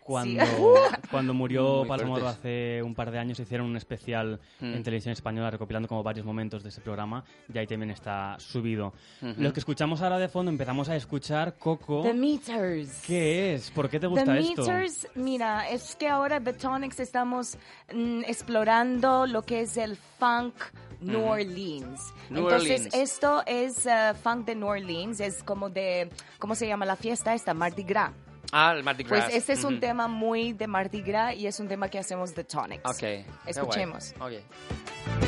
Cuando, 0.08 0.42
cuando 1.10 1.34
murió 1.34 1.80
Muy 1.80 1.88
Paloma 1.88 2.12
Oro 2.14 2.20
fuertes. 2.22 2.38
hace 2.40 2.82
un 2.82 2.94
par 2.94 3.10
de 3.10 3.18
años 3.18 3.38
hicieron 3.38 3.66
un 3.66 3.76
especial 3.76 4.40
Mm. 4.60 4.72
en 4.74 4.82
televisión 4.82 5.12
española 5.12 5.50
recopilando 5.50 5.86
como 5.86 6.02
varios 6.02 6.24
momentos 6.24 6.62
de 6.62 6.70
ese 6.70 6.80
programa 6.80 7.22
y 7.52 7.58
ahí 7.58 7.66
también 7.66 7.90
está 7.90 8.36
subido. 8.38 8.94
Lo 9.36 9.52
que 9.52 9.60
escuchamos 9.60 10.00
ahora 10.00 10.18
de 10.18 10.28
fondo 10.28 10.50
empezamos 10.50 10.88
a 10.88 10.96
escuchar 10.96 11.56
Coco. 11.58 12.02
The 12.02 12.14
Meters. 12.14 13.02
¿Qué 13.06 13.54
es? 13.54 13.70
¿Por 13.70 13.90
qué 13.90 14.00
te 14.00 14.06
gusta 14.06 14.24
The 14.24 14.38
esto? 14.40 14.62
Meters, 14.62 15.08
mira, 15.14 15.68
es 15.68 15.94
que 15.96 16.08
ahora 16.08 16.40
The 16.40 16.54
Tonics 16.54 17.00
estamos 17.00 17.58
mm, 17.94 18.22
explorando 18.26 19.26
lo 19.26 19.42
que 19.42 19.60
es 19.60 19.76
el 19.76 19.96
funk 20.18 20.54
New 21.00 21.22
Orleans. 21.24 22.12
New 22.30 22.44
Entonces, 22.44 22.86
Orleans. 22.86 22.94
esto 22.94 23.42
es 23.46 23.86
eh, 23.86 24.12
funk 24.22 24.46
de 24.46 24.54
New 24.56 24.66
Orleans, 24.68 25.20
es 25.20 25.42
como 25.44 25.68
de, 25.70 26.10
¿cómo 26.38 26.54
se 26.54 26.66
llama 26.66 26.86
la 26.86 26.96
fiesta 26.96 27.34
esta? 27.34 27.52
Mardi 27.54 27.82
Gras. 27.84 28.10
Ah, 28.52 28.72
el 28.76 28.82
Mardi 28.82 29.04
Pues 29.04 29.20
Gras. 29.20 29.34
este 29.34 29.52
es 29.52 29.64
un 29.64 29.78
tema 29.80 30.08
muy 30.08 30.52
de 30.52 30.66
Mardi 30.66 31.02
Gras 31.02 31.34
y 31.36 31.46
es 31.46 31.60
un 31.60 31.68
tema 31.68 31.88
que 31.88 31.98
hacemos 31.98 32.32
The 32.34 32.44
Tonics. 32.44 32.82
Ok. 32.84 33.26
Escuchemos. 33.46 34.14
Ok. 34.20 35.27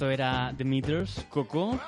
Esto 0.00 0.10
era 0.10 0.54
The 0.56 0.64
Meters, 0.64 1.26
Coco. 1.28 1.78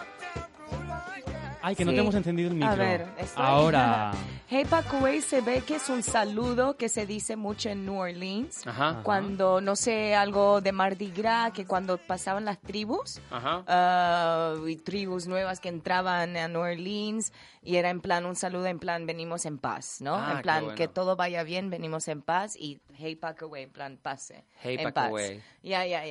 Ay, 1.63 1.75
que 1.75 1.83
no 1.87 1.93
Sí. 1.93 1.97
te 1.97 2.01
hemos 2.03 2.15
encendido 2.15 2.51
el 2.51 2.57
micro. 2.57 2.71
A 2.71 2.75
ver, 2.75 3.09
estoy- 3.17 3.43
Ahora. 3.43 4.13
Hey 4.51 4.67
Pacuey 4.69 5.23
se 5.23 5.41
ve 5.41 5.63
que 5.63 5.77
es 5.77 5.89
un 5.89 6.03
saludo 6.03 6.77
que 6.77 6.91
se 6.91 7.07
dice 7.07 7.37
mucho 7.37 7.71
en 7.71 7.87
New 7.87 7.97
Orleans. 7.97 8.67
Ajá. 8.67 9.01
Cuando, 9.03 9.63
no 9.63 9.77
sé, 9.77 10.15
algo 10.15 10.61
de 10.61 10.73
Mardi 10.73 11.11
Gras, 11.11 11.53
que 11.53 11.65
cuando 11.65 11.97
pasaban 11.97 12.45
las 12.45 12.61
tribus, 12.61 13.19
Ajá. 13.31 13.65
ah, 13.67 14.57
y 14.69 14.77
tribus 14.77 15.27
nuevas 15.27 15.59
que 15.61 15.71
entraban 15.71 16.37
a 16.37 16.49
New 16.49 16.61
Orleans, 16.61 17.33
y 17.63 17.77
era 17.77 17.89
en 17.89 18.03
plan 18.03 18.27
un 18.27 18.37
saludo, 18.37 18.67
en 18.67 18.79
plan 18.79 19.07
venimos 19.07 19.47
en 19.47 19.57
paz, 19.57 20.03
¿no? 20.03 20.17
Ah, 20.17 20.33
en 20.37 20.43
plan 20.43 20.65
bueno. 20.65 20.77
que 20.77 20.87
todo 20.87 21.17
vaya 21.17 21.45
bien, 21.45 21.71
venimos 21.71 22.07
en 22.09 22.21
paz, 22.21 22.55
y 22.57 22.79
Hey 22.99 23.17
Pacuey, 23.17 23.63
en 23.63 23.71
plan 23.71 23.97
pase. 23.97 24.45
Hey 24.61 24.77
Pacuey. 24.93 25.39
paz. 25.39 25.45
Ya, 25.63 25.87
ya, 25.87 26.05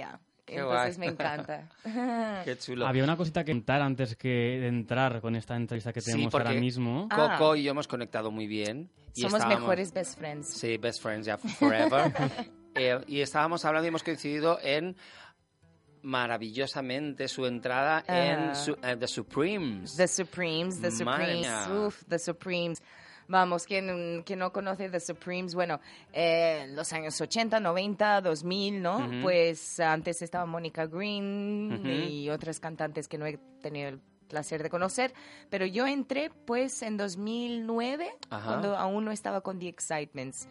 Entonces 0.51 0.97
guay. 0.97 1.07
me 1.07 1.13
encanta. 1.13 1.69
Qué 2.45 2.57
chulo. 2.57 2.85
Había 2.87 3.03
una 3.03 3.15
cosita 3.17 3.43
que 3.43 3.51
contar 3.51 3.81
antes 3.81 4.15
que 4.15 4.27
de 4.59 4.67
entrar 4.67 5.21
con 5.21 5.35
esta 5.35 5.55
entrevista 5.55 5.91
que 5.93 6.01
Sí, 6.01 6.11
tenemos 6.11 6.33
ahora 6.33 6.51
mismo. 6.51 7.07
Ah. 7.09 7.37
Coco 7.37 7.55
y 7.55 7.63
yo 7.63 7.71
hemos 7.71 7.87
conectado 7.87 8.31
muy 8.31 8.47
bien. 8.47 8.89
y 9.15 9.21
Somos 9.21 9.35
estábamos- 9.39 9.61
mejores 9.61 9.91
best 9.93 10.17
friends. 10.17 10.47
Sí, 10.47 10.77
best 10.77 11.01
friends 11.01 11.25
ya 11.27 11.37
forever. 11.37 12.11
Eh, 12.73 12.97
y 13.05 13.19
estábamos 13.19 13.65
hablando 13.65 13.85
y 13.85 13.89
hemos 13.89 14.01
coincidido 14.01 14.57
en 14.63 14.95
maravillosamente 16.03 17.27
su 17.27 17.45
entrada 17.45 18.03
en 18.07 18.39
Ah. 18.51 18.55
su- 18.55 18.77
eh, 18.81 18.95
The 18.97 19.07
Supremes. 19.07 19.95
The 19.97 20.07
Supremes, 20.07 20.81
The 20.81 20.91
Supremes, 20.91 21.67
uf, 21.69 22.03
The 22.07 22.17
Supremes. 22.19 22.81
Vamos, 23.31 23.65
quien, 23.65 24.23
quien 24.23 24.39
no 24.39 24.51
conoce 24.51 24.89
The 24.89 24.99
Supremes, 24.99 25.55
bueno, 25.55 25.79
eh, 26.11 26.67
los 26.75 26.91
años 26.91 27.19
80, 27.21 27.61
90, 27.61 28.19
2000, 28.19 28.81
¿no? 28.81 29.09
Pues 29.21 29.79
antes 29.79 30.21
estaba 30.21 30.45
Mónica 30.45 30.85
Green 30.85 31.71
Ujú. 31.79 31.87
y 31.87 32.29
otras 32.29 32.59
cantantes 32.59 33.07
que 33.07 33.17
no 33.17 33.25
he 33.25 33.37
tenido 33.61 33.87
el 33.87 33.99
placer 34.27 34.61
de 34.63 34.69
conocer, 34.69 35.13
pero 35.49 35.65
yo 35.65 35.87
entré 35.87 36.29
pues 36.45 36.81
en 36.81 36.97
2009, 36.97 38.09
Ajá. 38.29 38.47
cuando 38.47 38.75
aún 38.77 39.05
no 39.05 39.11
estaba 39.11 39.39
con 39.39 39.59
The 39.59 39.69
Excitements. 39.69 40.49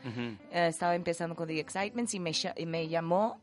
Eh, 0.50 0.66
estaba 0.68 0.94
empezando 0.94 1.34
con 1.36 1.48
The 1.48 1.60
Excitements 1.60 2.14
y 2.14 2.20
me, 2.20 2.32
y 2.56 2.64
me 2.66 2.88
llamó, 2.88 3.40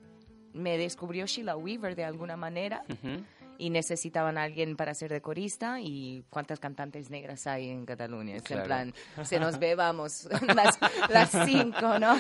me 0.54 0.80
descubrió 0.80 1.28
Sheila 1.28 1.56
Weaver 1.56 1.96
de 1.96 2.06
alguna 2.06 2.38
manera 2.38 2.82
Ujú. 2.90 3.24
Y 3.58 3.70
necesitaban 3.70 4.38
a 4.38 4.44
alguien 4.44 4.76
para 4.76 4.94
ser 4.94 5.12
de 5.12 5.22
corista 5.22 5.80
y 5.82 6.24
cuántas 6.30 6.60
cantantes 6.60 7.10
negras 7.10 7.48
hay 7.48 7.70
en 7.70 7.86
Cataluña. 7.86 8.36
Es 8.36 8.44
Claro. 8.44 8.62
en 8.62 8.68
plan, 8.68 9.26
se 9.26 9.40
nos 9.40 9.60
ve, 9.60 9.76
vamos, 9.76 10.28
las, 10.56 10.78
las 11.10 11.32
cinco, 11.46 12.00
¿no? 12.00 12.16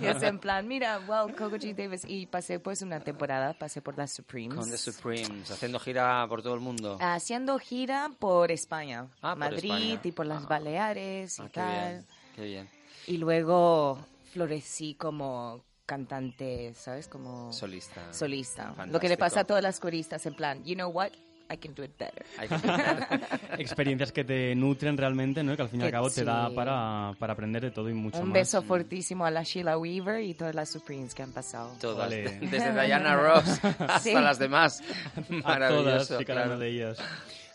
Y 0.00 0.06
es 0.06 0.22
en 0.22 0.38
plan, 0.38 0.66
mira, 0.68 0.98
wow, 0.98 1.28
Coco 1.36 1.56
G. 1.56 1.74
Davis. 1.74 2.04
Y 2.06 2.26
pasé 2.26 2.58
pues 2.60 2.82
una 2.82 3.00
temporada, 3.00 3.52
pasé 3.54 3.82
por 3.82 3.96
las 3.98 4.12
Supremes. 4.12 4.58
Con 4.58 4.70
The 4.70 4.78
Supremes, 4.78 5.50
haciendo 5.50 5.78
gira 5.78 6.26
por 6.28 6.42
todo 6.42 6.54
el 6.54 6.60
mundo. 6.60 6.96
Haciendo 7.00 7.58
gira 7.58 8.10
por 8.18 8.50
España, 8.50 9.08
Ah, 9.22 9.30
por 9.30 9.38
Madrid 9.38 9.70
España. 9.72 10.00
y 10.04 10.12
por 10.12 10.26
las 10.26 10.44
Ah. 10.44 10.48
Baleares 10.48 11.38
y 11.38 11.42
Ah, 11.42 11.46
qué 11.46 11.52
tal. 11.60 11.90
bien, 11.92 12.06
qué 12.34 12.42
bien. 12.44 12.68
Y 13.08 13.18
luego 13.18 13.98
florecí 14.32 14.94
como 14.94 15.62
cantante, 15.86 16.74
¿sabes? 16.74 17.08
Como 17.08 17.52
Solista. 17.52 18.12
solista. 18.12 18.74
Lo 18.88 19.00
que 19.00 19.08
le 19.08 19.16
pasa 19.16 19.40
a 19.40 19.44
todas 19.44 19.62
las 19.62 19.80
coristas, 19.80 20.26
en 20.26 20.34
plan, 20.34 20.62
you 20.64 20.74
know 20.74 20.90
what? 20.90 21.10
I 21.48 21.56
can 21.56 21.74
do 21.76 21.84
it 21.84 21.92
better. 21.96 22.26
Experiencias 23.58 24.10
que 24.10 24.24
te 24.24 24.54
nutren 24.56 24.96
realmente, 24.96 25.42
¿no? 25.44 25.54
Que 25.56 25.62
al 25.62 25.68
fin 25.68 25.80
y 25.80 25.84
al 25.84 25.90
cabo 25.92 26.10
te 26.10 26.24
da 26.24 26.50
para, 26.50 27.12
para 27.18 27.32
aprender 27.34 27.62
de 27.62 27.70
todo 27.70 27.88
y 27.88 27.94
mucho 27.94 28.18
Un 28.18 28.26
más. 28.30 28.34
beso 28.34 28.62
fortísimo 28.62 29.24
a 29.24 29.30
la 29.30 29.44
Sheila 29.44 29.78
Weaver 29.78 30.22
y 30.22 30.34
todas 30.34 30.54
las 30.56 30.70
Supremes 30.70 31.14
que 31.14 31.22
han 31.22 31.32
pasado. 31.32 31.72
Todas, 31.80 31.98
Vale. 32.10 32.38
desde 32.40 32.72
Diana 32.84 33.14
Ross 33.14 33.60
hasta 33.78 33.98
Sí. 34.00 34.12
las 34.12 34.38
demás. 34.40 34.80
a 34.80 35.22
todas 35.22 35.44
Maravilloso, 35.44 36.20
y 36.20 36.24
cada 36.24 36.40
claro. 36.42 36.50
una 36.56 36.58
de 36.64 36.68
ellas. 36.68 36.98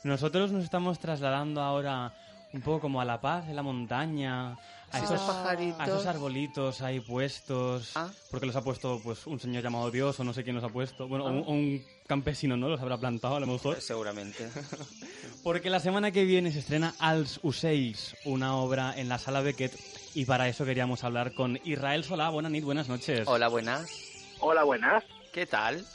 Nosotros 0.04 0.52
nos 0.54 0.64
estamos 0.64 0.98
trasladando 1.00 1.62
ahora 1.62 2.14
un 2.54 2.62
poco 2.62 2.82
como 2.82 3.00
a 3.02 3.06
la 3.06 3.22
paz, 3.22 3.48
en 3.48 3.56
la 3.56 3.62
montaña, 3.64 4.52
a 4.92 4.98
Sí, 5.00 5.06
esos, 5.06 5.22
a 5.22 5.86
esos 5.86 6.06
arbolitos 6.06 6.82
ahí 6.82 7.00
puestos, 7.00 7.92
Ah. 7.96 8.10
porque 8.30 8.46
los 8.46 8.56
ha 8.58 8.62
puesto 8.64 9.00
pues 9.02 9.26
un 9.26 9.40
señor 9.40 9.64
llamado 9.64 9.90
Dios 9.90 10.20
o 10.20 10.24
no 10.26 10.34
sé 10.34 10.44
quién 10.44 10.56
los 10.56 10.64
ha 10.66 10.70
puesto, 10.70 11.08
bueno, 11.08 11.28
Ah. 11.28 11.32
un, 11.32 11.48
un 11.48 11.86
campesino, 12.08 12.58
¿no? 12.58 12.68
Los 12.68 12.82
habrá 12.82 12.98
plantado 12.98 13.36
a 13.38 13.40
lo 13.40 13.48
mejor. 13.48 13.80
Seguramente. 13.80 14.50
Porque 15.44 15.70
la 15.70 15.80
semana 15.80 16.12
que 16.12 16.26
viene 16.26 16.52
se 16.52 16.60
estrena 16.60 16.94
Als 17.00 17.40
Useis, 17.42 18.16
una 18.26 18.56
obra 18.58 18.94
en 18.98 19.08
la 19.08 19.18
Sala 19.18 19.42
Beckett, 19.42 19.74
y 20.14 20.26
para 20.26 20.50
eso 20.50 20.66
queríamos 20.66 21.04
hablar 21.06 21.34
con 21.34 21.58
Israel 21.64 22.04
Solá. 22.04 22.30
Buenas 22.30 22.52
noches, 22.52 22.66
buenas 22.66 22.90
noches. 22.90 23.28
Hola, 23.28 23.48
buenas. 23.48 23.90
Hola, 24.40 24.64
buenas. 24.64 25.04
¿Qué 25.32 25.46
tal? 25.46 25.86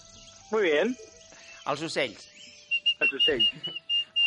Muy 0.50 0.62
bien. 0.62 0.96
Als 1.66 1.82
ocells. 1.82 2.28
A 2.98 3.07
sus 3.07 3.22
seis. 3.24 3.44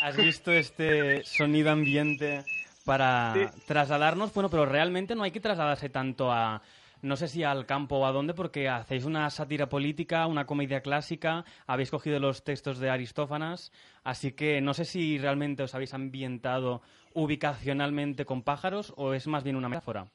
¿Has 0.01 0.15
visto 0.15 0.51
este 0.51 1.23
sonido 1.25 1.71
ambiente 1.71 2.43
para 2.85 3.33
Sí. 3.33 3.61
trasladarnos? 3.65 4.33
Bueno, 4.33 4.49
pero 4.49 4.65
realmente 4.65 5.13
no 5.15 5.23
hay 5.23 5.31
que 5.31 5.39
trasladarse 5.39 5.89
tanto 5.89 6.31
a, 6.31 6.61
no 7.01 7.15
sé 7.17 7.27
si 7.27 7.43
al 7.43 7.65
campo 7.65 7.97
o 7.97 8.05
a 8.05 8.11
dónde, 8.11 8.33
porque 8.33 8.69
hacéis 8.69 9.05
una 9.05 9.29
sátira 9.29 9.67
política, 9.67 10.25
una 10.25 10.45
comedia 10.45 10.81
clásica, 10.81 11.43
habéis 11.67 11.91
cogido 11.91 12.19
los 12.19 12.43
textos 12.43 12.79
de 12.79 12.89
Aristófanas, 12.89 13.71
así 14.03 14.31
que 14.31 14.61
no 14.61 14.73
sé 14.73 14.85
si 14.85 15.17
realmente 15.17 15.63
os 15.63 15.75
habéis 15.75 15.93
ambientado 15.93 16.81
ubicacionalmente 17.13 18.25
con 18.25 18.43
pájaros 18.43 18.93
o 18.95 19.13
es 19.13 19.27
más 19.27 19.43
bien 19.43 19.55
una 19.57 19.69
metáfora. 19.69 20.07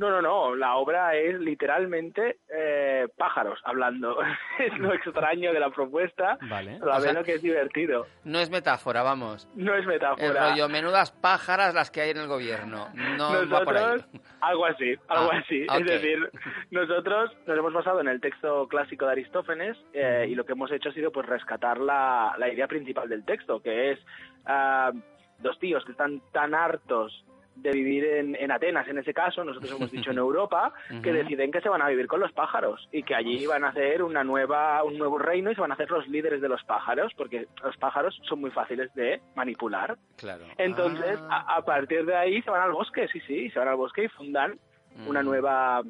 No, 0.00 0.08
no, 0.10 0.22
no. 0.22 0.54
La 0.56 0.76
obra 0.76 1.14
es 1.14 1.38
literalmente 1.40 2.38
eh, 2.48 3.06
pájaros 3.18 3.60
hablando. 3.64 4.16
es 4.58 4.78
lo 4.78 4.94
extraño 4.94 5.52
de 5.52 5.60
la 5.60 5.68
propuesta. 5.68 6.38
Vale. 6.48 6.78
pero 6.80 6.92
a 6.92 6.96
O 6.96 7.00
sea- 7.00 7.22
que 7.22 7.34
es 7.34 7.42
divertido. 7.42 8.06
No 8.24 8.38
es 8.40 8.48
metáfora, 8.50 9.02
vamos. 9.02 9.46
No 9.54 9.74
es 9.74 9.82
El 9.82 9.88
metáfora. 9.88 10.50
rollo, 10.50 10.68
menudas 10.70 11.12
pájaras 11.12 11.74
las 11.74 11.90
que 11.90 12.00
hay 12.00 12.10
en 12.10 12.16
el 12.16 12.28
gobierno. 12.28 12.88
No 13.18 13.46
va 13.46 13.62
por 13.62 13.76
ahí. 13.76 13.84
nosotros, 13.84 14.22
algo 14.40 14.64
así, 14.66 14.94
algo 15.08 15.30
Ah, 15.32 15.38
así. 15.44 15.66
Es 15.70 15.84
decir, 15.86 16.30
nosotros 16.70 17.30
nos 17.46 17.58
hemos 17.58 17.72
basado 17.74 18.00
en 18.00 18.08
el 18.08 18.20
texto 18.22 18.66
clásico 18.68 19.04
de 19.04 19.12
Aristófanes 19.12 19.76
eh, 19.92 20.26
y 20.30 20.34
lo 20.34 20.44
que 20.46 20.52
hemos 20.52 20.72
hecho 20.72 20.88
ha 20.88 20.92
sido 20.92 21.12
pues 21.12 21.26
rescatar 21.26 21.78
la, 21.78 22.34
la 22.38 22.48
idea 22.50 22.66
principal 22.66 23.06
del 23.08 23.24
texto, 23.26 23.60
que 23.60 23.92
es 23.92 23.98
ah, 24.46 24.92
dos 25.40 25.58
tíos 25.58 25.84
que 25.84 25.92
están 25.92 26.22
tan 26.32 26.54
hartos 26.54 27.24
de 27.62 27.70
vivir 27.72 28.04
en, 28.04 28.34
en 28.36 28.50
Atenas, 28.50 28.86
en 28.88 28.98
ese 28.98 29.12
caso, 29.14 29.44
nosotros 29.44 29.70
hemos 29.72 29.90
dicho 29.90 30.10
en 30.10 30.18
Europa, 30.26 30.72
que 31.02 31.12
deciden 31.12 31.50
que 31.50 31.60
se 31.60 31.68
van 31.68 31.82
a 31.82 31.88
vivir 31.88 32.06
con 32.06 32.20
los 32.20 32.32
pájaros 32.32 32.88
y 32.92 33.02
que 33.02 33.14
allí 33.14 33.46
van 33.46 33.64
a 33.64 33.68
hacer 33.68 34.02
una 34.02 34.24
nueva, 34.24 34.82
un 34.84 34.96
nuevo 34.98 35.18
reino 35.18 35.50
y 35.50 35.54
se 35.54 35.60
van 35.60 35.70
a 35.70 35.74
hacer 35.74 35.90
los 35.90 36.06
líderes 36.08 36.40
de 36.40 36.48
los 36.48 36.62
pájaros, 36.64 37.12
porque 37.16 37.46
los 37.62 37.76
pájaros 37.76 38.18
son 38.28 38.40
muy 38.40 38.50
fáciles 38.50 38.92
de 38.94 39.20
manipular. 39.34 39.96
Claro. 40.16 40.44
Entonces, 40.58 41.18
Ah. 41.28 41.44
a, 41.48 41.56
a 41.56 41.64
partir 41.64 42.04
de 42.06 42.16
ahí 42.16 42.40
se 42.42 42.50
van 42.50 42.62
al 42.62 42.72
bosque, 42.72 43.06
sí, 43.12 43.20
sí, 43.26 43.50
se 43.50 43.58
van 43.58 43.68
al 43.68 43.76
bosque 43.76 44.04
y 44.04 44.08
fundan 44.08 44.58
una 45.06 45.22
Mm. 45.22 45.26
nueva, 45.26 45.82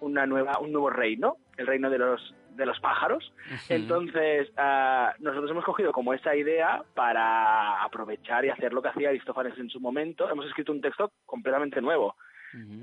una 0.00 0.26
nueva, 0.26 0.58
un 0.60 0.72
nuevo 0.72 0.90
reino, 0.90 1.36
el 1.56 1.66
reino 1.66 1.88
de 1.90 1.98
los 1.98 2.34
de 2.56 2.66
los 2.66 2.78
pájaros. 2.80 3.32
Entonces, 3.68 4.50
ah, 4.56 5.14
nosotros 5.18 5.50
hemos 5.50 5.64
cogido 5.64 5.92
como 5.92 6.14
esa 6.14 6.34
idea 6.34 6.82
para 6.94 7.82
aprovechar 7.82 8.44
y 8.44 8.50
hacer 8.50 8.72
lo 8.72 8.82
que 8.82 8.88
hacía 8.88 9.08
Aristófanes 9.08 9.58
en 9.58 9.70
su 9.70 9.80
momento. 9.80 10.28
Hemos 10.30 10.46
escrito 10.46 10.72
un 10.72 10.80
texto 10.80 11.12
completamente 11.26 11.80
nuevo, 11.80 12.16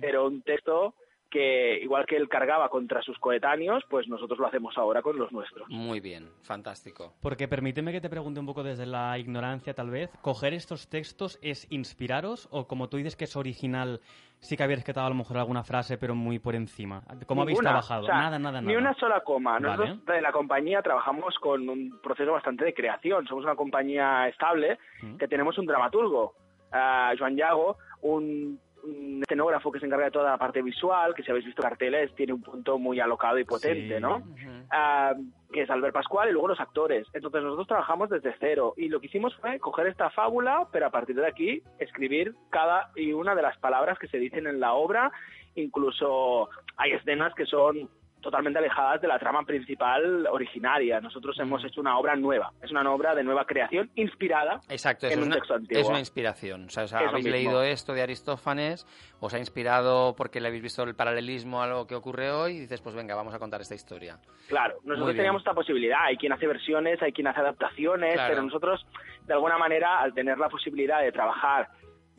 pero 0.01 0.27
un 0.27 0.41
texto 0.41 0.95
que, 1.29 1.79
igual 1.81 2.05
que 2.05 2.15
él 2.17 2.27
cargaba 2.27 2.69
contra 2.69 3.01
sus 3.01 3.17
coetáneos, 3.19 3.83
pues 3.89 4.07
nosotros 4.07 4.39
lo 4.39 4.47
hacemos 4.47 4.77
ahora 4.77 5.01
con 5.01 5.17
los 5.17 5.31
nuestros. 5.31 5.67
Muy 5.69 5.99
bien, 5.99 6.29
fantástico. 6.41 7.13
Porque 7.21 7.47
permíteme 7.47 7.91
que 7.91 8.01
te 8.01 8.09
pregunte 8.09 8.39
un 8.39 8.45
poco 8.45 8.63
desde 8.63 8.85
la 8.85 9.17
ignorancia, 9.17 9.73
tal 9.73 9.89
vez. 9.89 10.09
¿Coger 10.21 10.53
estos 10.53 10.89
textos 10.89 11.39
es 11.41 11.71
inspiraros 11.71 12.47
o 12.51 12.67
como 12.67 12.89
tú 12.89 12.97
dices 12.97 13.15
que 13.15 13.25
es 13.25 13.35
original, 13.35 14.01
sí 14.39 14.55
que 14.57 14.63
habéis 14.63 14.79
rescatado 14.79 15.07
a 15.07 15.09
lo 15.09 15.15
mejor 15.15 15.37
alguna 15.37 15.63
frase, 15.63 15.97
pero 15.97 16.15
muy 16.15 16.39
por 16.39 16.55
encima? 16.55 17.03
¿Cómo 17.27 17.43
habéis 17.43 17.59
trabajado? 17.59 18.03
O 18.03 18.05
sea, 18.05 18.15
nada, 18.15 18.39
nada, 18.39 18.61
nada. 18.61 18.67
Ni 18.71 18.75
una 18.75 18.93
sola 18.95 19.21
coma. 19.21 19.59
Nosotros 19.59 20.03
Vale. 20.05 20.17
de 20.17 20.21
la 20.21 20.31
compañía 20.31 20.81
trabajamos 20.81 21.35
con 21.39 21.67
un 21.69 21.99
proceso 22.01 22.31
bastante 22.31 22.65
de 22.65 22.73
creación. 22.73 23.25
Somos 23.27 23.43
una 23.45 23.55
compañía 23.55 24.27
estable 24.27 24.77
Mm. 25.01 25.15
que 25.17 25.27
tenemos 25.27 25.57
un 25.57 25.65
dramaturgo, 25.65 26.33
ah, 26.71 27.13
Joan 27.17 27.35
Yago, 27.37 27.77
un, 28.01 28.59
un 28.83 29.21
escenógrafo 29.21 29.71
que 29.71 29.79
se 29.79 29.85
encarga 29.85 30.05
de 30.05 30.11
toda 30.11 30.31
la 30.31 30.37
parte 30.37 30.61
visual, 30.61 31.13
que 31.13 31.23
si 31.23 31.31
habéis 31.31 31.45
visto 31.45 31.61
carteles 31.61 32.13
tiene 32.15 32.33
un 32.33 32.41
punto 32.41 32.77
muy 32.79 32.99
alocado 32.99 33.37
y 33.37 33.43
potente, 33.43 33.95
Sí. 33.95 34.01
¿no? 34.01 34.23
Ah, 34.71 35.13
que 35.51 35.63
es 35.63 35.69
Albert 35.69 35.93
Pascual 35.93 36.29
y 36.29 36.31
luego 36.31 36.47
los 36.49 36.59
actores. 36.59 37.07
Entonces 37.13 37.41
nosotros 37.41 37.67
trabajamos 37.67 38.09
desde 38.09 38.35
cero 38.39 38.73
y 38.77 38.87
lo 38.87 38.99
que 38.99 39.07
hicimos 39.07 39.35
fue 39.37 39.59
coger 39.59 39.87
esta 39.87 40.09
fábula, 40.11 40.67
pero 40.71 40.85
a 40.85 40.91
partir 40.91 41.15
de 41.15 41.27
aquí 41.27 41.63
escribir 41.79 42.35
cada 42.51 42.91
y 42.95 43.11
una 43.13 43.33
de 43.35 43.41
las 43.41 43.57
palabras 43.57 43.97
que 43.97 44.07
se 44.07 44.17
dicen 44.17 44.45
en 44.47 44.59
la 44.59 44.73
obra. 44.73 45.11
Incluso 45.55 46.49
hay 46.77 46.91
escenas 46.91 47.33
que 47.33 47.45
son 47.45 47.89
totalmente 48.21 48.59
alejadas 48.59 49.01
de 49.01 49.07
la 49.07 49.17
trama 49.19 49.43
principal 49.43 50.27
originaria. 50.27 50.99
Nosotros 50.99 51.37
hemos 51.39 51.63
hecho 51.63 51.81
una 51.81 51.97
obra 51.97 52.15
nueva, 52.15 52.51
es 52.61 52.71
una 52.71 52.81
obra 52.91 53.15
de 53.15 53.23
nueva 53.23 53.45
creación 53.45 53.89
inspirada 53.95 54.59
Exacto, 54.69 55.07
en 55.07 55.19
un 55.19 55.25
una, 55.27 55.35
texto 55.37 55.53
antiguo. 55.55 55.81
es 55.81 55.87
una 55.89 55.99
inspiración. 55.99 56.65
O 56.65 56.69
sea, 56.69 56.99
habéis 57.07 57.25
leído 57.25 57.63
esto 57.63 57.93
de 57.93 58.01
Aristófanes, 58.01 58.85
os 59.19 59.33
ha 59.33 59.39
inspirado 59.39 60.15
porque 60.15 60.39
le 60.39 60.47
habéis 60.47 60.63
visto 60.63 60.83
el 60.83 60.95
paralelismo 60.95 61.61
a 61.61 61.67
lo 61.67 61.87
que 61.87 61.95
ocurre 61.95 62.31
hoy 62.31 62.53
y 62.57 62.59
dices, 62.61 62.81
pues 62.81 62.95
venga, 62.95 63.15
vamos 63.15 63.33
a 63.33 63.39
contar 63.39 63.61
esta 63.61 63.75
historia. 63.75 64.17
Claro, 64.47 64.75
nosotros 64.83 65.15
teníamos 65.15 65.41
esta 65.41 65.53
posibilidad. 65.53 65.99
Hay 66.03 66.17
quien 66.17 66.33
hace 66.33 66.47
versiones, 66.47 67.01
hay 67.01 67.11
quien 67.11 67.27
hace 67.27 67.39
adaptaciones, 67.39 68.13
Claro. 68.13 68.29
pero 68.33 68.43
nosotros, 68.43 68.85
de 69.25 69.33
alguna 69.33 69.57
manera, 69.57 69.99
al 69.99 70.13
tener 70.13 70.37
la 70.37 70.49
posibilidad 70.49 71.01
de 71.01 71.11
trabajar 71.11 71.69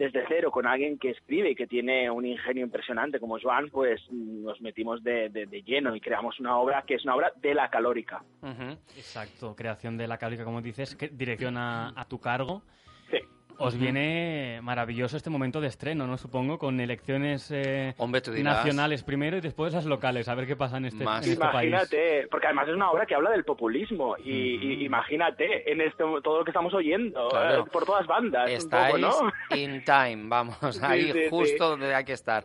desde 0.01 0.24
cero 0.28 0.51
con 0.51 0.66
alguien 0.66 0.98
que 0.98 1.11
escribe 1.11 1.51
y 1.51 1.55
que 1.55 1.66
tiene 1.66 2.11
un 2.11 2.24
ingenio 2.24 2.64
impresionante 2.64 3.20
como 3.20 3.38
Joan, 3.38 3.68
pues 3.68 4.01
nos 4.11 4.59
metimos 4.62 5.03
de, 5.05 5.28
de- 5.28 5.44
de 5.44 5.62
lleno 5.62 5.94
y 5.94 6.01
creamos 6.01 6.40
una 6.40 6.57
obra 6.57 6.84
que 6.86 6.94
es 6.94 7.05
una 7.05 7.14
obra 7.16 7.30
de 7.36 7.53
la 7.53 7.68
calórica. 7.68 8.24
Exacto, 8.96 9.55
creación 9.55 9.98
de 9.98 10.09
la 10.09 10.16
cálica, 10.16 10.42
como 10.44 10.62
dices, 10.62 10.96
que 10.96 11.09
dirección 11.09 11.59
a, 11.59 11.92
a 11.94 12.07
tu 12.07 12.18
cargo. 12.18 12.62
Sí. 13.11 13.18
Os 13.61 13.78
viene 13.78 14.58
maravilloso 14.62 15.16
este 15.16 15.30
momento 15.30 15.61
de 15.61 15.68
estreno, 15.68 16.06
¿no? 16.06 16.16
Supongo, 16.18 16.58
con 16.58 16.80
elecciones 16.80 17.50
eh, 17.52 17.94
Hombre, 17.98 18.20
tú 18.20 18.32
dirás. 18.32 18.56
nacionales 18.56 19.02
primero 19.02 19.36
y 19.36 19.40
después 19.40 19.72
las 19.72 19.84
locales, 19.84 20.28
a 20.28 20.34
ver 20.34 20.46
qué 20.46 20.56
pasa 20.56 20.78
en 20.78 20.86
este, 20.86 21.04
Más. 21.04 21.24
en 21.26 21.32
este 21.34 21.44
país. 21.44 21.68
Imagínate, 21.68 22.26
porque 22.30 22.46
además 22.46 22.68
es 22.68 22.74
una 22.74 22.90
obra 22.90 23.06
que 23.06 23.14
habla 23.14 23.30
del 23.30 23.44
populismo 23.44 24.16
y, 24.24 24.30
y 24.32 24.84
imagínate 24.84 25.70
en 25.70 25.80
esto 25.80 26.20
todo 26.22 26.38
lo 26.38 26.44
que 26.44 26.50
estamos 26.50 26.74
oyendo 26.74 27.28
Claro. 27.28 27.62
eh, 27.62 27.70
por 27.72 27.84
todas 27.84 28.06
bandas, 28.06 28.48
un 28.50 28.56
Estáis 28.56 28.94
poco, 28.94 28.98
¿no? 29.50 29.56
in 29.56 29.84
time, 29.84 30.22
vamos, 30.28 30.58
ahí 30.82 31.12
sí, 31.12 31.12
sí. 31.12 31.26
justo 31.30 31.70
donde 31.70 31.94
hay 31.94 32.04
que 32.04 32.12
estar. 32.14 32.44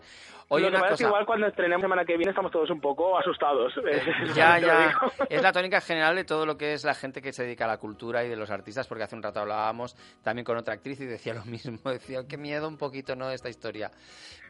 Oye, 0.50 0.66
lo 0.66 0.70
que 0.70 0.76
una 0.76 0.80
pasa 0.82 0.94
es 0.94 1.00
que 1.00 1.06
igual 1.08 1.26
cuando 1.26 1.48
estrenemos 1.48 1.82
semana 1.82 2.06
que 2.06 2.16
viene 2.18 2.30
estamos 2.30 2.52
todos 2.52 2.70
un 2.70 2.80
poco 2.80 3.18
asustados. 3.18 3.74
Ya, 4.36 4.60
lo 4.60 4.68
ya. 4.68 4.88
digo. 4.88 5.00
Es 5.30 5.42
la 5.42 5.52
tónica 5.52 5.82
general 5.82 6.16
de 6.16 6.24
todo 6.24 6.46
lo 6.46 6.56
que 6.58 6.74
es 6.74 6.84
la 6.84 6.94
gente 6.94 7.22
que 7.22 7.34
se 7.34 7.44
dedica 7.44 7.66
a 7.66 7.68
la 7.68 7.78
cultura 7.78 8.24
y 8.24 8.30
de 8.30 8.36
los 8.36 8.52
artistas, 8.52 8.88
porque 8.88 9.04
hace 9.04 9.16
un 9.16 9.24
rato 9.24 9.40
hablábamos 9.40 9.96
también 10.24 10.46
con 10.46 10.56
otra 10.58 10.76
actriz 10.76 11.00
y 11.02 11.06
decía 11.06 11.34
lo 11.34 11.46
mismo. 11.46 11.80
Decía, 11.92 12.22
qué 12.30 12.38
miedo 12.38 12.68
un 12.68 12.78
poquito, 12.78 13.16
¿no? 13.16 13.32
Esta 13.32 13.50
historia. 13.50 13.90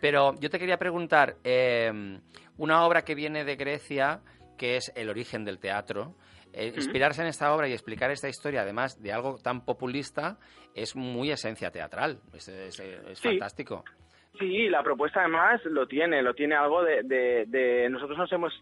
Pero 0.02 0.34
yo 0.40 0.50
te 0.50 0.60
quería 0.60 0.78
preguntar, 0.78 1.36
eh, 1.44 2.20
una 2.58 2.86
obra 2.86 3.04
que 3.04 3.16
viene 3.16 3.46
de 3.46 3.56
Grecia, 3.56 4.20
que 4.58 4.76
es 4.78 4.92
El 4.96 5.10
origen 5.10 5.46
del 5.46 5.60
teatro. 5.60 6.16
eh, 6.58 6.72
inspirarse 6.76 7.22
en 7.22 7.28
esta 7.28 7.54
obra 7.54 7.68
y 7.68 7.74
explicar 7.74 8.12
esta 8.12 8.30
historia, 8.30 8.62
además 8.62 9.02
de 9.02 9.12
algo 9.12 9.38
tan 9.40 9.66
populista, 9.66 10.38
es 10.74 10.96
muy 10.96 11.30
esencia 11.32 11.70
teatral. 11.70 12.22
Es, 12.34 12.48
es- 12.48 12.80
es 12.80 13.20
Sí. 13.20 13.28
fantástico. 13.30 13.84
Sí, 14.40 14.70
la 14.70 14.84
propuesta 14.84 15.22
además 15.22 15.64
lo 15.66 15.88
tiene, 15.88 16.22
lo 16.22 16.34
tiene 16.34 16.56
algo 16.56 16.84
de, 16.84 17.04
de, 17.04 17.46
de- 17.48 17.90
nosotros 17.90 18.18
nos 18.18 18.32
hemos, 18.32 18.54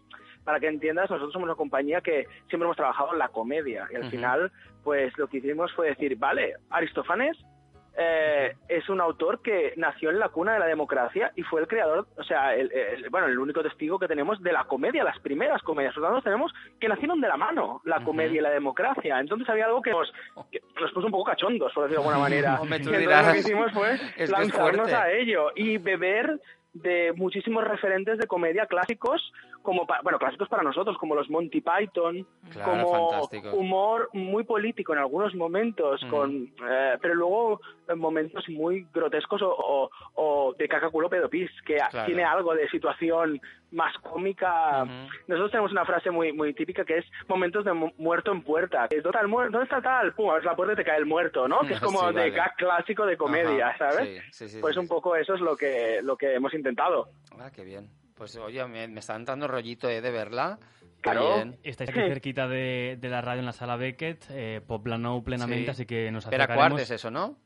para 0.44 0.60
que 0.60 0.68
entiendas, 0.68 1.10
nosotros 1.10 1.32
somos 1.32 1.46
una 1.46 1.56
compañía 1.56 2.00
que 2.00 2.26
siempre 2.48 2.64
hemos 2.64 2.76
trabajado 2.76 3.12
en 3.12 3.18
la 3.18 3.28
comedia 3.28 3.86
y 3.90 3.96
al 3.96 4.02
final, 4.10 4.52
pues 4.84 5.16
lo 5.18 5.26
que 5.28 5.38
hicimos 5.38 5.72
fue 5.72 5.88
decir, 5.88 6.16
vale, 6.16 6.54
Aristófanes 6.70 7.36
eh, 7.96 8.54
es 8.68 8.88
un 8.88 9.00
autor 9.00 9.40
que 9.40 9.72
nació 9.76 10.10
en 10.10 10.18
la 10.18 10.28
cuna 10.28 10.54
de 10.54 10.58
la 10.58 10.66
democracia 10.66 11.30
y 11.36 11.42
fue 11.42 11.60
el 11.60 11.68
creador, 11.68 12.06
o 12.16 12.24
sea, 12.24 12.54
el, 12.54 12.72
el- 12.72 13.08
bueno, 13.10 13.26
el 13.28 13.38
único 13.38 13.62
testigo 13.62 13.98
que 13.98 14.08
tenemos 14.08 14.42
de 14.42 14.52
la 14.52 14.64
comedia, 14.64 15.04
las 15.04 15.18
primeras 15.20 15.62
comedias. 15.62 15.94
Por 15.94 16.02
lo 16.02 16.08
tanto, 16.08 16.22
tenemos 16.24 16.52
que 16.80 16.88
nacieron 16.88 17.20
de 17.20 17.28
la 17.28 17.36
mano 17.36 17.80
la 17.84 18.00
comedia 18.00 18.38
y 18.38 18.42
la 18.42 18.50
democracia. 18.50 19.20
Entonces 19.20 19.48
había 19.48 19.66
algo 19.66 19.80
que 19.82 19.92
nos, 19.92 20.12
que 20.50 20.60
nos 20.80 20.90
puso 20.92 21.06
un 21.06 21.12
poco 21.12 21.24
cachondos, 21.30 21.72
por 21.72 21.84
decirlo 21.84 22.02
de 22.02 22.08
alguna 22.08 22.22
manera. 22.28 22.60
Hombre, 22.60 22.80
tú 22.80 22.90
Y 22.90 22.94
entonces 22.94 23.00
dirás. 23.08 23.26
lo 23.26 23.32
que 23.32 23.38
hicimos 23.38 23.72
fue 23.72 23.94
Es 24.16 24.30
lanzarnos 24.30 24.92
a 24.92 25.10
ello 25.12 25.52
y 25.54 25.78
beber 25.78 26.40
de 26.72 27.12
muchísimos 27.14 27.62
referentes 27.62 28.18
de 28.18 28.26
comedia 28.26 28.66
clásicos, 28.66 29.32
como 29.64 29.86
pa- 29.86 30.00
bueno, 30.02 30.18
clásicos 30.18 30.48
para 30.48 30.62
nosotros, 30.62 30.96
como 30.98 31.14
los 31.14 31.28
Monty 31.30 31.62
Python, 31.62 32.24
Claro, 32.50 32.70
como 32.86 32.92
fantástico. 33.10 33.56
humor 33.56 34.10
muy 34.12 34.44
político 34.44 34.92
en 34.92 34.98
algunos 34.98 35.34
momentos, 35.34 36.02
Ujú. 36.02 36.10
con 36.14 36.52
eh, 36.70 36.98
pero 37.00 37.14
luego 37.14 37.60
en 37.88 37.98
momentos 37.98 38.46
muy 38.50 38.86
grotescos 38.92 39.40
o, 39.42 39.48
o, 39.48 39.90
o 40.14 40.54
de 40.54 40.68
caca 40.68 40.90
culo 40.90 41.08
pedo 41.08 41.28
pis, 41.30 41.50
que 41.66 41.76
Claro. 41.76 42.04
tiene 42.06 42.24
algo 42.24 42.54
de 42.54 42.68
situación 42.68 43.40
más 43.70 43.96
cómica. 43.98 44.84
Nosotros 45.26 45.50
tenemos 45.50 45.72
una 45.72 45.84
frase 45.86 46.10
muy 46.10 46.32
muy 46.32 46.52
típica 46.54 46.84
que 46.84 46.98
es 46.98 47.06
momentos 47.26 47.64
de 47.64 47.72
mu- 47.72 47.90
muerto 47.96 48.30
en 48.32 48.42
puerta. 48.42 48.86
Es, 48.90 49.02
"Total, 49.02 49.28
¿Dónde 49.28 49.62
está 49.62 49.80
tal? 49.80 50.12
Pum, 50.14 50.28
abres 50.30 50.44
la 50.44 50.54
puerta 50.54 50.74
y 50.74 50.76
te 50.76 50.84
cae 50.84 50.98
el 50.98 51.06
muerto, 51.06 51.48
¿no? 51.48 51.60
Que 51.60 51.72
es 51.74 51.80
como 51.80 52.00
Sí, 52.10 52.14
de 52.14 52.30
gag 52.30 52.54
clásico 52.56 53.06
de 53.06 53.16
comedia, 53.16 53.68
Ajá, 53.68 53.90
¿sabes? 53.92 54.22
sí, 54.30 54.46
sí, 54.46 54.48
sí, 54.50 54.60
pues 54.60 54.76
un 54.76 54.86
poco 54.86 55.16
eso 55.16 55.34
es 55.34 55.40
lo 55.40 55.56
que 55.56 56.00
lo 56.02 56.16
que 56.16 56.34
hemos 56.34 56.52
intentado. 56.54 57.08
Ah, 57.40 57.50
qué 57.50 57.64
bien. 57.64 57.88
Pues 58.14 58.36
oye, 58.36 58.64
me, 58.66 58.86
me 58.88 59.00
está 59.00 59.16
entrando 59.16 59.48
rollito 59.48 59.88
eh, 59.88 60.00
de 60.00 60.10
verla. 60.10 60.58
Qué 60.80 61.10
Claro. 61.10 61.34
bien. 61.34 61.58
Estáis 61.62 61.90
aquí 61.90 62.00
cerquita 62.00 62.48
de, 62.48 62.96
de 63.00 63.08
la 63.08 63.20
radio 63.20 63.40
en 63.40 63.46
la 63.46 63.52
sala 63.52 63.76
Beckett, 63.76 64.24
eh, 64.30 64.60
Poblenou 64.66 65.22
plenamente, 65.22 65.64
Sí. 65.66 65.70
así 65.70 65.86
que 65.86 66.10
nos 66.10 66.24
Espera 66.24 66.44
acercaremos 66.44 66.72
Quart 66.78 66.82
es 66.82 66.90
eso, 66.92 67.10
¿no? 67.10 67.36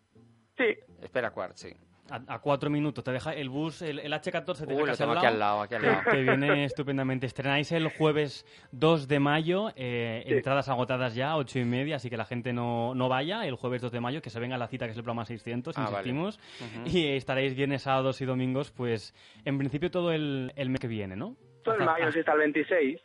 Sí, 0.57 0.77
Espera 1.03 1.31
Quart, 1.33 1.57
sí. 1.57 1.71
A, 2.11 2.35
a 2.35 2.39
cuatro 2.41 2.71
minutos. 2.71 3.03
Te 3.05 3.13
deja 3.13 3.33
el 3.35 3.49
bus, 3.49 3.83
el, 3.83 3.99
el 3.99 4.13
H14 4.13 4.67
te 4.67 4.75
Uy, 4.75 4.81
deja 4.81 4.87
lo 4.93 4.97
tengo 4.97 5.13
aquí 5.13 5.27
al 5.27 5.39
lado, 5.39 5.61
aquí 5.63 5.75
al 5.75 5.83
lado. 5.83 6.01
que 6.11 6.17
viene 6.23 6.65
estupendamente. 6.65 7.27
Estrenáis 7.27 7.71
el 7.73 7.89
jueves 7.89 8.45
2 8.73 9.09
de 9.09 9.21
mayo, 9.21 9.69
eh, 9.77 10.23
Sí. 10.27 10.35
entradas 10.35 10.69
agotadas 10.69 11.15
ya, 11.15 11.37
ocho 11.37 11.59
y 11.59 11.65
media, 11.65 11.97
así 11.97 12.11
que 12.11 12.17
la 12.17 12.25
gente 12.25 12.53
no, 12.53 12.95
no 12.95 13.09
vaya 13.09 13.47
el 13.47 13.55
jueves 13.57 13.83
2 13.83 13.93
de 13.93 14.01
mayo, 14.01 14.23
que 14.23 14.31
se 14.31 14.41
venga 14.41 14.57
a 14.57 14.59
la 14.59 14.69
cita, 14.69 14.87
que 14.87 14.93
es 14.93 14.97
el 14.97 15.03
programa 15.05 15.25
600, 15.25 15.77
Ah, 15.77 15.83
vale. 15.83 15.93
insistimos. 16.09 16.39
Ujú. 16.61 16.97
Y 16.97 17.07
estaréis 17.09 17.55
viernes, 17.55 17.83
sábados 17.83 18.21
y 18.21 18.25
domingos, 18.25 18.71
pues 18.71 19.15
en 19.45 19.59
principio 19.59 19.91
todo 19.91 20.13
el, 20.13 20.53
el 20.57 20.71
mes 20.71 20.81
que 20.81 20.89
viene, 20.89 21.17
¿no? 21.17 21.37
todo 21.65 21.75
el 21.75 21.83
Hasta- 21.83 21.93
mayo 21.93 22.13
sí 22.13 22.19
está 22.21 22.33
el 22.33 22.39
26. 22.39 23.01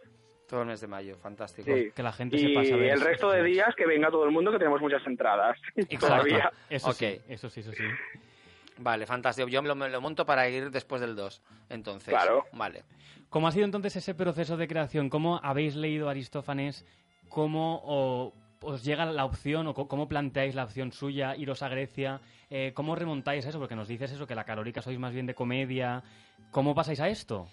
Todo 0.48 0.62
el 0.62 0.68
mes 0.68 0.80
de 0.82 0.88
mayo, 0.88 1.18
fantástico. 1.18 1.74
Sí. 1.74 1.90
Que 1.96 2.04
la 2.04 2.12
gente 2.14 2.38
y 2.38 2.40
se 2.40 2.50
pase 2.54 2.74
a 2.74 2.78
ver 2.78 2.92
el 2.94 3.02
resto 3.02 3.32
de 3.32 3.44
días 3.44 3.74
que 3.76 3.86
venga 3.86 4.10
todo 4.10 4.24
el 4.26 4.32
mundo 4.32 4.52
que 4.52 4.58
tenemos 4.60 4.80
muchas 4.82 5.06
entradas. 5.08 5.58
Exacto. 5.76 6.08
Todavía. 6.08 6.52
Eso 6.70 6.90
Ok. 6.90 6.96
sí, 6.96 7.18
eso 7.28 7.50
sí, 7.50 7.60
eso 7.62 7.72
sí. 7.72 7.84
Vale, 8.78 9.06
fantástico. 9.06 9.48
Yo 9.48 9.62
me 9.62 9.68
lo, 9.68 9.76
me 9.76 9.90
lo 9.90 10.02
monto 10.02 10.26
para 10.26 10.48
ir 10.50 10.72
después 10.72 11.00
del 11.02 11.16
2. 11.16 11.42
Entonces, 11.70 12.14
Claro. 12.14 12.46
Vale. 12.54 12.84
¿Cómo 13.30 13.48
ha 13.48 13.52
sido 13.52 13.66
entonces 13.66 13.96
ese 13.96 14.14
proceso 14.14 14.58
de 14.58 14.68
creación? 14.68 15.10
¿Cómo 15.10 15.40
habéis 15.44 15.76
leído 15.76 16.10
Aristófanes? 16.10 16.86
¿Cómo 17.30 17.82
o- 17.84 18.34
os 18.62 18.84
llega 18.84 19.06
la 19.06 19.26
opción 19.26 19.68
o 19.68 19.74
cómo 19.74 20.08
planteáis 20.08 20.56
la 20.56 20.64
opción 20.64 20.92
suya, 20.92 21.36
iros 21.36 21.64
a 21.64 21.70
Grecia? 21.70 22.22
Eh, 22.50 22.72
¿Cómo 22.76 22.96
remontáis 22.96 23.46
eso? 23.46 23.60
Porque 23.60 23.76
nos 23.76 23.88
dices 23.88 24.12
eso, 24.12 24.28
que 24.28 24.36
la 24.36 24.44
calórica 24.44 24.82
sois 24.82 25.00
más 25.00 25.14
bien 25.14 25.26
de 25.26 25.34
comedia. 25.34 26.04
¿Cómo 26.52 26.76
pasáis 26.76 27.00
a 27.00 27.10
esto? 27.10 27.48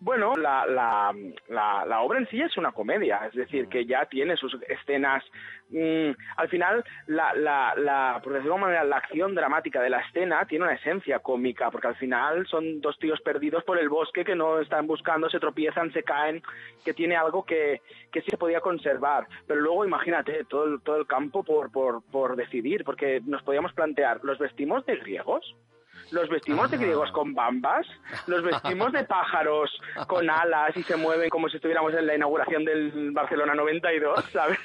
Bueno, 0.00 0.34
la, 0.36 0.66
la, 0.66 1.14
la, 1.48 2.00
obra 2.02 2.18
en 2.18 2.28
sí 2.28 2.40
es 2.40 2.56
una 2.56 2.72
comedia, 2.72 3.26
es 3.26 3.34
decir, 3.34 3.68
que 3.68 3.86
ya 3.86 4.04
tiene 4.06 4.36
sus 4.36 4.54
escenas. 4.68 5.24
mm, 5.70 6.10
al 6.36 6.48
final, 6.48 6.84
la, 7.06 8.20
por 8.22 8.34
decirlo 8.34 8.56
de 8.56 8.60
manera, 8.60 8.84
la 8.84 8.98
acción 8.98 9.34
dramática 9.34 9.80
de 9.80 9.90
la 9.90 10.00
escena 10.00 10.44
tiene 10.46 10.66
una 10.66 10.74
esencia 10.74 11.20
cómica, 11.20 11.70
porque 11.70 11.88
al 11.88 11.96
final 11.96 12.46
son 12.46 12.80
dos 12.80 12.98
tíos 12.98 13.20
perdidos 13.22 13.64
por 13.64 13.78
el 13.78 13.88
bosque 13.88 14.24
que 14.24 14.34
no 14.34 14.60
están 14.60 14.86
buscando, 14.86 15.30
se 15.30 15.40
tropiezan, 15.40 15.92
se 15.92 16.02
caen, 16.02 16.42
que 16.84 16.92
tiene 16.92 17.16
algo 17.16 17.44
que, 17.44 17.80
que 18.12 18.20
sí 18.20 18.30
se 18.30 18.36
podía 18.38 18.60
conservar. 18.60 19.26
Pero 19.46 19.60
luego, 19.60 19.86
imagínate, 19.86 20.44
todo 20.44 20.64
el, 20.64 20.82
todo 20.82 20.96
el 20.96 21.06
campo 21.06 21.44
por, 21.44 21.72
por, 21.72 22.02
por 22.10 22.36
decidir, 22.36 22.84
porque 22.84 23.22
nos 23.24 23.42
podíamos 23.42 23.72
plantear, 23.72 24.20
¿los 24.22 24.38
vestimos 24.38 24.84
de 24.84 24.96
griegos? 24.96 25.54
Los 26.14 26.28
vestimos 26.28 26.70
de 26.70 26.76
Ah. 26.76 26.80
griegos 26.80 27.10
con 27.12 27.34
bambas, 27.34 27.86
los 28.26 28.42
vestimos 28.42 28.92
de 28.92 29.04
pájaros 29.04 29.70
con 30.06 30.30
alas 30.30 30.76
y 30.76 30.82
se 30.84 30.96
mueven 30.96 31.28
como 31.28 31.48
si 31.48 31.56
estuviéramos 31.56 31.92
en 31.94 32.06
la 32.06 32.14
inauguración 32.14 32.64
del 32.64 33.10
Barcelona 33.12 33.54
92, 33.54 34.24
¿sabes? 34.32 34.58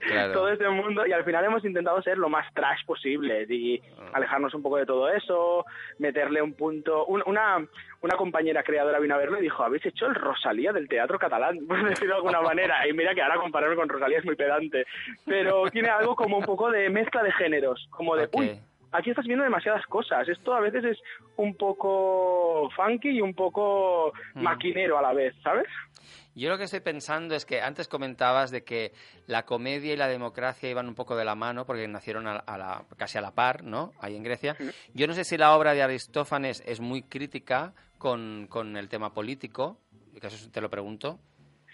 Claro. 0.00 0.32
Todo 0.32 0.48
este 0.48 0.68
mundo 0.68 1.06
y 1.06 1.12
al 1.12 1.24
final 1.24 1.44
hemos 1.44 1.64
intentado 1.64 2.02
ser 2.02 2.18
lo 2.18 2.28
más 2.28 2.52
trash 2.54 2.84
posible 2.84 3.46
y 3.48 3.80
Ah. 3.98 4.10
alejarnos 4.14 4.52
un 4.54 4.62
poco 4.62 4.76
de 4.78 4.86
todo 4.86 5.08
eso, 5.08 5.64
meterle 5.98 6.42
un 6.42 6.54
punto... 6.54 7.06
un- 7.06 7.22
una, 7.26 7.64
una 8.02 8.16
compañera 8.16 8.62
creadora 8.62 8.98
vino 8.98 9.14
a 9.14 9.18
verlo 9.18 9.38
y 9.38 9.42
dijo, 9.42 9.62
habéis 9.64 9.84
hecho 9.86 10.06
el 10.06 10.14
Rosalía 10.14 10.72
del 10.72 10.88
teatro 10.88 11.18
catalán, 11.18 11.58
por 11.68 11.82
decirlo 11.88 12.14
de 12.14 12.18
alguna 12.18 12.40
manera. 12.40 12.86
Y 12.88 12.92
mira 12.92 13.14
que 13.14 13.22
ahora 13.22 13.36
compararme 13.36 13.76
con 13.76 13.88
Rosalía 13.88 14.18
es 14.18 14.24
muy 14.24 14.36
pedante, 14.36 14.86
pero 15.24 15.70
tiene 15.70 15.88
algo 15.88 16.14
como 16.16 16.38
un 16.38 16.44
poco 16.44 16.70
de 16.70 16.88
mezcla 16.90 17.22
de 17.22 17.32
géneros, 17.32 17.86
como 17.90 18.16
de, 18.16 18.24
Ok. 18.24 18.34
uy, 18.34 18.58
aquí 18.96 19.10
estás 19.10 19.26
viendo 19.26 19.44
demasiadas 19.44 19.84
cosas. 19.86 20.28
Esto 20.28 20.54
a 20.54 20.60
veces 20.60 20.84
es 20.84 20.98
un 21.36 21.54
poco 21.56 22.70
funky 22.74 23.10
y 23.10 23.20
un 23.20 23.34
poco 23.34 24.12
Mm. 24.34 24.42
maquinero 24.42 24.98
a 24.98 25.02
la 25.02 25.12
vez, 25.12 25.34
¿sabes? 25.42 25.66
Yo 26.34 26.50
lo 26.50 26.58
que 26.58 26.64
estoy 26.64 26.80
pensando 26.80 27.34
es 27.34 27.46
que 27.46 27.62
antes 27.62 27.88
comentabas 27.88 28.50
de 28.50 28.62
que 28.62 28.92
la 29.26 29.44
comedia 29.44 29.94
y 29.94 29.96
la 29.96 30.06
democracia 30.06 30.68
iban 30.70 30.86
un 30.86 30.94
poco 30.94 31.16
de 31.16 31.24
la 31.24 31.34
mano 31.34 31.64
porque 31.64 31.88
nacieron 31.88 32.26
a, 32.26 32.36
a 32.36 32.58
la, 32.58 32.84
casi 32.98 33.16
a 33.16 33.22
la 33.22 33.30
par, 33.34 33.64
¿no? 33.64 33.92
Ahí 34.00 34.16
en 34.16 34.22
Grecia. 34.22 34.54
Yo 34.92 35.06
no 35.06 35.14
sé 35.14 35.24
si 35.24 35.38
la 35.38 35.56
obra 35.56 35.72
de 35.72 35.82
Aristófanes 35.82 36.62
es 36.66 36.80
muy 36.80 37.02
crítica 37.02 37.72
con, 37.98 38.46
con 38.50 38.76
el 38.76 38.88
tema 38.90 39.14
político, 39.14 39.78
que 40.20 40.26
eso 40.26 40.50
te 40.50 40.60
lo 40.60 40.68
pregunto. 40.68 41.18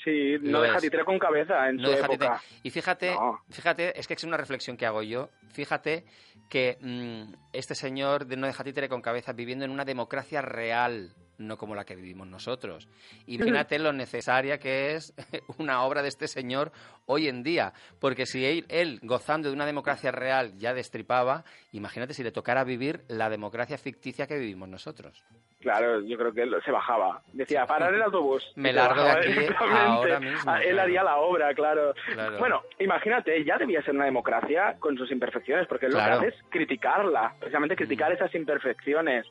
Sí, 0.05 0.37
no 0.41 0.61
deja 0.63 0.77
es. 0.77 0.83
títere 0.83 1.05
con 1.05 1.19
cabeza 1.19 1.69
en 1.69 1.77
No 1.77 1.85
su 1.85 1.91
deja 1.93 2.07
época. 2.07 2.43
Y 2.63 2.71
fíjate, 2.71 3.15
No. 3.15 3.41
fíjate, 3.51 3.99
es 3.99 4.07
que 4.09 4.15
es 4.15 4.25
una 4.25 4.37
reflexión 4.37 4.77
que 4.77 4.87
hago 4.87 5.03
yo. 5.03 5.29
Fíjate 5.53 6.05
que 6.49 6.77
mm, 6.81 7.35
este 7.53 7.75
señor 7.75 8.27
de 8.27 8.37
no 8.37 8.47
deja 8.47 8.65
títere 8.65 8.89
con 8.89 9.01
cabeza 9.03 9.33
viviendo 9.33 9.65
en 9.65 9.71
una 9.71 9.85
democracia 9.85 10.43
real, 10.43 11.15
no 11.47 11.57
como 11.59 11.75
la 11.75 11.85
que 11.85 11.97
vivimos 11.97 12.27
nosotros. 12.27 12.89
Imagínate 13.27 13.79
lo 13.79 13.93
necesaria 13.93 14.59
que 14.59 14.95
es 14.95 15.15
una 15.59 15.83
obra 15.85 16.03
de 16.03 16.09
este 16.09 16.29
señor 16.29 16.73
hoy 17.07 17.29
en 17.29 17.43
día, 17.43 17.73
porque 18.01 18.27
si 18.27 18.45
él, 18.45 18.65
él, 18.69 19.01
gozando 19.03 19.49
de 19.49 19.55
una 19.55 19.67
democracia 19.67 20.11
real 20.13 20.53
ya 20.57 20.73
destripaba, 20.75 21.45
imagínate 21.73 22.15
si 22.15 22.23
le 22.23 22.33
tocara 22.33 22.65
vivir 22.65 23.03
la 23.09 23.29
democracia 23.29 23.77
ficticia 23.79 24.27
que 24.27 24.39
vivimos 24.39 24.69
nosotros. 24.69 25.23
Claro, 25.61 26.01
yo 26.01 26.19
creo 26.19 26.33
que 26.33 26.43
él 26.43 26.57
se 26.65 26.73
bajaba. 26.73 27.23
Decía, 27.33 27.67
parar 27.67 27.95
el 27.95 28.03
autobús. 28.03 28.43
Me 28.57 28.73
largo 28.73 29.05
de 29.05 29.11
aquí 29.13 29.29
ahora 29.57 30.19
mismo, 30.19 30.51
Ah, 30.51 30.59
Él 30.61 30.71
claro. 30.71 30.83
haría 30.83 31.03
la 31.05 31.17
obra, 31.19 31.55
claro. 31.55 31.95
Claro. 32.13 32.39
Bueno, 32.39 32.63
imagínate, 32.81 33.45
ya 33.45 33.59
debía 33.59 33.81
ser 33.83 33.95
una 33.95 34.07
democracia 34.07 34.75
con 34.81 34.97
sus 34.97 35.11
imperfecciones, 35.13 35.69
porque 35.69 35.87
él 35.87 35.93
Claro. 35.93 36.17
lo 36.17 36.21
que 36.23 36.27
hace 36.29 36.37
es 36.37 36.43
criticarla, 36.51 37.35
precisamente 37.39 37.77
criticar 37.77 38.11
Mm. 38.11 38.15
esas 38.15 38.35
imperfecciones. 38.35 39.27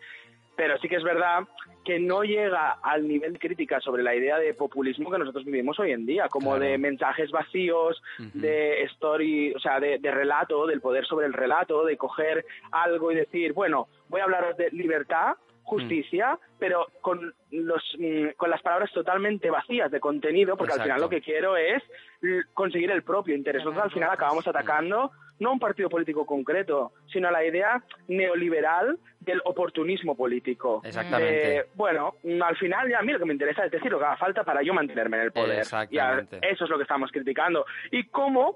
Pero 0.56 0.78
sí 0.80 0.88
que 0.88 0.97
es 0.97 1.04
verdad 1.04 1.47
que 1.84 1.99
no 1.99 2.24
llega 2.24 2.74
al 2.84 3.08
nivel 3.08 3.34
de 3.34 3.39
crítica 3.39 3.80
sobre 3.80 4.04
la 4.04 4.16
idea 4.16 4.38
de 4.38 4.54
populismo 4.54 5.10
que 5.10 5.18
nosotros 5.18 5.45
vivimos 5.45 5.80
hoy 5.80 5.91
en 5.91 6.06
día, 6.06 6.28
como 6.30 6.52
Claro. 6.52 6.66
de 6.66 6.78
mensajes 6.78 7.32
vacíos, 7.32 8.02
de 8.34 8.84
story, 8.84 9.54
o 9.54 9.60
sea, 9.60 9.80
de, 9.80 9.97
de 9.97 10.12
relato, 10.12 10.68
del 10.68 10.82
poder 10.82 11.06
sobre 11.06 11.26
el 11.26 11.34
relato, 11.34 11.84
de 11.86 11.97
coger 11.97 12.45
algo 12.72 13.12
y 13.12 13.16
decir, 13.16 13.54
bueno, 13.54 13.88
voy 14.10 14.22
a 14.22 14.26
hablaros 14.26 14.58
de 14.58 14.70
libertad, 14.72 15.36
justicia, 15.64 16.38
pero 16.60 16.88
con 17.02 17.34
los 17.52 17.82
mm, 17.97 18.32
con 18.36 18.49
las 18.49 18.62
palabras 18.62 18.91
totalmente 18.91 19.49
vacías 19.49 19.89
de 19.89 19.99
contenido, 19.99 20.58
porque 20.58 20.74
al 20.74 20.82
final 20.82 20.99
lo 21.02 21.10
que 21.10 21.22
quiero 21.22 21.56
es 21.56 21.82
conseguir 22.54 22.91
el 22.91 23.04
propio 23.04 23.36
interés. 23.36 23.64
Nosotros 23.64 23.86
al 23.86 23.91
final 23.91 24.10
acabamos 24.12 24.45
atacando 24.47 25.12
no 25.42 25.50
a 25.50 25.54
un 25.54 25.60
partido 25.60 25.89
político 25.89 26.26
concreto, 26.26 26.94
sino 27.12 27.28
a 27.28 27.32
la 27.32 27.44
idea 27.44 27.84
neoliberal 28.08 28.98
del 29.20 29.42
oportunismo 29.44 30.16
político. 30.16 30.82
Exactamente. 30.86 31.34
De, 31.34 31.66
bueno, 31.74 32.16
mm, 32.24 32.42
al 32.42 32.56
final 32.58 32.88
ya 32.89 33.00
a 33.00 33.02
mí 33.02 33.12
lo 33.12 33.20
que 33.20 33.26
me 33.26 33.34
interesa 33.34 33.66
es 33.66 33.72
decir 33.72 33.92
lo 33.92 33.98
que 33.98 34.06
haga 34.06 34.18
falta 34.18 34.44
para 34.44 34.62
yo 34.62 34.74
mantenerme 34.74 35.18
en 35.18 35.24
el 35.24 35.32
poder. 35.32 35.60
Exactamente. 35.60 36.39
Y 36.42 36.46
eso 36.46 36.66
es 36.66 36.70
lo 36.70 36.78
que 36.78 36.84
estamos 36.84 37.12
criticando. 37.12 37.66
Y 37.92 38.04
cómo 38.06 38.56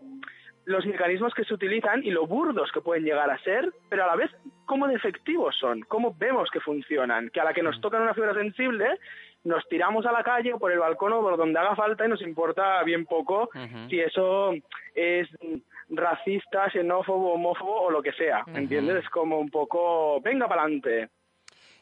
los 0.66 0.86
mecanismos 0.86 1.34
que 1.34 1.44
se 1.44 1.54
utilizan 1.54 2.04
y 2.04 2.12
lo 2.12 2.28
burdos 2.28 2.72
que 2.72 2.82
pueden 2.82 3.04
llegar 3.04 3.30
a 3.32 3.40
ser, 3.40 3.72
pero 3.90 4.04
a 4.04 4.08
la 4.08 4.16
vez 4.16 4.32
cómo 4.66 4.88
de 4.88 4.96
efectivos 4.96 5.56
son, 5.60 5.82
cómo 5.82 6.16
vemos 6.18 6.50
que 6.52 6.60
funcionan, 6.60 7.30
que 7.30 7.40
a 7.40 7.46
la 7.46 7.54
que 7.54 7.64
nos 7.64 7.82
tocan 7.82 8.02
una 8.02 8.14
fibra 8.14 8.34
sensible 8.34 9.00
nos 9.44 9.68
tiramos 9.70 10.06
a 10.08 10.12
la 10.12 10.24
calle 10.24 10.54
o 10.54 10.60
por 10.60 10.72
el 10.72 10.80
balcón 10.80 11.14
o 11.14 11.22
por 11.22 11.38
donde 11.38 11.60
haga 11.60 11.76
falta 11.76 12.04
y 12.06 12.10
nos 12.10 12.22
importa 12.22 12.82
bien 12.84 13.06
poco 13.06 13.50
si 13.90 14.00
eso 14.00 14.54
es 14.96 15.30
racista, 15.90 16.70
xenófobo, 16.72 17.34
homófobo 17.34 17.82
o 17.82 17.92
lo 17.92 18.02
que 18.02 18.12
sea, 18.14 18.44
¿entiendes? 18.48 19.04
Es 19.04 19.10
como 19.10 19.40
un 19.40 19.50
poco, 19.50 20.20
venga 20.22 20.48
para 20.48 20.64
adelante. 20.64 21.10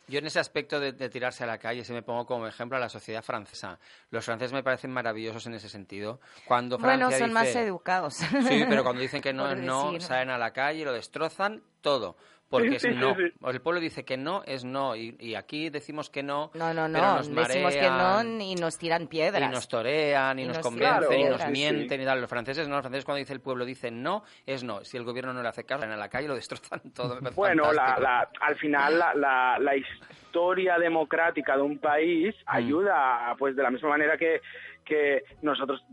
Yo 0.05 0.19
en 0.19 0.25
ese 0.25 0.39
aspecto 0.39 0.81
de, 0.81 0.91
de 0.91 1.07
tirarse 1.09 1.45
a 1.45 1.47
la 1.47 1.57
calle, 1.57 1.85
si 1.85 1.93
me 1.93 2.01
pongo 2.03 2.25
como 2.25 2.45
ejemplo 2.45 2.75
a 2.75 2.79
la 2.81 2.89
sociedad 2.89 3.23
francesa. 3.23 3.79
Los 4.09 4.25
franceses 4.25 4.51
me 4.51 4.61
parecen 4.61 4.91
maravillosos 4.91 5.47
en 5.47 5.53
ese 5.53 5.69
sentido. 5.69 6.19
Cuando 6.45 6.77
Francia 6.77 7.05
Bueno, 7.07 7.17
son 7.17 7.29
dice- 7.29 7.33
más 7.33 7.55
educados. 7.55 8.13
Sí, 8.15 8.65
pero 8.67 8.83
cuando 8.83 9.01
dicen 9.01 9.21
que 9.21 9.31
no 9.33 9.49
es 9.49 9.57
no, 9.59 9.97
salen 10.01 10.29
a 10.29 10.37
la 10.37 10.51
calle 10.51 10.81
y 10.81 10.83
lo 10.83 10.91
destrozan 10.91 11.63
todo. 11.79 12.17
Porque 12.59 12.79
Sí, 12.79 12.87
es 12.89 12.95
no. 12.97 13.15
sí. 13.15 13.23
El 13.45 13.61
pueblo 13.61 13.81
dice 13.81 14.05
que 14.05 14.15
no 14.17 14.43
es 14.45 14.63
no. 14.63 14.95
Y, 14.95 15.15
y 15.19 15.35
aquí 15.35 15.69
decimos 15.69 16.09
que 16.09 16.23
no. 16.23 16.51
No, 16.53 16.73
no, 16.73 16.87
pero 16.91 17.05
no. 17.05 17.15
nos 17.17 17.27
Decimos 17.29 17.73
que 17.75 17.81
no 17.81 17.89
marean, 17.97 18.41
y 18.41 18.55
nos 18.55 18.77
tiran 18.77 19.07
piedras. 19.07 19.49
Y 19.49 19.53
nos 19.53 19.67
torean, 19.67 20.37
y, 20.39 20.43
Y 20.43 20.45
nos, 20.45 20.57
nos 20.57 20.63
convencen, 20.65 21.19
y 21.19 21.23
nos 21.25 21.47
mienten 21.47 22.01
y 22.01 22.05
tal. 22.05 22.21
Los 22.21 22.29
franceses 22.29 22.67
no. 22.67 22.75
Los 22.75 22.83
franceses 22.83 23.05
cuando 23.05 23.19
dice 23.19 23.33
el 23.33 23.41
pueblo 23.41 23.65
dice 23.65 23.91
no, 23.91 24.23
es 24.45 24.63
no. 24.63 24.83
Si 24.85 24.97
el 24.97 25.03
gobierno 25.03 25.33
no 25.33 25.41
le 25.41 25.49
hace 25.49 25.63
caso, 25.65 25.81
salen 25.81 25.95
a 25.95 25.99
la 25.99 26.09
calle 26.09 26.25
y 26.25 26.27
lo 26.29 26.35
destrozan 26.35 26.79
todo. 26.95 27.19
Bueno, 27.35 27.73
la, 27.73 27.97
la- 27.99 28.29
al 28.41 28.55
final 28.57 28.99
la, 28.99 29.13
la- 29.15 29.57
la 29.59 29.75
historia 29.75 30.77
democrática 30.77 31.55
de 31.55 31.61
un 31.63 31.79
país 31.79 32.35
Mm. 32.45 32.55
ayuda, 32.55 33.35
pues 33.37 33.55
de 33.55 33.63
la 33.63 33.71
misma 33.71 33.89
manera 33.89 34.17
que, 34.17 34.41
que 34.85 35.23
nosotros 35.41 35.83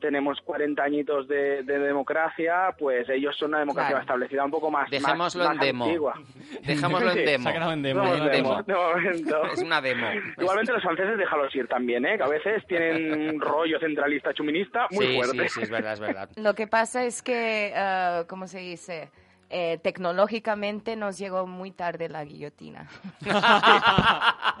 tenemos 0.00 0.40
40 0.40 0.82
añitos 0.82 1.28
de, 1.28 1.62
de 1.62 1.78
democracia, 1.78 2.74
pues 2.78 3.08
ellos 3.08 3.36
son 3.38 3.50
una 3.50 3.60
democracia 3.60 3.90
Claro. 3.90 4.02
establecida 4.02 4.44
un 4.44 4.50
poco 4.50 4.70
más, 4.70 4.82
más, 4.82 4.90
Dejémoslo 4.90 5.42
en 5.44 5.48
más 5.56 5.60
demo. 5.60 5.84
antigua. 5.84 6.14
Dejámoslo 6.66 7.10
en 7.12 7.24
demo. 7.24 7.50
en 7.50 7.54
demo, 7.54 7.72
en 7.72 7.82
demo, 7.82 8.28
demo. 8.30 8.62
de 8.62 8.74
momento. 8.74 9.42
Es 9.52 9.62
una 9.62 9.80
demo. 9.80 10.06
Igualmente 10.38 10.72
los 10.72 10.82
franceses 10.82 11.18
déjalos 11.18 11.54
ir 11.54 11.68
también, 11.68 12.04
¿eh? 12.06 12.16
que 12.16 12.22
a 12.24 12.28
veces 12.28 12.66
tienen 12.66 13.12
un 13.34 13.40
rollo 13.40 13.78
centralista 13.78 14.32
chuminista 14.34 14.86
muy 14.90 15.06
sí, 15.06 15.14
fuerte. 15.16 15.48
sí, 15.48 15.48
sí, 15.48 15.62
es 15.62 15.70
verdad, 15.70 15.92
es 15.92 16.00
verdad. 16.00 16.28
Lo 16.36 16.54
que 16.54 16.66
pasa 16.66 17.04
es 17.04 17.22
que, 17.22 17.72
ah, 17.76 18.24
¿cómo 18.28 18.46
se 18.46 18.58
dice? 18.60 19.10
Eh, 19.52 19.78
tecnológicamente 19.82 20.94
nos 20.94 21.18
llegó 21.18 21.44
muy 21.44 21.72
tarde 21.72 22.08
la 22.08 22.24
guillotina. 22.24 22.88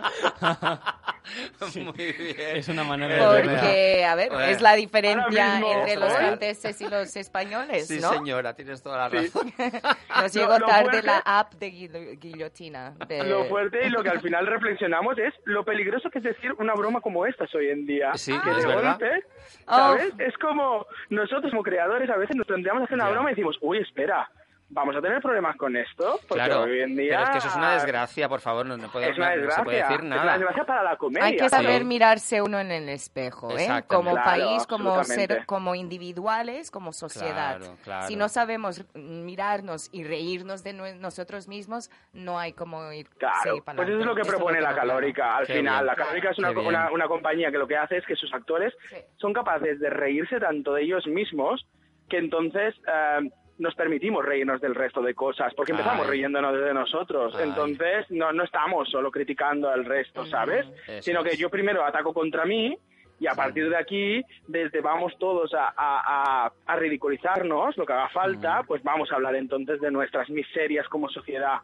Muy 1.76 2.12
bien. 2.12 2.56
Es 2.56 2.68
una 2.68 2.82
manera 2.82 3.14
de 3.14 3.20
verlo. 3.20 3.52
Porque, 3.52 4.04
a 4.04 4.14
ver, 4.16 4.30
Bueno, 4.30 4.44
es 4.46 4.60
la 4.60 4.74
diferencia 4.74 5.54
mismo, 5.58 5.72
entre 5.72 5.96
los 5.96 6.12
franceses 6.12 6.80
y 6.80 6.88
los 6.88 7.14
españoles, 7.14 7.86
Sí, 7.86 8.00
¿no? 8.00 8.10
señora, 8.14 8.54
tienes 8.54 8.82
toda 8.82 8.98
la 8.98 9.08
razón. 9.10 9.52
Nos 9.58 10.34
Lo- 10.34 10.40
llegó 10.40 10.58
lo 10.58 10.66
tarde 10.66 10.90
fuerte- 10.90 11.06
la 11.06 11.18
app 11.24 11.54
de 11.54 11.72
guil- 11.72 12.18
guillotina. 12.18 12.94
de- 13.06 13.22
Lo 13.24 13.44
fuerte 13.44 13.86
y 13.86 13.90
lo 13.90 14.02
que 14.02 14.08
al 14.10 14.20
final 14.20 14.46
reflexionamos 14.46 15.16
es 15.18 15.32
lo 15.44 15.64
peligroso 15.64 16.10
que 16.10 16.18
es 16.18 16.24
decir 16.24 16.52
una 16.58 16.74
broma 16.74 17.00
como 17.00 17.24
estas 17.26 17.54
hoy 17.54 17.68
en 17.68 17.86
día. 17.86 18.12
Sí, 18.14 18.32
que 18.42 18.50
es 18.50 18.66
verdad. 18.66 18.98
golpe, 18.98 19.24
Oh. 19.66 19.76
¿sabes? 19.76 20.12
Es 20.18 20.36
como 20.38 20.84
nosotros 21.10 21.50
como 21.50 21.62
creadores 21.62 22.10
a 22.10 22.16
veces 22.16 22.34
nos 22.34 22.46
planteamos 22.46 22.82
hacer 22.82 22.94
una 22.96 23.04
Ya. 23.06 23.10
broma 23.12 23.30
y 23.30 23.34
decimos, 23.34 23.56
uy, 23.60 23.78
espera, 23.78 24.28
¿vamos 24.70 24.94
a 24.96 25.00
tener 25.00 25.20
problemas 25.20 25.56
con 25.56 25.76
esto? 25.76 26.18
Porque 26.28 26.44
Claro, 26.44 26.62
hoy 26.62 26.80
en 26.80 26.96
día... 26.96 27.10
pero 27.10 27.22
es 27.24 27.30
que 27.30 27.38
eso 27.38 27.48
es 27.48 27.56
una 27.56 27.74
desgracia, 27.74 28.28
por 28.28 28.40
favor, 28.40 28.64
no, 28.66 28.76
no, 28.76 28.88
podemos- 28.90 29.18
no- 29.18 29.50
se 29.50 29.62
puede 29.62 29.78
decir 29.78 29.96
Es 29.96 30.02
una 30.02 30.16
nada. 30.16 30.32
desgracia 30.34 30.64
para 30.64 30.82
la 30.82 30.96
comedia. 30.96 31.26
Hay 31.26 31.36
que 31.36 31.48
saber 31.48 31.80
Sí. 31.80 31.84
mirarse 31.84 32.40
uno 32.42 32.58
en 32.60 32.70
el 32.70 32.88
espejo, 32.88 33.56
¿eh? 33.58 33.68
Como 33.88 34.12
Claro, 34.12 34.24
país, 34.30 34.66
como 34.66 35.04
ser, 35.04 35.44
como 35.46 35.74
individuales, 35.74 36.70
como 36.70 36.92
sociedad. 36.92 37.58
Claro, 37.58 37.76
claro. 37.84 38.06
Si 38.06 38.16
no 38.16 38.28
sabemos 38.28 38.84
mirarnos 38.94 39.88
y 39.92 40.04
reírnos 40.04 40.62
de 40.64 40.72
nosotros 40.72 41.48
mismos, 41.48 41.90
no 42.12 42.38
hay 42.38 42.52
como 42.52 42.92
ir 42.92 43.08
Claro, 43.18 43.62
pues 43.64 43.88
eso 43.88 43.98
es 44.00 44.06
lo 44.06 44.14
que 44.14 44.22
propone 44.22 44.60
lo 44.60 44.68
la. 44.68 44.74
Calórica 44.74 45.36
al 45.36 45.46
Qué 45.46 45.54
final. 45.54 45.74
bien. 45.84 45.86
La 45.86 45.96
Calórica 45.96 46.30
es 46.30 46.38
una, 46.38 46.50
una, 46.52 46.90
una 46.90 47.06
compañía 47.08 47.50
que 47.50 47.58
lo 47.58 47.66
que 47.66 47.76
hace 47.76 47.96
es 47.98 48.06
que 48.06 48.16
sus 48.16 48.32
actores 48.32 48.72
Sí. 48.88 48.96
son 49.16 49.32
capaces 49.32 49.78
de 49.80 49.90
reírse 49.90 50.38
tanto 50.38 50.74
de 50.74 50.82
ellos 50.82 51.06
mismos 51.06 51.66
que 52.08 52.18
entonces 52.18 52.74
eh, 52.88 53.30
nos 53.60 53.74
permitimos 53.76 54.24
reírnos 54.24 54.60
del 54.60 54.74
resto 54.74 55.00
de 55.02 55.14
cosas, 55.14 55.54
porque 55.54 55.72
empezamos 55.72 56.06
Ay. 56.06 56.12
riéndonos 56.12 56.58
de 56.58 56.74
nosotros. 56.74 57.34
Ay. 57.36 57.48
Entonces 57.48 58.06
no, 58.10 58.32
no 58.32 58.42
estamos 58.42 58.88
solo 58.90 59.10
criticando 59.12 59.68
al 59.70 59.84
resto, 59.84 60.26
¿sabes? 60.26 60.66
Eso 60.88 61.02
Sino 61.02 61.22
que 61.22 61.36
yo 61.36 61.48
primero 61.50 61.84
ataco 61.84 62.12
contra 62.12 62.44
mí 62.44 62.76
y 63.20 63.26
a 63.26 63.34
partir 63.34 63.68
de 63.68 63.76
aquí, 63.76 64.22
desde 64.48 64.80
vamos 64.80 65.12
todos 65.18 65.52
a, 65.54 65.68
a- 65.76 66.46
a- 66.46 66.52
a 66.66 66.76
ridiculizarnos, 66.76 67.76
lo 67.76 67.84
que 67.84 67.92
haga 67.92 68.08
falta, 68.08 68.62
pues 68.66 68.82
vamos 68.82 69.12
a 69.12 69.16
hablar 69.16 69.34
entonces 69.36 69.78
de 69.80 69.90
nuestras 69.90 70.30
miserias 70.30 70.88
como 70.88 71.08
sociedad. 71.10 71.58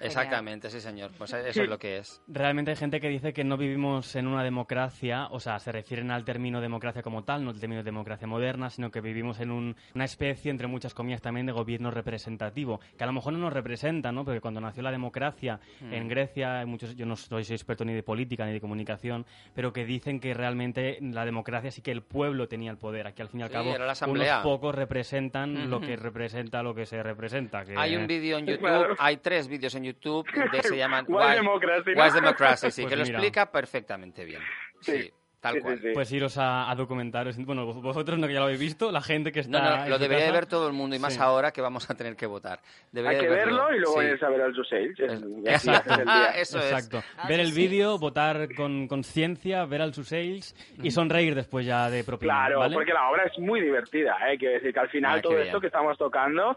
Exactamente, 0.00 0.70
sí, 0.70 0.80
señor. 0.80 1.10
Pues 1.16 1.32
eso 1.32 1.62
es 1.62 1.68
lo 1.68 1.78
que 1.78 1.98
es. 1.98 2.20
Realmente 2.28 2.70
hay 2.72 2.76
gente 2.76 3.00
que 3.00 3.08
dice 3.08 3.32
que 3.32 3.44
no 3.44 3.56
vivimos 3.56 4.14
en 4.16 4.26
una 4.26 4.42
democracia, 4.44 5.26
o 5.30 5.40
sea, 5.40 5.58
se 5.58 5.72
refieren 5.72 6.10
al 6.10 6.24
término 6.24 6.60
democracia 6.60 7.02
como 7.02 7.24
tal, 7.24 7.44
no 7.44 7.50
el 7.50 7.60
término 7.60 7.82
democracia 7.82 8.26
moderna, 8.26 8.70
sino 8.70 8.90
que 8.90 9.00
vivimos 9.00 9.40
en 9.40 9.50
un- 9.50 9.76
una 9.94 10.04
especie, 10.04 10.50
entre 10.50 10.66
muchas 10.66 10.94
comillas, 10.94 11.22
también 11.22 11.46
de 11.46 11.52
gobierno 11.52 11.90
representativo, 11.90 12.80
que 12.96 13.04
a 13.04 13.06
lo 13.06 13.12
mejor 13.12 13.32
no 13.32 13.38
nos 13.38 13.52
representa, 13.52 14.12
¿no? 14.12 14.24
Porque 14.24 14.40
cuando 14.40 14.60
nació 14.60 14.82
la 14.82 14.90
democracia 14.90 15.60
Mm. 15.80 15.92
en 15.92 16.08
Grecia, 16.08 16.64
muchos, 16.66 16.96
yo 16.96 17.06
no 17.06 17.16
soy 17.16 17.42
experto 17.42 17.84
ni 17.84 17.94
de 17.94 18.02
política 18.02 18.46
ni 18.46 18.52
de 18.52 18.60
comunicación, 18.60 19.24
pero 19.54 19.72
que 19.72 19.84
dicen 19.84 20.20
que 20.20 20.34
realmente 20.34 20.98
la 21.00 21.24
democracia 21.24 21.70
sí 21.70 21.82
que 21.82 21.92
el 21.92 22.02
pueblo 22.02 22.48
tenía 22.48 22.70
el 22.70 22.78
poder. 22.78 23.06
Aquí 23.06 23.22
al 23.22 23.28
fin 23.28 23.40
y 23.40 23.42
al 23.44 23.48
Sí, 23.48 23.54
cabo 23.54 23.74
unos 24.08 24.28
pocos 24.42 24.74
representan 24.74 25.70
lo 25.70 25.78
Ujú. 25.78 25.86
que 25.86 25.96
representa 25.96 26.62
lo 26.62 26.74
que 26.74 26.86
se 26.86 27.02
representa. 27.02 27.64
Que... 27.64 27.74
Hay 27.76 27.96
un 27.96 28.06
vídeo 28.06 28.38
en 28.38 28.46
YouTube, 28.46 28.60
Claro. 28.60 28.94
hay 28.98 29.16
tres 29.18 29.48
vídeos 29.48 29.74
en 29.74 29.84
YouTube 29.86 30.26
que 30.52 30.62
se 30.62 30.76
llaman 30.76 31.04
Why 31.08 31.34
Democracy, 31.36 31.90
¿no? 31.94 32.02
Why 32.04 32.10
Democracy, 32.12 32.70
sí, 32.70 32.82
Pues 32.82 32.90
que 32.92 32.96
lo 32.96 33.02
explica 33.02 33.50
perfectamente 33.50 34.24
bien. 34.24 34.42
Sí, 34.80 34.92
Sí. 35.02 35.10
tal 35.40 35.60
cual. 35.60 35.76
sí, 35.78 35.82
sí. 35.88 35.94
Pues 35.94 36.10
iros 36.12 36.36
a, 36.38 36.68
a 36.70 36.74
documentaros. 36.74 37.36
Bueno, 37.38 37.64
vos- 37.66 37.80
vosotros 37.80 38.18
no 38.18 38.26
que 38.26 38.32
ya 38.34 38.40
lo 38.40 38.46
habéis 38.46 38.58
visto, 38.60 38.90
la 38.90 39.00
gente 39.00 39.30
que 39.32 39.40
está. 39.40 39.60
No, 39.62 39.76
no, 39.84 39.88
lo 39.90 39.98
debería 39.98 40.26
de 40.26 40.32
ver 40.32 40.46
todo 40.46 40.66
el 40.66 40.72
mundo 40.72 40.96
y 40.96 40.98
más 40.98 41.14
Sí. 41.14 41.20
ahora 41.22 41.52
que 41.52 41.60
vamos 41.60 41.88
a 41.88 41.94
tener 41.94 42.16
que 42.16 42.26
votar. 42.26 42.58
Debería 42.90 43.18
Hay 43.20 43.24
que 43.24 43.30
de 43.30 43.36
verlo 43.36 43.72
y 43.74 43.78
luego 43.78 44.00
sí. 44.00 44.06
irse 44.08 44.24
a 44.24 44.28
ver 44.28 44.40
al. 44.42 44.52
Es- 44.52 44.72
el 44.72 45.42
día. 45.42 45.52
Eso 46.36 46.58
es. 46.58 46.64
Exacto. 46.72 47.02
Ah, 47.16 47.28
ver 47.28 47.40
el 47.40 47.52
vídeo, 47.52 47.98
votar 47.98 48.48
con 48.56 48.88
conciencia, 48.88 49.64
ver 49.66 49.82
al 49.82 49.94
sales 49.94 50.54
y 50.82 50.90
sonreír 50.90 51.34
después 51.34 51.64
ya 51.64 51.88
de 51.90 52.02
propina. 52.04 52.32
Claro, 52.32 52.58
¿vale? 52.60 52.74
porque 52.74 52.92
la 52.92 53.08
obra 53.08 53.24
es 53.24 53.38
muy 53.38 53.60
divertida, 53.60 54.16
¿eh? 54.30 54.36
Quiero 54.38 54.54
decir 54.54 54.72
que 54.72 54.80
al 54.80 54.88
final 54.90 55.18
Ah, 55.18 55.22
todo 55.22 55.34
bien. 55.34 55.46
esto 55.46 55.60
que 55.60 55.68
estamos 55.68 55.96
tocando 55.96 56.56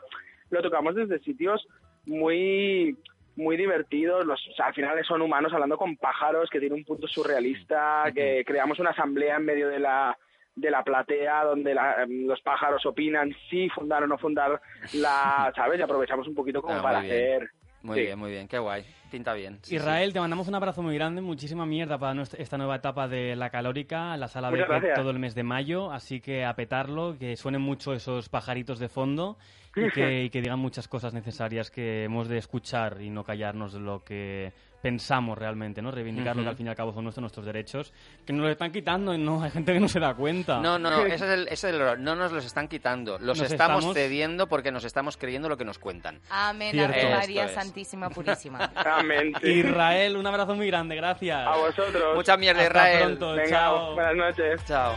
lo 0.50 0.62
tocamos 0.64 0.96
desde 0.96 1.20
sitios 1.20 1.64
muy 2.08 2.98
muy 3.40 3.58
divertidos, 3.58 4.26
los, 4.26 4.40
o 4.48 4.54
sea, 4.54 4.68
al 4.68 4.74
final 4.74 5.04
son 5.06 5.22
humanos 5.22 5.52
hablando 5.54 5.78
con 5.78 5.96
pájaros 5.98 6.50
que 6.50 6.60
tiene 6.60 6.76
un 6.76 6.84
punto 6.84 7.08
surrealista, 7.08 8.04
que 8.14 8.44
creamos 8.46 8.80
una 8.80 8.92
asamblea 8.92 9.38
en 9.38 9.46
medio 9.46 9.68
de 9.70 9.80
la 9.80 10.18
de 10.56 10.70
la 10.72 10.84
platea 10.84 11.46
donde 11.46 11.74
la- 11.74 12.06
los 12.10 12.42
pájaros 12.42 12.86
opinan 12.86 13.34
si 13.50 13.70
fundar 13.70 14.04
o 14.04 14.08
no 14.08 14.18
fundar 14.18 14.60
la, 14.94 15.52
¿sabes? 15.56 15.80
Y 15.80 15.84
aprovechamos 15.84 16.28
un 16.28 16.36
poquito 16.36 16.62
como 16.62 16.80
Ah, 16.80 16.82
para 16.84 17.00
hacer 17.00 17.50
Muy 17.82 17.96
Sí. 17.96 18.02
bien, 18.02 18.20
muy 18.20 18.32
bien, 18.32 18.48
qué 18.48 18.60
guay. 18.60 18.84
Pinta 19.10 19.34
bien. 19.34 19.58
sí, 19.64 19.76
Israel, 19.76 20.14
te 20.14 20.20
mandamos 20.20 20.48
un 20.48 20.54
abrazo 20.56 20.84
muy 20.84 20.94
grande, 20.94 21.22
muchísima 21.22 21.66
mierda 21.66 21.98
para 21.98 22.14
nuestra- 22.14 22.40
esta 22.44 22.58
nueva 22.58 22.76
etapa 22.76 23.08
de 23.08 23.36
la 23.36 23.50
calórica, 23.50 24.16
la 24.18 24.28
sala 24.28 24.52
Muchas 24.52 24.82
de 24.84 24.94
todo 24.94 25.10
el 25.10 25.18
mes 25.18 25.34
de 25.34 25.42
mayo, 25.44 25.92
así 25.92 26.20
que 26.22 26.46
a 26.46 26.56
petarlo, 26.56 27.18
que 27.18 27.36
suenen 27.36 27.62
mucho 27.62 27.94
esos 27.94 28.30
pajaritos 28.30 28.78
de 28.78 28.88
fondo 28.88 29.38
y 29.76 29.90
que, 29.90 30.26
y 30.26 30.30
que 30.30 30.42
digan 30.42 30.60
muchas 30.60 30.88
cosas 30.88 31.14
necesarias 31.14 31.72
que 31.72 32.04
hemos 32.04 32.28
de 32.28 32.38
escuchar 32.38 33.02
y 33.02 33.10
no 33.10 33.24
callarnos 33.24 33.74
de 33.74 33.80
lo 33.80 34.04
que 34.04 34.52
pensamos 34.82 35.38
realmente, 35.38 35.82
¿no? 35.82 35.92
Reivindicar 35.92 36.36
lo 36.36 36.44
que 36.44 36.50
al 36.50 36.56
fin 36.56 36.68
y 36.68 36.70
al 36.70 36.76
cabo 36.76 36.94
son 36.94 37.04
nuestros, 37.04 37.22
nuestros 37.22 37.46
derechos, 37.46 37.94
que 38.26 38.34
nos 38.34 38.44
lo 38.46 38.50
están 38.52 38.72
quitando 38.72 39.14
y 39.14 39.18
no 39.18 39.44
hay 39.44 39.52
gente 39.52 39.74
que 39.74 39.80
no 39.80 39.88
se 39.88 40.00
da 40.00 40.14
cuenta. 40.14 40.60
No, 40.60 40.80
no, 40.80 40.90
no, 40.90 41.06
ese 41.06 41.16
es 41.16 41.22
el, 41.24 41.42
ese 41.44 41.54
es 41.54 41.64
el 41.66 41.76
error. 41.82 42.00
No 42.00 42.16
nos 42.16 42.32
los 42.32 42.46
están 42.46 42.68
quitando, 42.68 43.18
los 43.20 43.40
estamos, 43.42 43.78
estamos- 43.80 43.94
cediendo 43.94 44.48
porque 44.48 44.72
nos 44.72 44.84
estamos 44.86 45.18
creyendo 45.18 45.50
lo 45.50 45.58
que 45.58 45.66
nos 45.66 45.80
cuentan. 45.80 46.20
Amén. 46.30 46.80
Ave 46.80 47.10
María 47.12 47.46
es. 47.46 47.52
Santísima 47.54 48.10
Purísima. 48.10 48.72
Amén. 48.76 49.34
Israel, 49.44 50.16
un 50.18 50.26
abrazo 50.28 50.56
muy 50.56 50.68
grande, 50.68 50.96
gracias. 50.96 51.46
A 51.46 51.58
vosotros. 51.58 52.16
Mucha 52.16 52.38
mierda, 52.38 52.62
Hasta 52.64 52.94
Israel. 52.94 53.18
pronto, 53.18 53.32
Venga, 53.36 53.50
chao. 53.50 53.94
buenas 53.96 54.16
noches. 54.16 54.66
Chao. 54.66 54.94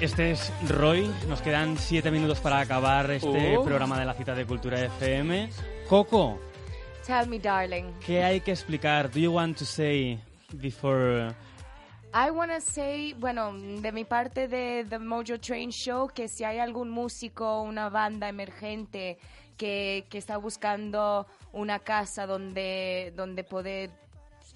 Este 0.00 0.32
es 0.32 0.52
Roy, 0.68 1.10
nos 1.26 1.40
quedan 1.40 1.78
siete 1.78 2.10
minutos 2.10 2.38
para 2.40 2.60
acabar 2.60 3.10
este 3.10 3.56
Uh. 3.58 3.64
programa 3.64 3.98
de 3.98 4.04
la 4.04 4.12
cita 4.14 4.34
de 4.34 4.44
Cultura 4.44 4.78
FM. 4.84 5.48
Coco, 5.88 6.38
Tell 7.06 7.28
me, 7.28 7.38
darling. 7.38 7.84
¿qué 8.04 8.22
hay 8.22 8.40
que 8.40 8.50
explicar? 8.50 9.10
Do 9.10 9.18
you 9.20 9.32
want 9.32 9.56
to 9.58 9.64
say 9.64 10.18
before... 10.52 11.34
I 12.12 12.30
want 12.30 12.50
to 12.52 12.60
say, 12.60 13.14
bueno, 13.14 13.52
de 13.54 13.92
mi 13.92 14.04
parte 14.04 14.48
de 14.48 14.84
The 14.88 14.98
Mojo 14.98 15.38
Train 15.38 15.70
Show, 15.70 16.08
que 16.08 16.28
si 16.28 16.44
hay 16.44 16.58
algún 16.58 16.90
músico, 16.90 17.62
una 17.62 17.88
banda 17.90 18.28
emergente 18.28 19.18
que, 19.56 20.06
que 20.10 20.18
está 20.18 20.36
buscando 20.38 21.26
una 21.52 21.78
casa 21.78 22.26
donde, 22.26 23.12
donde 23.16 23.44
poder 23.44 23.90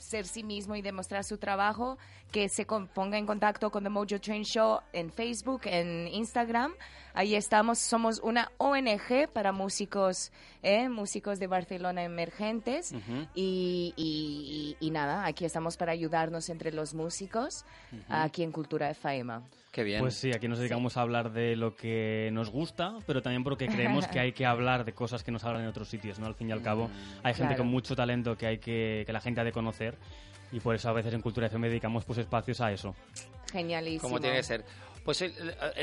ser 0.00 0.26
sí 0.26 0.42
mismo 0.42 0.74
y 0.76 0.82
demostrar 0.82 1.22
su 1.24 1.38
trabajo, 1.38 1.98
que 2.32 2.48
se 2.48 2.64
con- 2.66 2.88
ponga 2.88 3.18
en 3.18 3.26
contacto 3.26 3.70
con 3.70 3.82
The 3.84 3.90
Mojo 3.90 4.18
Train 4.20 4.44
Show 4.44 4.80
en 4.92 5.10
Facebook, 5.12 5.62
en 5.64 6.08
Instagram. 6.08 6.72
Ahí 7.12 7.34
estamos, 7.34 7.78
somos 7.78 8.20
una 8.20 8.52
ONG 8.58 9.28
para 9.32 9.50
músicos, 9.52 10.30
¿eh? 10.62 10.88
músicos 10.88 11.38
de 11.40 11.46
Barcelona 11.48 12.02
emergentes. 12.04 12.92
y, 13.34 13.92
y- 13.96 14.76
y- 14.80 14.86
y 14.86 14.90
nada, 14.90 15.26
aquí 15.26 15.44
estamos 15.44 15.76
para 15.76 15.92
ayudarnos 15.92 16.48
entre 16.50 16.72
los 16.72 16.94
músicos, 16.94 17.64
aquí 18.08 18.42
en 18.42 18.52
Cultura 18.52 18.86
de 18.88 18.94
Faema. 18.94 19.42
Qué 19.70 19.84
bien. 19.84 20.00
Pues 20.00 20.14
sí, 20.14 20.32
aquí 20.32 20.48
nos 20.48 20.58
dedicamos 20.58 20.96
a 20.96 21.02
hablar 21.02 21.32
de 21.32 21.54
lo 21.54 21.76
que 21.76 22.28
nos 22.32 22.50
gusta, 22.50 22.94
pero 23.06 23.22
también 23.22 23.44
porque 23.44 23.68
creemos 23.68 24.08
que 24.08 24.18
hay 24.18 24.32
que 24.32 24.44
hablar 24.44 24.84
de 24.84 24.92
cosas 24.92 25.22
que 25.22 25.30
nos 25.30 25.44
hablan 25.44 25.62
en 25.62 25.68
otros 25.68 25.88
sitios, 25.88 26.18
¿no? 26.18 26.26
Al 26.26 26.34
fin 26.34 26.48
y 26.48 26.52
al 26.52 26.62
cabo, 26.62 26.90
hay 27.22 27.34
gente 27.34 27.50
Claro. 27.54 27.58
con 27.62 27.68
mucho 27.68 27.94
talento 27.94 28.36
que 28.36 28.46
hay 28.46 28.58
que, 28.58 29.04
que 29.06 29.12
la 29.12 29.20
gente 29.20 29.40
ha 29.40 29.44
de 29.44 29.52
conocer 29.52 29.96
y 30.50 30.58
por 30.58 30.74
eso 30.74 30.88
a 30.88 30.92
veces 30.92 31.14
en 31.14 31.20
Cultura 31.20 31.46
FM 31.46 31.68
dedicamos 31.68 32.04
pues 32.04 32.18
espacios 32.18 32.60
a 32.60 32.72
eso. 32.72 32.96
Genialísimo. 33.52 34.02
Como 34.02 34.20
tiene 34.20 34.36
que 34.38 34.42
ser. 34.42 34.64
Pues 35.04 35.24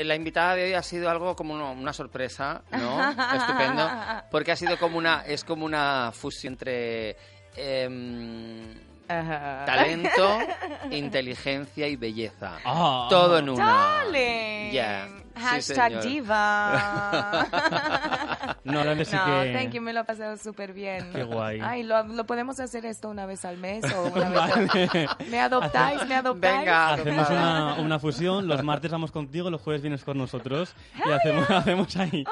la 0.04 0.14
invitada 0.14 0.54
de 0.54 0.64
hoy 0.64 0.72
ha 0.74 0.82
sido 0.82 1.08
algo 1.10 1.34
como 1.34 1.54
una, 1.54 1.70
una 1.70 1.92
sorpresa, 1.94 2.62
¿no? 2.70 3.00
Estupendo. 3.36 3.88
Porque 4.30 4.52
ha 4.52 4.56
sido 4.56 4.78
como 4.78 4.98
una, 4.98 5.22
es 5.26 5.44
como 5.44 5.64
una 5.64 6.12
fusión 6.12 6.52
entre 6.52 7.16
em, 7.56 8.74
Ajá. 9.08 9.64
talento, 9.64 10.38
inteligencia 10.90 11.88
y 11.88 11.96
belleza. 11.96 12.58
Ah. 12.64 13.06
Todo 13.10 13.40
en. 13.42 14.70
Ya. 14.72 15.08
Sí, 15.08 15.44
Hashtag 15.44 16.00
diva. 16.02 17.46
No, 18.64 18.84
la 18.84 18.94
sí 19.04 19.16
no, 19.16 19.24
que- 19.24 19.52
thank 19.54 19.70
you, 19.72 19.80
me 19.80 19.92
lo 19.94 20.00
he 20.00 20.04
pasado 20.04 20.36
súper 20.36 20.72
bien. 20.74 21.10
Qué 21.12 21.22
guay. 21.22 21.60
Ay, 21.62 21.84
lo, 21.84 22.02
lo 22.04 22.24
podemos 22.26 22.60
hacer 22.60 22.84
esto 22.84 23.08
una 23.08 23.24
vez 23.24 23.44
al 23.46 23.56
mes 23.56 23.82
o 23.94 24.02
una 24.14 24.28
vez 24.28 24.34
Vale. 24.34 25.08
¿Me 25.30 25.40
adoptáis? 25.40 26.04
¿Me 26.06 26.16
adoptáis? 26.16 26.58
Venga, 26.58 26.92
Hacemos 26.94 27.30
una, 27.30 27.74
una 27.76 27.98
fusión, 27.98 28.46
los 28.46 28.62
martes 28.62 28.90
vamos 28.90 29.10
contigo, 29.10 29.48
los 29.48 29.62
jueves 29.62 29.80
vienes 29.80 30.04
con 30.04 30.18
nosotros 30.18 30.74
y 31.06 31.10
hacemos, 31.10 31.48
hacemos 31.50 31.96
ahí 31.96 32.24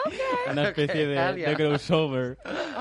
una 0.51 0.65
especie 0.65 1.07
de, 1.07 1.33
de 1.35 1.55
crossover, 1.57 2.37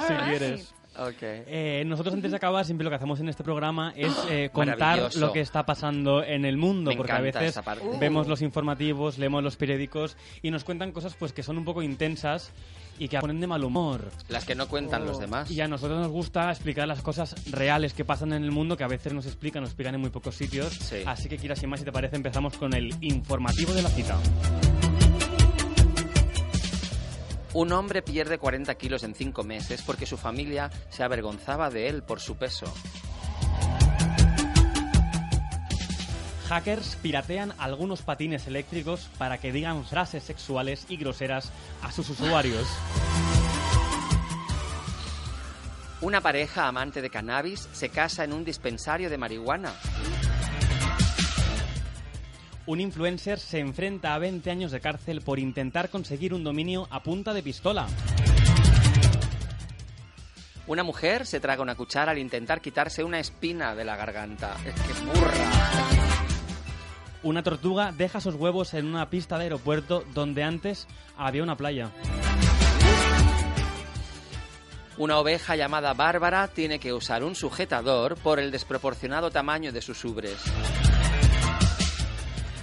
si 0.07 0.13
quieres. 0.13 0.73
Ok. 0.97 1.21
Eh, 1.21 1.83
nosotros 1.85 2.13
antes 2.13 2.31
de 2.31 2.37
acabar 2.37 2.65
siempre 2.65 2.83
lo 2.83 2.89
que 2.89 2.95
hacemos 2.95 3.19
en 3.19 3.29
este 3.29 3.43
programa 3.43 3.93
es 3.95 4.13
eh, 4.29 4.49
contar 4.51 5.15
lo 5.15 5.31
que 5.31 5.41
está 5.41 5.65
pasando 5.65 6.23
en 6.23 6.45
el 6.45 6.57
mundo, 6.57 6.91
Me 6.91 6.97
porque 6.97 7.11
a 7.11 7.21
veces 7.21 7.59
vemos 7.99 8.27
los 8.27 8.41
informativos, 8.41 9.17
leemos 9.17 9.43
los 9.43 9.55
periódicos 9.55 10.17
y 10.41 10.51
nos 10.51 10.63
cuentan 10.63 10.91
cosas 10.91 11.15
pues 11.15 11.33
que 11.33 11.43
son 11.43 11.57
un 11.57 11.65
poco 11.65 11.81
intensas 11.81 12.51
y 12.97 13.07
que 13.07 13.19
ponen 13.19 13.39
de 13.39 13.47
mal 13.47 13.63
humor. 13.63 14.09
Las 14.29 14.45
que 14.45 14.55
no 14.55 14.67
cuentan 14.67 15.05
los 15.05 15.19
demás. 15.19 15.51
Y 15.51 15.59
a 15.61 15.67
nosotros 15.67 15.99
nos 15.99 16.11
gusta 16.11 16.49
explicar 16.49 16.87
las 16.87 17.01
cosas 17.01 17.35
reales 17.51 17.93
que 17.93 18.05
pasan 18.05 18.33
en 18.33 18.43
el 18.43 18.51
mundo, 18.51 18.77
que 18.77 18.83
a 18.83 18.87
veces 18.87 19.13
nos 19.13 19.25
explican, 19.25 19.61
nos 19.61 19.71
explican 19.71 19.95
en 19.95 20.01
muy 20.01 20.09
pocos 20.09 20.35
sitios. 20.35 20.73
Sí. 20.73 20.97
Así 21.05 21.27
que, 21.27 21.37
Kira, 21.37 21.55
sin 21.55 21.69
más, 21.69 21.79
si 21.79 21.85
te 21.85 21.91
parece, 21.91 22.15
empezamos 22.15 22.57
con 22.57 22.73
el 22.73 22.95
informativo 23.01 23.73
de 23.73 23.81
la 23.81 23.89
cita. 23.89 24.17
Un 27.55 27.71
hombre 27.71 28.01
pierde 28.01 28.37
40 28.37 28.75
kilos 28.75 29.03
en 29.03 29.15
5 29.15 29.43
meses 29.43 29.81
porque 29.81 30.05
su 30.05 30.17
familia 30.17 30.69
se 30.89 31.03
avergonzaba 31.03 31.69
de 31.69 31.87
él 31.87 32.03
por 32.03 32.19
su 32.19 32.35
peso. 32.35 32.65
Hackers 36.49 36.97
piratean 37.01 37.53
algunos 37.57 38.01
patines 38.01 38.45
eléctricos 38.47 39.07
para 39.17 39.37
que 39.37 39.53
digan 39.53 39.85
frases 39.85 40.23
sexuales 40.23 40.85
y 40.89 40.97
groseras 40.97 41.53
a 41.81 41.93
sus 41.93 42.09
usuarios. 42.09 42.67
Una 46.01 46.19
pareja 46.19 46.67
amante 46.67 47.01
de 47.01 47.09
cannabis 47.09 47.69
se 47.71 47.87
casa 47.87 48.25
en 48.25 48.33
un 48.33 48.43
dispensario 48.43 49.09
de 49.09 49.17
marihuana. 49.17 49.71
Un 52.67 52.81
influencer 52.81 53.39
se 53.39 53.59
enfrenta 53.59 54.15
a 54.15 54.17
20 54.17 54.49
años 54.49 54.71
de 54.71 54.79
cárcel 54.79 55.21
por 55.21 55.37
intentar 55.37 55.89
conseguir 55.89 56.33
un 56.33 56.43
dominio 56.43 56.87
a 56.89 57.03
punta 57.03 57.31
de 57.31 57.43
pistola. 57.43 57.85
Una 60.65 60.83
mujer 60.83 61.27
se 61.27 61.39
traga 61.39 61.61
una 61.61 61.75
cuchara 61.75 62.11
al 62.11 62.17
intentar 62.17 62.61
quitarse 62.61 63.03
una 63.03 63.19
espina 63.19 63.75
de 63.75 63.85
la 63.85 63.95
garganta. 63.95 64.55
Es 64.65 64.73
que 64.73 64.93
burra. 65.05 65.51
Una 67.21 67.43
tortuga 67.43 67.91
deja 67.91 68.19
sus 68.19 68.33
huevos 68.33 68.73
en 68.73 68.87
una 68.87 69.11
pista 69.11 69.37
de 69.37 69.43
aeropuerto 69.43 70.03
donde 70.15 70.43
antes 70.43 70.87
había 71.17 71.43
una 71.43 71.55
playa. 71.55 71.91
Una 74.97 75.19
oveja 75.19 75.55
llamada 75.55 75.93
Bárbara 75.93 76.47
tiene 76.47 76.79
que 76.79 76.93
usar 76.93 77.23
un 77.23 77.35
sujetador 77.35 78.15
por 78.15 78.39
el 78.39 78.49
desproporcionado 78.49 79.29
tamaño 79.29 79.71
de 79.71 79.81
sus 79.81 80.03
ubres. 80.03 80.37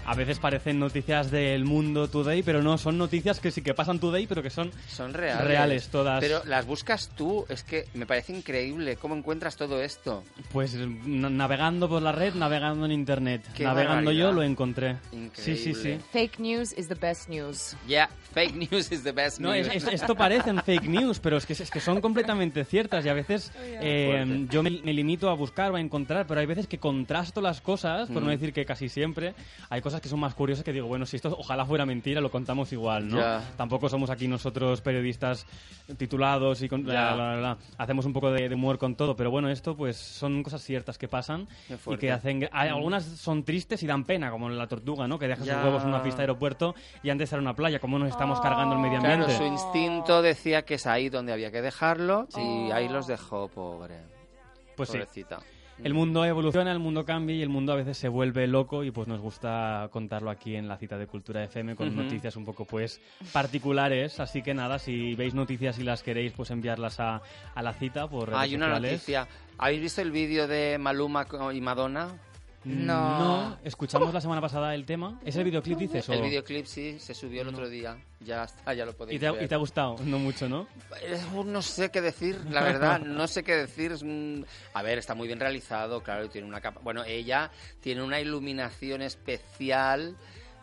A 0.04 0.14
veces 0.16 0.40
parecen 0.40 0.78
noticias 0.80 1.30
del 1.30 1.64
mundo 1.64 2.08
today, 2.08 2.42
pero 2.42 2.60
no, 2.60 2.76
son 2.76 2.98
noticias 2.98 3.38
que 3.38 3.50
sí 3.52 3.62
que 3.62 3.72
pasan 3.72 4.00
today, 4.00 4.26
pero 4.26 4.42
que 4.42 4.50
son 4.50 4.70
Son 4.88 5.14
reales. 5.14 5.44
Reales 5.46 5.88
todas. 5.88 6.20
Pero 6.20 6.42
las 6.44 6.66
buscas 6.66 7.08
tú, 7.16 7.46
es 7.48 7.62
que 7.62 7.86
me 7.94 8.04
parece 8.04 8.32
increíble 8.36 8.96
cómo 8.96 9.14
encuentras 9.14 9.56
todo 9.56 9.80
esto. 9.80 10.24
pues 10.52 10.74
na- 10.74 11.30
navegando 11.30 11.88
por 11.88 12.02
la 12.02 12.10
red, 12.12 12.34
navegando 12.34 12.84
en 12.84 12.92
internet. 12.92 13.42
Qué 13.54 13.62
navegando 13.64 14.10
yo 14.10 14.24
barbaridad. 14.26 14.32
lo 14.34 14.42
encontré. 14.42 14.96
Sí, 15.34 15.56
sí, 15.56 15.56
sí. 15.56 15.68
Increíble. 15.70 16.00
Fake 16.12 16.38
news 16.40 16.72
is 16.76 16.88
the 16.88 16.94
best 16.96 17.28
news. 17.28 17.76
Yeah, 17.86 18.08
fake 18.34 18.54
news 18.56 18.90
is 18.90 19.02
the 19.04 19.12
best 19.12 19.38
No, 19.38 19.52
news. 19.54 19.68
es- 19.68 19.84
es- 19.84 19.92
esto 19.94 20.14
parecen 20.16 20.60
fake 20.62 20.88
news, 20.88 21.20
pero 21.20 21.36
es 21.36 21.46
que, 21.46 21.52
es 21.52 21.70
que 21.70 21.80
son 21.80 22.00
completamente 22.00 22.64
ciertas 22.64 23.04
y 23.06 23.08
a 23.08 23.14
veces 23.14 23.52
eh, 23.80 24.24
Fuerte. 24.26 24.46
yo 24.52 24.62
me, 24.64 24.70
me 24.82 24.92
limito 24.92 25.30
a 25.30 25.34
buscar 25.34 25.70
o 25.70 25.76
a 25.76 25.80
encontrar, 25.80 26.26
pero 26.26 26.40
hay 26.40 26.46
veces 26.46 26.66
que 26.66 26.78
contrasto 26.78 27.40
las 27.40 27.60
cosas, 27.60 28.08
por 28.10 28.20
no 28.20 28.28
Mm. 28.28 28.30
decir 28.32 28.52
que 28.52 28.64
casi 28.66 28.88
siempre, 28.88 29.34
hay 29.70 29.80
cosas 29.80 30.00
que 30.02 30.08
son 30.08 30.20
más 30.20 30.34
curiosas 30.34 30.64
que 30.64 30.72
digo, 30.72 30.86
bueno, 30.86 31.06
si 31.06 31.16
esto 31.16 31.34
ojalá 31.38 31.64
fuera 31.64 31.86
mentira, 31.86 32.20
lo 32.20 32.30
contamos 32.30 32.70
igual, 32.72 33.08
¿no? 33.08 33.16
Ya. 33.18 33.42
Tampoco 33.56 33.88
somos 33.88 34.10
aquí 34.10 34.28
nosotros 34.28 34.80
periodistas 34.82 35.46
titulados 35.96 36.60
y 36.62 36.68
con, 36.68 36.86
la, 36.86 37.14
la, 37.16 37.36
la, 37.36 37.58
hacemos 37.78 38.04
un 38.04 38.12
poco 38.12 38.30
de, 38.30 38.48
de 38.48 38.54
humor 38.54 38.78
con 38.78 38.94
todo, 38.96 39.16
pero 39.16 39.30
bueno, 39.30 39.48
esto 39.48 39.76
pues 39.76 39.96
son 39.96 40.42
cosas 40.42 40.62
ciertas 40.62 40.98
que 40.98 41.08
pasan 41.08 41.48
y 41.86 41.96
que 41.96 42.12
hacen... 42.12 42.48
hay- 42.52 42.68
algunas 42.68 43.04
son 43.04 43.44
tristes 43.44 43.82
y 43.82 43.86
dan 43.86 44.04
pena, 44.04 44.30
como 44.30 44.48
la 44.50 44.66
tortuga, 44.66 45.06
¿no? 45.08 45.18
Que 45.18 45.28
deja 45.28 45.44
Ya. 45.44 45.54
sus 45.54 45.64
huevos 45.64 45.82
en 45.82 45.88
una 45.90 46.02
pista 46.02 46.18
de 46.18 46.22
aeropuerto 46.24 46.74
y 47.02 47.10
antes 47.10 47.32
era 47.32 47.40
una 47.40 47.54
playa, 47.54 47.78
como 47.78 47.98
nos 47.98 48.08
estamos 48.10 48.40
cargando 48.40 48.74
el 48.74 48.80
medio 48.80 48.98
Claro, 48.98 49.24
ambiente. 49.24 49.36
su 49.36 49.44
instinto 49.44 50.20
decía 50.22 50.62
que 50.64 50.74
es 50.74 50.86
ahí 50.86 51.08
donde 51.08 51.32
había 51.32 51.50
que 51.50 51.62
dejarlo 51.62 52.26
y 52.36 52.70
ahí 52.72 52.88
los 52.88 53.06
dejó, 53.06 53.48
pobre. 53.48 53.96
Pues 54.76 54.88
sí. 54.88 54.98
El 55.84 55.94
mundo 55.94 56.24
evoluciona, 56.24 56.70
el 56.70 56.78
mundo 56.78 57.04
cambia 57.04 57.34
y 57.34 57.42
el 57.42 57.48
mundo 57.48 57.72
a 57.72 57.76
veces 57.76 57.98
se 57.98 58.08
vuelve 58.08 58.46
loco 58.46 58.84
y 58.84 58.92
pues 58.92 59.08
nos 59.08 59.20
gusta 59.20 59.88
contarlo 59.90 60.30
aquí 60.30 60.54
en 60.54 60.68
la 60.68 60.76
cita 60.76 60.96
de 60.96 61.08
Cultura 61.08 61.42
FM 61.42 61.74
con 61.74 61.96
noticias 61.96 62.36
un 62.36 62.44
poco 62.44 62.64
pues 62.64 63.00
particulares. 63.32 64.20
Así 64.20 64.42
que 64.42 64.54
nada, 64.54 64.78
si 64.78 65.16
veis 65.16 65.34
noticias 65.34 65.80
y 65.80 65.82
las 65.82 66.04
queréis 66.04 66.32
pues 66.34 66.52
enviarlas 66.52 67.00
a, 67.00 67.20
a 67.54 67.62
la 67.62 67.72
cita 67.72 68.06
por 68.08 68.28
redes 68.28 68.40
Hay 68.40 68.54
una 68.54 68.68
noticia. 68.68 69.26
¿Habéis 69.58 69.80
visto 69.80 70.02
el 70.02 70.12
vídeo 70.12 70.46
de 70.46 70.78
Maluma 70.78 71.26
y 71.52 71.60
Madonna? 71.60 72.16
No. 72.64 73.18
No, 73.18 73.58
escuchamos 73.64 74.14
la 74.14 74.20
semana 74.20 74.40
pasada 74.40 74.74
el 74.74 74.84
tema. 74.86 75.18
¿Es 75.24 75.34
el 75.36 75.44
videoclip 75.44 75.78
dices? 75.78 76.08
o- 76.08 76.12
El 76.12 76.22
videoclip 76.22 76.66
sí, 76.66 76.98
se 77.00 77.12
subió 77.14 77.42
el 77.42 77.48
otro 77.48 77.68
día. 77.68 77.96
Ya 78.20 78.44
está, 78.44 78.72
ya 78.72 78.84
lo 78.86 78.92
podéis 78.92 79.16
¿Y 79.16 79.20
te, 79.20 79.26
ha, 79.26 79.32
ver. 79.32 79.42
y 79.44 79.48
te 79.48 79.54
ha 79.54 79.58
gustado? 79.58 79.96
No 80.04 80.18
mucho, 80.20 80.48
¿no? 80.48 80.68
No 81.44 81.60
sé 81.62 81.90
qué 81.90 82.00
decir, 82.00 82.38
la 82.50 82.62
verdad, 82.62 83.00
no 83.04 83.26
sé 83.26 83.42
qué 83.42 83.56
decir. 83.56 83.92
A 84.74 84.82
ver, 84.82 84.98
está 84.98 85.14
muy 85.14 85.26
bien 85.26 85.40
realizado, 85.40 86.02
claro, 86.02 86.28
tiene 86.28 86.46
una 86.46 86.60
capa... 86.60 86.80
Bueno, 86.84 87.02
ella 87.04 87.50
tiene 87.80 88.02
una 88.02 88.20
iluminación 88.20 89.02
especial, 89.02 90.16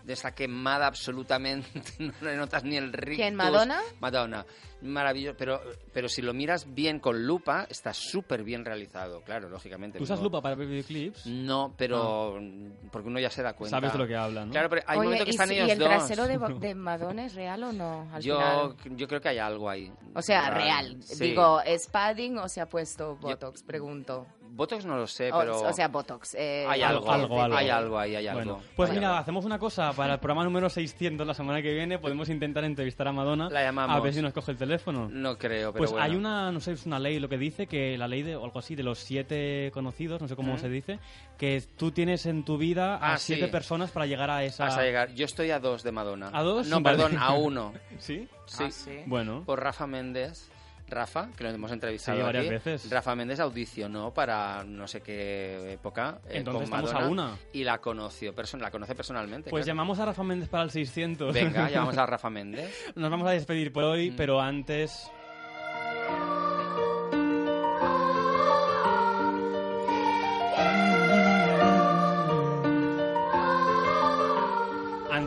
de 0.05 0.13
esa 0.13 0.33
quemada 0.33 0.87
absolutamente, 0.87 1.67
no 1.99 2.13
le 2.21 2.37
notas 2.37 2.63
ni 2.63 2.77
el 2.77 2.93
rictus. 2.93 3.17
¿Quién, 3.17 3.35
Madonna? 3.35 3.81
Madonna. 3.99 4.45
Maravilloso, 4.81 5.35
pero, 5.37 5.61
pero 5.93 6.07
si 6.07 6.21
lo 6.21 6.33
miras 6.33 6.73
bien 6.73 6.99
con 6.99 7.25
lupa, 7.25 7.65
está 7.69 7.93
súper 7.93 8.43
bien 8.43 8.63
realizado, 8.63 9.21
claro, 9.21 9.49
lógicamente. 9.49 9.97
¿Tú 9.97 10.05
usas 10.05 10.19
no- 10.19 10.25
lupa 10.25 10.41
para 10.41 10.55
videoclips? 10.55 11.25
No, 11.25 11.73
pero 11.77 12.39
porque 12.91 13.07
uno 13.09 13.19
ya 13.19 13.29
se 13.29 13.43
da 13.43 13.53
cuenta. 13.53 13.75
Sabes 13.77 13.91
de 13.91 13.99
lo 13.99 14.07
que 14.07 14.15
hablan, 14.15 14.47
¿no? 14.47 14.51
Claro, 14.53 14.69
pero 14.69 14.81
hay 14.87 14.97
un 14.97 15.01
Oye, 15.01 15.07
momento 15.07 15.25
que 15.25 15.31
¿y, 15.31 15.33
están 15.33 15.47
si- 15.49 15.55
ellos 15.55 15.67
¿y 15.67 15.71
el 15.71 15.79
dos. 15.79 15.87
trasero 15.89 16.27
de, 16.59 16.75
Madonna 16.75 17.25
es 17.25 17.35
real 17.35 17.63
o 17.63 17.73
no? 17.73 18.07
Al 18.13 18.21
yo, 18.21 18.37
final? 18.37 18.97
yo 18.97 19.07
creo 19.07 19.19
que 19.21 19.29
hay 19.29 19.37
algo 19.39 19.69
ahí. 19.69 19.91
O 20.15 20.21
sea, 20.21 20.49
Raro. 20.49 20.55
real. 20.63 20.97
Sí. 21.03 21.23
Digo, 21.25 21.61
¿es 21.61 21.87
padding 21.87 22.37
o 22.37 22.47
se 22.47 22.61
ha 22.61 22.69
puesto 22.69 23.17
Botox? 23.17 23.63
Pregunto. 23.63 24.25
Botox 24.51 24.83
no 24.83 24.97
lo 24.97 25.05
sé, 25.07 25.31
O- 25.31 25.39
pero 25.39 25.61
o, 25.61 25.73
sea, 25.73 25.87
Botox. 25.89 26.33
eh, 26.35 26.65
hay 26.67 26.81
algo, 26.81 27.09
algo, 27.11 27.41
algo. 27.41 27.55
hay 27.55 27.69
algo 27.69 27.99
ahí, 27.99 28.15
hay 28.15 28.27
algo. 28.27 28.39
Bueno, 28.55 28.61
pues 28.75 28.89
Hay 28.89 28.95
mira, 28.97 29.09
algo. 29.09 29.19
hacemos 29.21 29.45
una 29.45 29.59
cosa. 29.59 29.93
Para 29.93 30.13
el 30.15 30.19
programa 30.19 30.43
número 30.43 30.69
600 30.69 31.25
la 31.27 31.33
semana 31.33 31.61
que 31.61 31.71
viene 31.73 31.99
podemos 31.99 32.29
intentar 32.29 32.63
entrevistar 32.63 33.07
a 33.07 33.11
Madonna. 33.13 33.49
La 33.49 33.61
llamamos. 33.61 33.95
A 33.95 33.99
ver 33.99 34.13
si 34.13 34.21
nos 34.21 34.33
coge 34.33 34.51
el 34.51 34.57
teléfono. 34.57 34.68
No 35.09 35.37
creo, 35.37 35.71
pero 35.73 35.79
Pues 35.79 35.91
bueno. 35.91 36.05
hay 36.05 36.15
una, 36.15 36.51
no 36.51 36.59
sé, 36.59 36.73
es 36.73 36.85
una 36.85 36.99
ley 36.99 37.19
lo 37.19 37.27
que 37.29 37.37
dice, 37.37 37.67
que 37.67 37.97
la 37.97 38.07
ley 38.07 38.21
de, 38.23 38.35
o 38.35 38.43
algo 38.45 38.59
así, 38.59 38.75
de 38.75 38.83
los 38.83 38.99
siete 38.99 39.71
conocidos, 39.73 40.21
no 40.21 40.27
sé 40.27 40.35
cómo 40.35 40.53
¿Mm? 40.55 40.59
se 40.59 40.69
dice, 40.69 40.99
que 41.37 41.63
tú 41.77 41.91
tienes 41.91 42.25
en 42.25 42.43
tu 42.45 42.57
vida 42.57 42.95
a 42.97 43.13
Ah, 43.13 43.17
siete 43.17 43.45
sí. 43.45 43.51
personas 43.51 43.91
para 43.91 44.05
llegar 44.05 44.29
a 44.29 44.43
esa... 44.43 44.67
Hasta 44.67 44.83
llegar. 44.83 45.13
Yo 45.13 45.25
estoy 45.25 45.51
a 45.51 45.59
dos 45.59 45.83
de 45.83 45.91
Madonna. 45.91 46.29
¿A 46.33 46.43
dos? 46.43 46.67
No, 46.67 46.81
Vale. 46.81 46.97
perdón, 46.97 47.17
a 47.19 47.33
uno. 47.33 47.73
¿Sí? 47.97 48.27
Sí. 48.45 48.63
Ah, 48.65 48.71
sí. 48.71 48.91
Bueno. 49.05 49.43
Por 49.45 49.61
Rafa 49.61 49.87
Méndez. 49.87 50.49
Rafa, 50.91 51.29
que 51.37 51.43
lo 51.43 51.49
hemos 51.51 51.71
entrevistado 51.71 52.17
Sí, 52.17 52.23
varias 52.23 52.45
aquí. 52.45 52.53
veces. 52.53 52.89
Rafa 52.89 53.15
Méndez 53.15 53.39
audicionó 53.39 54.13
para 54.13 54.63
no 54.63 54.87
sé 54.87 55.01
qué 55.01 55.73
época 55.73 56.19
eh, 56.27 56.37
Entonces 56.37 56.69
con 56.69 56.81
Madonna 56.81 57.05
a 57.05 57.07
una. 57.09 57.37
y 57.53 57.63
la 57.63 57.79
conoció, 57.79 58.33
la 58.59 58.71
conoce 58.71 58.95
personalmente. 58.95 59.49
Pues 59.49 59.65
claro. 59.65 59.75
llamamos 59.75 59.99
a 59.99 60.05
Rafa 60.05 60.23
Méndez 60.23 60.49
para 60.49 60.63
el 60.63 60.71
600. 60.71 61.33
Venga, 61.33 61.69
llamamos 61.71 61.97
a 61.97 62.05
Rafa 62.05 62.29
Méndez. 62.29 62.91
Nos 62.95 63.09
vamos 63.09 63.27
a 63.27 63.31
despedir 63.31 63.71
por 63.73 63.83
hoy, 63.83 64.11
Mm. 64.11 64.15
pero 64.15 64.39
antes... 64.41 65.11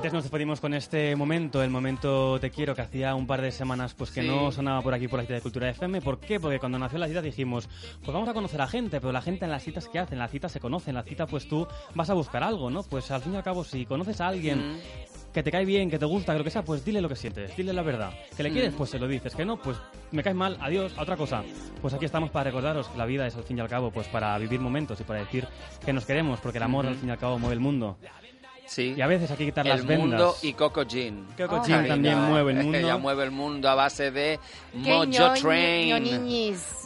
Antes 0.02 0.14
nos 0.14 0.24
despedimos 0.24 0.60
con 0.60 0.74
este 0.74 1.14
momento, 1.14 1.62
el 1.62 1.70
momento 1.70 2.40
Te 2.40 2.50
Quiero, 2.50 2.74
que 2.74 2.82
hacía 2.82 3.14
un 3.14 3.24
par 3.24 3.40
de 3.40 3.52
semanas 3.52 3.94
pues 3.94 4.10
que 4.10 4.22
Sí. 4.22 4.26
no 4.26 4.50
sonaba 4.50 4.82
por 4.82 4.92
aquí 4.94 5.06
por 5.06 5.20
la 5.20 5.22
cita 5.22 5.34
de 5.34 5.40
Cultura 5.40 5.70
FM. 5.70 6.00
¿Por 6.00 6.18
qué? 6.18 6.40
Porque 6.40 6.58
cuando 6.58 6.76
nació 6.76 6.98
la 6.98 7.06
cita 7.06 7.22
dijimos, 7.22 7.68
pues 8.02 8.12
vamos 8.12 8.28
a 8.28 8.34
conocer 8.34 8.60
a 8.60 8.66
gente, 8.66 9.00
pero 9.00 9.12
la 9.12 9.22
gente 9.22 9.44
en 9.44 9.52
las 9.52 9.62
citas 9.62 9.86
que 9.86 10.00
hacen, 10.00 10.18
la 10.18 10.26
cita 10.26 10.48
se 10.48 10.58
conoce, 10.58 10.90
en 10.90 10.96
la 10.96 11.04
cita 11.04 11.26
pues 11.26 11.46
tú 11.48 11.68
vas 11.94 12.10
a 12.10 12.14
buscar 12.14 12.42
algo, 12.42 12.68
¿no? 12.68 12.82
Pues 12.82 13.12
al 13.12 13.22
fin 13.22 13.34
y 13.34 13.36
al 13.36 13.44
cabo, 13.44 13.62
si 13.62 13.86
conoces 13.86 14.20
a 14.20 14.26
alguien 14.26 14.72
Mm. 14.72 14.78
que 15.32 15.42
te 15.44 15.52
cae 15.52 15.64
bien, 15.64 15.88
que 15.88 16.00
te 16.00 16.04
gusta, 16.04 16.32
que 16.32 16.38
lo 16.38 16.44
que 16.44 16.50
sea, 16.50 16.64
pues 16.64 16.84
dile 16.84 17.00
lo 17.00 17.08
que 17.08 17.14
sientes, 17.16 17.56
dile 17.56 17.72
la 17.72 17.82
verdad. 17.82 18.10
Que 18.36 18.42
le 18.42 18.50
Mm. 18.50 18.52
quieres, 18.54 18.74
pues 18.74 18.90
se 18.90 18.98
lo 18.98 19.06
dices. 19.06 19.36
Que 19.36 19.44
no, 19.44 19.56
pues 19.62 19.76
me 20.10 20.24
caes 20.24 20.34
mal, 20.34 20.58
adiós, 20.60 20.92
a 20.98 21.02
otra 21.02 21.16
cosa. 21.16 21.44
Pues 21.80 21.94
aquí 21.94 22.06
estamos 22.06 22.28
para 22.30 22.44
recordaros 22.50 22.88
que 22.88 22.98
la 22.98 23.06
vida 23.06 23.24
es 23.28 23.36
al 23.36 23.44
fin 23.44 23.56
y 23.56 23.60
al 23.60 23.68
cabo, 23.68 23.92
pues 23.92 24.08
para 24.08 24.36
vivir 24.38 24.58
momentos 24.58 25.00
y 25.00 25.04
para 25.04 25.20
decir 25.20 25.46
que 25.84 25.92
nos 25.92 26.04
queremos, 26.04 26.40
porque 26.40 26.58
el 26.58 26.64
amor 26.64 26.86
Ujú. 26.86 26.94
al 26.94 26.98
fin 26.98 27.08
y 27.08 27.12
al 27.12 27.18
cabo 27.18 27.38
mueve 27.38 27.54
el 27.54 27.60
mundo. 27.60 27.96
Sí. 28.66 28.94
Y 28.96 29.00
a 29.02 29.06
veces 29.06 29.30
hay 29.30 29.36
que 29.36 29.44
quitar 29.46 29.66
las 29.66 29.80
el 29.80 29.86
vendas. 29.86 30.08
mundo 30.08 30.34
y 30.42 30.52
Coco 30.54 30.84
Jean. 30.84 31.26
Coco 31.36 31.56
Oh, 31.56 31.64
Jean 31.66 31.78
Karina. 31.78 31.88
también 31.94 32.18
mueve 32.22 32.52
el 32.52 32.62
mundo. 32.62 32.78
Ella 32.78 32.96
mueve 32.96 33.24
el 33.24 33.30
mundo 33.30 33.68
a 33.68 33.74
base 33.74 34.10
de 34.10 34.40
¡Qué 34.72 34.78
Mojo 34.78 35.06
Train. 35.34 35.92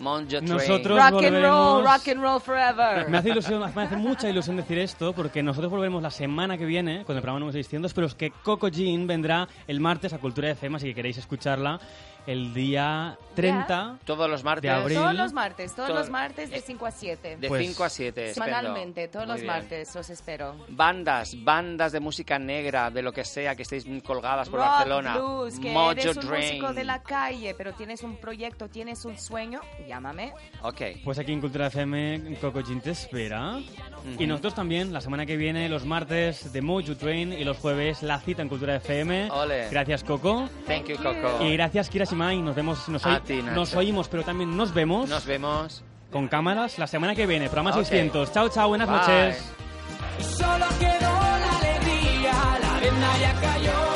Mojo 0.01 0.27
Train. 0.27 0.45
Nosotros- 0.47 0.99
Rock 0.99 1.24
and 1.24 1.43
roll, 1.43 1.83
volveremos- 1.83 1.85
rock 1.85 2.09
and 2.09 2.22
roll 2.22 2.41
forever. 2.41 3.09
Me 3.09 3.18
hace 3.18 3.29
ilusión, 3.31 3.62
me 3.74 3.83
hace 3.83 3.97
mucha 3.97 4.29
ilusión 4.29 4.57
decir 4.57 4.79
esto 4.79 5.12
porque 5.12 5.43
nosotros 5.43 5.70
volveremos 5.70 6.03
la 6.03 6.11
semana 6.11 6.59
que 6.59 6.64
viene 6.64 7.05
con 7.05 7.14
el 7.16 7.22
programa 7.22 7.39
número 7.41 7.53
600, 7.53 7.93
pero 7.95 8.07
es 8.09 8.14
que 8.14 8.31
Coco 8.31 8.68
Jean 8.68 9.07
vendrá 9.07 9.47
el 9.68 9.79
martes 9.81 10.12
a 10.12 10.18
Cultura 10.18 10.51
FM, 10.51 10.77
así 10.77 10.87
que 10.89 10.95
queréis 10.95 11.18
escucharla 11.18 11.79
el 12.27 12.53
día 12.55 13.18
30 13.35 13.99
Todos 14.05 14.29
los 14.31 14.43
martes. 14.45 14.62
de 14.62 14.70
abril. 14.70 14.97
Todos 14.99 15.14
los 15.14 15.33
martes, 15.33 15.74
todos 15.74 15.89
Todo- 15.89 15.99
los 15.99 16.11
martes 16.11 16.51
de 16.51 16.61
5 16.61 16.87
a 16.87 16.91
7. 16.91 17.37
De 17.37 17.49
Pues- 17.49 17.66
5 17.66 17.85
a 17.85 17.89
7. 17.89 18.33
Semanalmente, 18.35 19.09
todos 19.09 19.27
Muy 19.27 19.35
los 19.35 19.43
bien. 19.43 19.53
martes, 19.53 19.95
os 19.97 20.09
espero. 20.11 20.55
Bandas, 20.68 21.37
bandas 21.45 21.93
de 21.93 22.01
música 22.01 22.39
negra, 22.39 22.91
de 22.91 23.03
lo 23.03 23.12
que 23.12 23.24
sea, 23.24 23.55
que 23.55 23.62
estéis 23.62 23.85
colgadas 24.05 24.49
por 24.49 24.61
Rock, 24.61 24.68
Barcelona. 24.68 25.14
blues, 25.18 25.59
que 25.59 25.72
Mojo 25.72 25.91
eres 25.93 26.16
un 26.16 26.22
Train. 26.27 26.45
músico 26.47 26.72
de 26.72 26.85
la 26.85 27.03
calle, 27.03 27.55
pero 27.57 27.72
tienes 27.74 28.03
un 28.03 28.16
proyecto, 28.16 28.68
tienes 28.68 29.05
un 29.05 29.18
sueño, 29.18 29.61
llámame. 29.87 30.33
Ok. 30.62 30.81
Pues 31.05 31.18
aquí 31.18 31.33
en 31.33 31.41
Cultura 31.41 31.66
FM, 31.66 32.37
Coco 32.41 32.61
Jean 32.61 32.81
te 32.81 32.91
espera. 32.91 33.59
Y 34.18 34.27
nosotros 34.27 34.55
también, 34.55 34.93
la 34.93 35.01
semana 35.01 35.27
que 35.27 35.37
viene, 35.37 35.68
los 35.68 35.85
martes 35.85 36.53
de 36.53 36.62
Mojo 36.62 36.97
Train 36.97 37.33
y 37.33 37.45
los 37.45 37.59
jueves 37.59 38.03
la 38.03 38.18
cita 38.20 38.43
en 38.43 38.49
Cultura 38.49 38.77
FM. 38.77 39.31
Ole. 39.31 39.68
Gracias, 39.70 40.05
Coco. 40.05 40.49
Thank 40.66 40.87
you, 40.87 40.97
Coco. 40.97 41.45
Y 41.45 41.53
gracias, 41.55 41.89
Kira 41.91 42.07
Shimai. 42.17 42.41
Nos 42.43 42.55
vemos, 42.57 42.89
nos, 42.89 43.05
oí- 43.05 43.21
ti, 43.21 43.43
nos 43.43 43.75
oímos, 43.75 44.09
pero 44.09 44.23
también 44.23 44.57
nos 44.57 44.73
vemos 44.73 45.09
Nos 45.09 45.27
vemos. 45.27 45.83
con 46.11 46.29
cámaras 46.29 46.79
la 46.79 46.87
semana 46.87 47.14
que 47.14 47.27
viene. 47.27 47.47
Programa 47.49 47.71
Ok. 47.71 47.77
600. 47.85 48.33
Chao, 48.33 48.49
chao, 48.49 48.69
buenas 48.69 48.89
Bye. 48.89 48.97
noches. 48.99 49.53
Solo 50.39 50.67
quedó 50.79 51.11
la 51.11 51.59
alegría, 51.59 52.33
la 52.62 52.81
venda 52.81 53.19
ya 53.19 53.35
cayó. 53.41 53.95